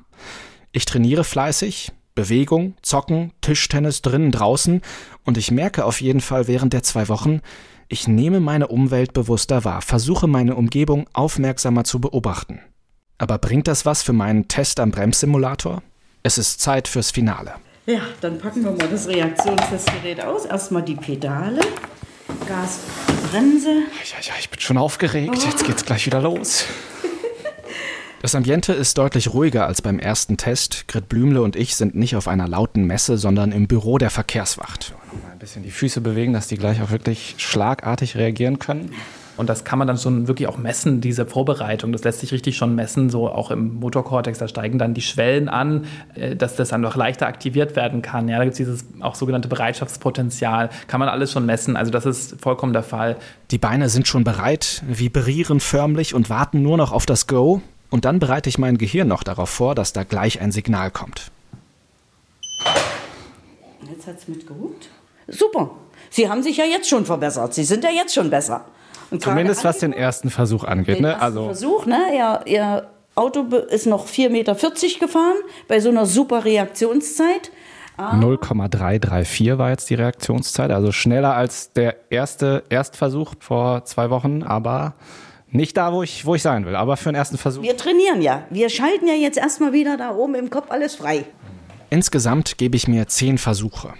Ich 0.71 0.85
trainiere 0.85 1.23
fleißig, 1.23 1.91
Bewegung, 2.19 2.73
Zocken, 2.81 3.31
Tischtennis 3.39 4.01
drinnen, 4.01 4.33
draußen 4.33 4.81
und 5.23 5.37
ich 5.37 5.51
merke 5.51 5.85
auf 5.85 6.01
jeden 6.01 6.19
Fall 6.19 6.49
während 6.49 6.73
der 6.73 6.83
zwei 6.83 7.07
Wochen, 7.07 7.39
ich 7.87 8.09
nehme 8.09 8.41
meine 8.41 8.67
Umwelt 8.67 9.13
bewusster 9.13 9.63
wahr, 9.63 9.81
versuche 9.81 10.27
meine 10.27 10.55
Umgebung 10.55 11.07
aufmerksamer 11.13 11.85
zu 11.85 12.01
beobachten. 12.01 12.59
Aber 13.19 13.37
bringt 13.37 13.69
das 13.69 13.85
was 13.85 14.03
für 14.03 14.11
meinen 14.11 14.49
Test 14.49 14.81
am 14.81 14.91
Bremssimulator? 14.91 15.81
Es 16.21 16.37
ist 16.37 16.59
Zeit 16.59 16.89
fürs 16.89 17.11
Finale. 17.11 17.53
Ja, 17.85 18.01
dann 18.19 18.37
packen 18.37 18.65
wir 18.65 18.71
mal 18.71 18.89
das 18.89 19.07
Reaktionstestgerät 19.07 20.21
aus. 20.21 20.43
Erstmal 20.43 20.83
die 20.83 20.95
Pedale, 20.95 21.61
Gas, 22.49 22.81
Bremse. 23.31 23.69
Ja, 23.69 24.19
ja, 24.21 24.33
ich 24.41 24.49
bin 24.49 24.59
schon 24.59 24.77
aufgeregt. 24.77 25.35
Oh. 25.37 25.45
Jetzt 25.49 25.63
geht's 25.63 25.85
gleich 25.85 26.05
wieder 26.05 26.21
los. 26.21 26.65
Das 28.21 28.35
Ambiente 28.35 28.73
ist 28.73 28.97
deutlich 28.97 29.33
ruhiger 29.33 29.65
als 29.65 29.81
beim 29.81 29.97
ersten 29.97 30.35
Test. 30.35 30.89
Grit 30.89 31.07
Blümle 31.07 31.41
und 31.41 31.55
ich 31.55 31.77
sind 31.77 31.95
nicht 31.95 32.17
auf 32.17 32.27
einer 32.27 32.49
lauten 32.49 32.83
Messe, 32.83 33.17
sondern 33.17 33.53
im 33.53 33.67
Büro 33.67 33.97
der 33.97 34.09
Verkehrswacht. 34.09 34.93
Mal 35.23 35.31
ein 35.31 35.39
bisschen 35.39 35.63
die 35.63 35.71
Füße 35.71 36.01
bewegen, 36.01 36.33
dass 36.33 36.47
die 36.47 36.57
gleich 36.57 36.81
auch 36.81 36.91
wirklich 36.91 37.35
schlagartig 37.37 38.17
reagieren 38.17 38.59
können. 38.59 38.91
Und 39.37 39.47
das 39.47 39.63
kann 39.63 39.79
man 39.79 39.87
dann 39.87 39.97
schon 39.97 40.27
wirklich 40.27 40.49
auch 40.49 40.57
messen, 40.57 40.99
diese 40.99 41.25
Vorbereitung. 41.25 41.93
Das 41.93 42.03
lässt 42.03 42.19
sich 42.19 42.33
richtig 42.33 42.57
schon 42.57 42.75
messen, 42.75 43.09
so 43.09 43.29
auch 43.29 43.51
im 43.51 43.75
Motorkortex. 43.75 44.37
Da 44.37 44.49
steigen 44.49 44.77
dann 44.77 44.93
die 44.93 45.01
Schwellen 45.01 45.47
an, 45.47 45.85
äh, 46.15 46.35
dass 46.35 46.57
das 46.57 46.67
dann 46.69 46.81
noch 46.81 46.97
leichter 46.97 47.25
aktiviert 47.25 47.77
werden 47.77 48.01
kann. 48.01 48.27
Ja, 48.27 48.37
da 48.37 48.43
gibt 48.43 48.51
es 48.51 48.57
dieses 48.57 48.85
auch 48.99 49.15
sogenannte 49.15 49.47
Bereitschaftspotenzial. 49.47 50.69
Kann 50.87 50.99
man 50.99 51.07
alles 51.07 51.31
schon 51.31 51.45
messen. 51.45 51.77
Also 51.77 51.89
das 51.89 52.05
ist 52.05 52.41
vollkommen 52.41 52.73
der 52.73 52.83
Fall. 52.83 53.15
Die 53.51 53.57
Beine 53.57 53.87
sind 53.87 54.09
schon 54.09 54.25
bereit, 54.25 54.83
vibrieren 54.85 55.61
förmlich 55.61 56.13
und 56.13 56.29
warten 56.29 56.61
nur 56.61 56.75
noch 56.75 56.91
auf 56.91 57.05
das 57.05 57.25
Go. 57.25 57.61
Und 57.89 58.05
dann 58.05 58.19
bereite 58.19 58.49
ich 58.49 58.57
mein 58.57 58.77
Gehirn 58.77 59.07
noch 59.07 59.23
darauf 59.23 59.49
vor, 59.49 59.75
dass 59.75 59.93
da 59.93 60.03
gleich 60.03 60.41
ein 60.41 60.51
Signal 60.51 60.91
kommt. 60.91 61.31
Jetzt 63.89 64.07
hat 64.07 64.17
es 64.17 64.27
mitgehupt. 64.27 64.89
Super. 65.27 65.71
Sie 66.09 66.29
haben 66.29 66.43
sich 66.43 66.57
ja 66.57 66.65
jetzt 66.65 66.89
schon 66.89 67.05
verbessert. 67.05 67.53
Sie 67.53 67.63
sind 67.63 67.83
ja 67.83 67.89
jetzt 67.89 68.13
schon 68.13 68.29
besser. 68.29 68.65
Und 69.11 69.23
Zumindest 69.23 69.63
was 69.63 69.79
den 69.79 69.93
ersten 69.93 70.29
Versuch 70.29 70.63
angeht. 70.63 70.97
Den 70.97 71.03
ne? 71.03 71.21
also 71.21 71.45
Versuch, 71.45 71.85
ne? 71.85 71.99
Ihr, 72.13 72.41
ihr 72.45 72.87
Auto 73.15 73.41
ist 73.69 73.87
noch 73.87 74.07
4,40 74.07 74.29
Meter 74.29 74.55
gefahren 74.99 75.37
bei 75.67 75.79
so 75.79 75.89
einer 75.89 76.05
super 76.05 76.45
Reaktionszeit. 76.45 77.51
0,334 77.97 79.57
war 79.57 79.71
jetzt 79.71 79.89
die 79.89 79.95
Reaktionszeit, 79.95 80.71
also 80.71 80.93
schneller 80.93 81.35
als 81.35 81.73
der 81.73 81.97
erste 82.09 82.63
Erstversuch 82.69 83.33
vor 83.39 83.83
zwei 83.83 84.09
Wochen, 84.09 84.41
aber 84.41 84.93
nicht 85.51 85.77
da, 85.77 85.93
wo 85.93 86.03
ich, 86.03 86.25
wo 86.25 86.35
ich 86.35 86.41
sein 86.41 86.65
will, 86.65 86.75
aber 86.75 86.97
für 86.97 87.09
den 87.09 87.15
ersten 87.15 87.37
Versuch. 87.37 87.63
Wir 87.63 87.77
trainieren 87.77 88.21
ja. 88.21 88.43
Wir 88.49 88.69
schalten 88.69 89.07
ja 89.07 89.15
jetzt 89.15 89.37
erstmal 89.37 89.73
wieder 89.73 89.97
da 89.97 90.15
oben 90.15 90.35
im 90.35 90.49
Kopf 90.49 90.69
alles 90.69 90.95
frei. 90.95 91.25
Insgesamt 91.89 92.57
gebe 92.57 92.75
ich 92.75 92.87
mir 92.87 93.07
zehn 93.07 93.37
Versuche. 93.37 93.93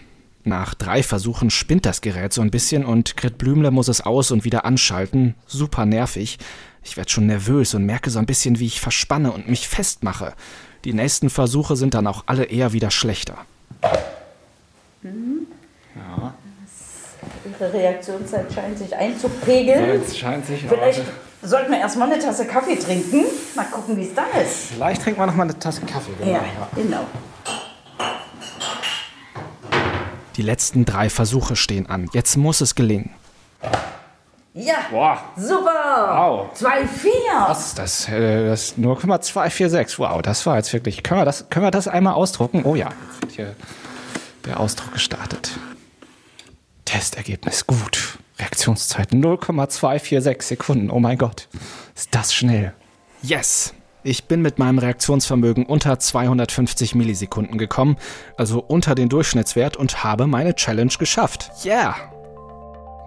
Nach 0.44 0.74
drei 0.74 1.04
Versuchen 1.04 1.50
spinnt 1.50 1.86
das 1.86 2.02
Gerät 2.02 2.34
so 2.34 2.42
ein 2.42 2.52
bisschen 2.52 2.86
und 2.86 3.18
Grit 3.18 3.38
Blümle 3.38 3.72
muss 3.72 3.88
es 3.88 4.02
aus 4.02 4.32
und 4.32 4.46
wieder 4.46 4.64
anschalten. 4.64 5.36
Super 5.48 5.86
nervig. 5.86 6.38
Ich 6.84 6.98
werde 6.98 7.10
schon 7.10 7.26
nervös 7.26 7.74
und 7.74 7.86
merke 7.86 8.10
so 8.10 8.20
ein 8.20 8.26
bisschen, 8.26 8.60
wie 8.60 8.68
ich 8.68 8.80
verspanne 8.80 9.32
und 9.32 9.50
mich 9.50 9.68
festmache. 9.68 10.34
Die 10.86 10.94
nächsten 10.94 11.30
Versuche 11.30 11.76
sind 11.76 11.94
dann 11.94 12.08
auch 12.08 12.24
alle 12.26 12.46
eher 12.46 12.74
wieder 12.74 12.90
schlechter. 12.90 13.38
Mhm. 15.02 15.48
Ja. 15.96 16.34
Ihre 17.45 17.73
Reaktionszeit 17.73 18.52
scheint 18.54 18.78
sich 18.78 18.95
einzupegeln. 18.95 20.02
Ja, 20.02 20.13
scheint 20.13 20.45
sich 20.45 20.65
Vielleicht 20.67 21.02
sollten 21.41 21.71
wir 21.71 21.80
erstmal 21.80 22.12
eine 22.12 22.21
Tasse 22.21 22.45
Kaffee 22.45 22.75
trinken. 22.75 23.25
Mal 23.56 23.65
gucken, 23.65 23.95
wie 23.97 24.04
es 24.04 24.13
dann 24.13 24.25
ist. 24.41 24.71
Vielleicht 24.73 25.02
trinken 25.02 25.21
wir 25.21 25.25
noch 25.28 25.36
mal 25.36 25.43
eine 25.43 25.58
Tasse 25.58 25.82
Kaffee. 25.82 26.12
Genau. 26.19 26.32
Ja, 26.32 26.43
genau. 26.75 27.06
Die 30.36 30.41
letzten 30.41 30.86
drei 30.86 31.10
Versuche 31.10 31.56
stehen 31.56 31.89
an. 31.89 32.10
Jetzt 32.13 32.38
muss 32.38 32.62
es 32.62 32.75
gelingen. 32.75 33.12
Ja, 34.54 34.75
Boah. 34.89 35.19
super. 35.38 35.69
Wow. 35.71 36.49
2,4. 36.58 37.47
Was 37.47 37.75
das? 37.75 38.10
Äh, 38.10 38.47
das 38.47 38.78
0,246. 38.78 39.99
Wow, 39.99 40.21
das 40.21 40.45
war 40.45 40.58
jetzt 40.58 40.74
wirklich. 40.74 41.03
Können 41.03 41.22
wir 41.22 41.26
das, 41.26 41.49
können 41.49 41.66
wir 41.66 41.72
das 41.72 41.88
einmal 41.88 42.14
ausdrucken? 42.14 42.64
Oh 42.66 42.76
ja, 42.76 42.89
jetzt 43.11 43.22
wird 43.22 43.32
hier 43.34 43.55
der 44.45 44.59
Ausdruck 44.59 44.93
gestartet. 44.93 45.51
Testergebnis 46.90 47.68
gut. 47.68 48.18
Reaktionszeit 48.40 49.14
0,246 49.14 50.42
Sekunden. 50.42 50.90
Oh 50.90 51.00
mein 51.00 51.20
Gott, 51.20 51.48
ist 51.96 52.16
das 52.16 52.34
schnell. 52.34 52.74
Yes! 53.22 53.76
Ich 54.02 54.24
bin 54.24 54.42
mit 54.42 54.58
meinem 54.58 54.80
Reaktionsvermögen 54.80 55.68
unter 55.68 56.00
250 56.00 56.96
Millisekunden 56.96 57.60
gekommen, 57.60 57.98
also 58.38 58.60
unter 58.60 58.96
den 58.96 59.08
Durchschnittswert 59.08 59.78
und 59.78 60.04
habe 60.04 60.26
meine 60.26 60.56
Challenge 60.56 60.94
geschafft. 60.98 61.52
Yeah! 61.64 61.96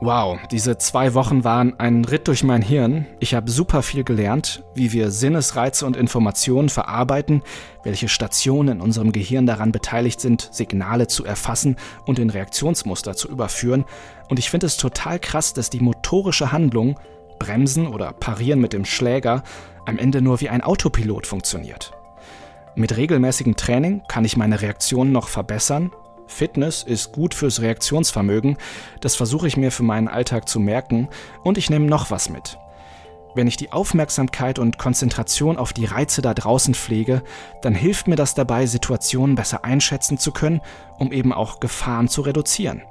Wow, 0.05 0.41
diese 0.51 0.79
zwei 0.79 1.15
Wochen 1.15 1.45
waren 1.45 1.79
ein 1.79 2.05
Ritt 2.05 2.27
durch 2.27 2.43
mein 2.43 2.61
Hirn. 2.61 3.07
Ich 3.21 3.35
habe 3.35 3.49
super 3.49 3.83
viel 3.83 4.03
gelernt, 4.03 4.65
wie 4.75 4.91
wir 4.91 5.13
Sinnesreize 5.13 5.87
und 5.87 5.97
Informationen 5.97 6.71
verarbeiten, 6.71 7.41
welche 7.85 8.09
Stationen 8.09 8.79
in 8.79 8.81
unserem 8.81 9.13
Gehirn 9.13 9.47
daran 9.47 9.71
beteiligt 9.71 10.21
sind, 10.21 10.49
Signale 10.51 11.07
zu 11.07 11.25
erfassen 11.25 11.77
und 12.05 12.19
in 12.19 12.31
Reaktionsmuster 12.31 13.15
zu 13.15 13.29
überführen. 13.29 13.85
Und 14.29 14.41
ich 14.41 14.51
finde 14.51 14.67
es 14.67 14.77
total 14.77 15.21
krass, 15.21 15.55
dass 15.55 15.71
die 15.71 15.79
motorische 15.79 16.51
Handlung, 16.51 16.99
Bremsen 17.39 17.87
oder 17.87 18.13
Parieren 18.13 18.61
mit 18.61 18.73
dem 18.73 18.85
Schläger, 18.85 19.45
am 19.87 19.99
Ende 19.99 20.21
nur 20.21 20.41
wie 20.41 20.49
ein 20.49 20.63
Autopilot 20.63 21.29
funktioniert. 21.29 21.93
Mit 22.75 22.97
regelmäßigem 22.97 23.55
Training 23.55 24.03
kann 24.09 24.25
ich 24.25 24.37
meine 24.37 24.63
Reaktionen 24.63 25.13
noch 25.13 25.29
verbessern 25.29 25.93
Fitness 26.33 26.83
ist 26.83 27.13
gut 27.13 27.35
fürs 27.35 27.61
Reaktionsvermögen, 27.61 28.57
das 29.01 29.15
versuche 29.15 29.47
ich 29.47 29.57
mir 29.57 29.71
für 29.71 29.85
meinen 29.85 30.09
Alltag 30.09 30.49
zu 30.49 30.59
merken 30.59 31.09
und 31.45 31.59
ich 31.59 31.71
nehme 31.71 31.87
noch 31.87 32.11
was 32.11 32.29
mit. 32.29 32.59
Wenn 33.35 33.47
ich 33.47 33.57
die 33.57 33.73
Aufmerksamkeit 33.73 34.59
und 34.59 34.79
Konzentration 34.79 35.57
auf 35.57 35.73
die 35.73 35.87
Reize 35.87 36.21
da 36.21 36.35
draußen 36.35 36.75
pflege, 36.75 37.23
dann 37.63 37.75
hilft 37.75 38.07
mir 38.07 38.17
das 38.17 38.35
dabei, 38.35 38.67
Situationen 38.67 39.37
besser 39.37 39.65
einschätzen 39.65 40.19
zu 40.19 40.33
können, 40.33 40.61
um 40.99 41.13
eben 41.13 41.33
auch 41.33 41.59
Gefahren 41.59 42.09
zu 42.09 42.21
reduzieren. 42.23 42.83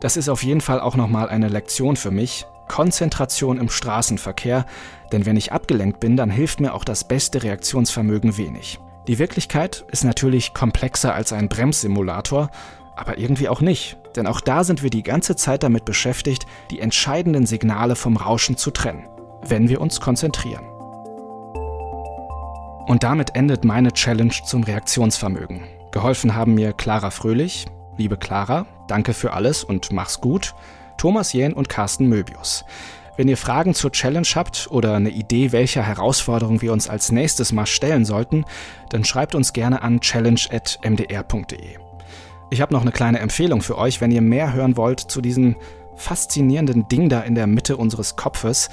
Das 0.00 0.16
ist 0.16 0.28
auf 0.28 0.42
jeden 0.44 0.60
Fall 0.60 0.80
auch 0.80 0.96
nochmal 0.96 1.28
eine 1.28 1.48
Lektion 1.48 1.96
für 1.96 2.10
mich. 2.10 2.46
Konzentration 2.68 3.58
im 3.58 3.68
Straßenverkehr, 3.68 4.66
denn 5.10 5.26
wenn 5.26 5.36
ich 5.36 5.52
abgelenkt 5.52 6.00
bin, 6.00 6.16
dann 6.16 6.30
hilft 6.30 6.60
mir 6.60 6.74
auch 6.74 6.84
das 6.84 7.04
beste 7.04 7.42
Reaktionsvermögen 7.42 8.36
wenig. 8.36 8.78
Die 9.08 9.18
Wirklichkeit 9.18 9.84
ist 9.90 10.04
natürlich 10.04 10.54
komplexer 10.54 11.12
als 11.12 11.32
ein 11.32 11.48
Bremssimulator, 11.48 12.50
aber 12.94 13.18
irgendwie 13.18 13.48
auch 13.48 13.60
nicht, 13.60 13.96
denn 14.14 14.28
auch 14.28 14.40
da 14.40 14.62
sind 14.62 14.84
wir 14.84 14.90
die 14.90 15.02
ganze 15.02 15.34
Zeit 15.34 15.64
damit 15.64 15.84
beschäftigt, 15.84 16.46
die 16.70 16.78
entscheidenden 16.78 17.46
Signale 17.46 17.96
vom 17.96 18.16
Rauschen 18.16 18.56
zu 18.56 18.70
trennen, 18.70 19.08
wenn 19.42 19.68
wir 19.68 19.80
uns 19.80 20.00
konzentrieren. 20.00 20.64
Und 22.86 23.02
damit 23.02 23.34
endet 23.34 23.64
meine 23.64 23.92
Challenge 23.92 24.34
zum 24.44 24.62
Reaktionsvermögen. 24.62 25.62
Geholfen 25.90 26.36
haben 26.36 26.54
mir 26.54 26.72
Clara 26.72 27.10
Fröhlich, 27.10 27.66
liebe 27.96 28.16
Clara, 28.16 28.66
danke 28.86 29.14
für 29.14 29.32
alles 29.32 29.64
und 29.64 29.92
mach's 29.92 30.20
gut, 30.20 30.54
Thomas 30.96 31.32
Jähn 31.32 31.54
und 31.54 31.68
Carsten 31.68 32.06
Möbius. 32.06 32.64
Wenn 33.14 33.28
ihr 33.28 33.36
Fragen 33.36 33.74
zur 33.74 33.92
Challenge 33.92 34.26
habt 34.34 34.68
oder 34.70 34.94
eine 34.94 35.10
Idee, 35.10 35.52
welcher 35.52 35.82
Herausforderung 35.82 36.62
wir 36.62 36.72
uns 36.72 36.88
als 36.88 37.12
nächstes 37.12 37.52
mal 37.52 37.66
stellen 37.66 38.06
sollten, 38.06 38.46
dann 38.88 39.04
schreibt 39.04 39.34
uns 39.34 39.52
gerne 39.52 39.82
an 39.82 40.00
challenge.mdr.de. 40.00 41.76
Ich 42.50 42.60
habe 42.62 42.72
noch 42.72 42.80
eine 42.80 42.92
kleine 42.92 43.18
Empfehlung 43.18 43.60
für 43.60 43.76
euch, 43.76 44.00
wenn 44.00 44.10
ihr 44.10 44.22
mehr 44.22 44.54
hören 44.54 44.78
wollt 44.78 45.00
zu 45.00 45.20
diesem 45.20 45.56
faszinierenden 45.94 46.88
Ding 46.88 47.10
da 47.10 47.20
in 47.20 47.34
der 47.34 47.46
Mitte 47.46 47.76
unseres 47.76 48.16
Kopfes. 48.16 48.70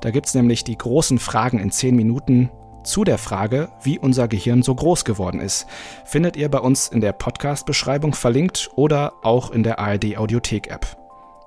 Da 0.00 0.10
gibt 0.10 0.26
es 0.26 0.34
nämlich 0.34 0.64
die 0.64 0.78
großen 0.78 1.18
Fragen 1.18 1.58
in 1.58 1.70
10 1.70 1.94
Minuten 1.94 2.50
zu 2.84 3.04
der 3.04 3.18
Frage, 3.18 3.68
wie 3.82 3.98
unser 3.98 4.26
Gehirn 4.26 4.62
so 4.62 4.74
groß 4.74 5.04
geworden 5.04 5.38
ist. 5.38 5.66
Findet 6.06 6.36
ihr 6.36 6.50
bei 6.50 6.58
uns 6.58 6.88
in 6.88 7.02
der 7.02 7.12
Podcast-Beschreibung 7.12 8.14
verlinkt 8.14 8.70
oder 8.74 9.12
auch 9.22 9.50
in 9.50 9.62
der 9.62 9.78
ARD 9.78 10.16
Audiothek-App. 10.16 10.96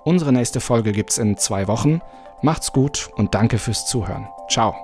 Unsere 0.04 0.32
nächste 0.32 0.62
Folge 0.62 0.92
gibt's 0.92 1.18
in 1.18 1.36
zwei 1.38 1.68
Wochen. 1.68 2.02
Macht's 2.46 2.72
gut 2.72 3.10
und 3.16 3.34
danke 3.34 3.58
fürs 3.58 3.88
Zuhören. 3.88 4.30
Ciao. 4.48 4.76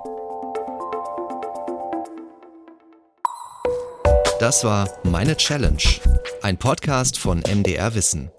Das 4.40 4.64
war 4.64 4.88
Meine 5.04 5.36
Challenge, 5.36 5.78
ein 6.42 6.58
Podcast 6.58 7.20
von 7.20 7.38
MDR 7.48 7.94
Wissen. 7.94 8.32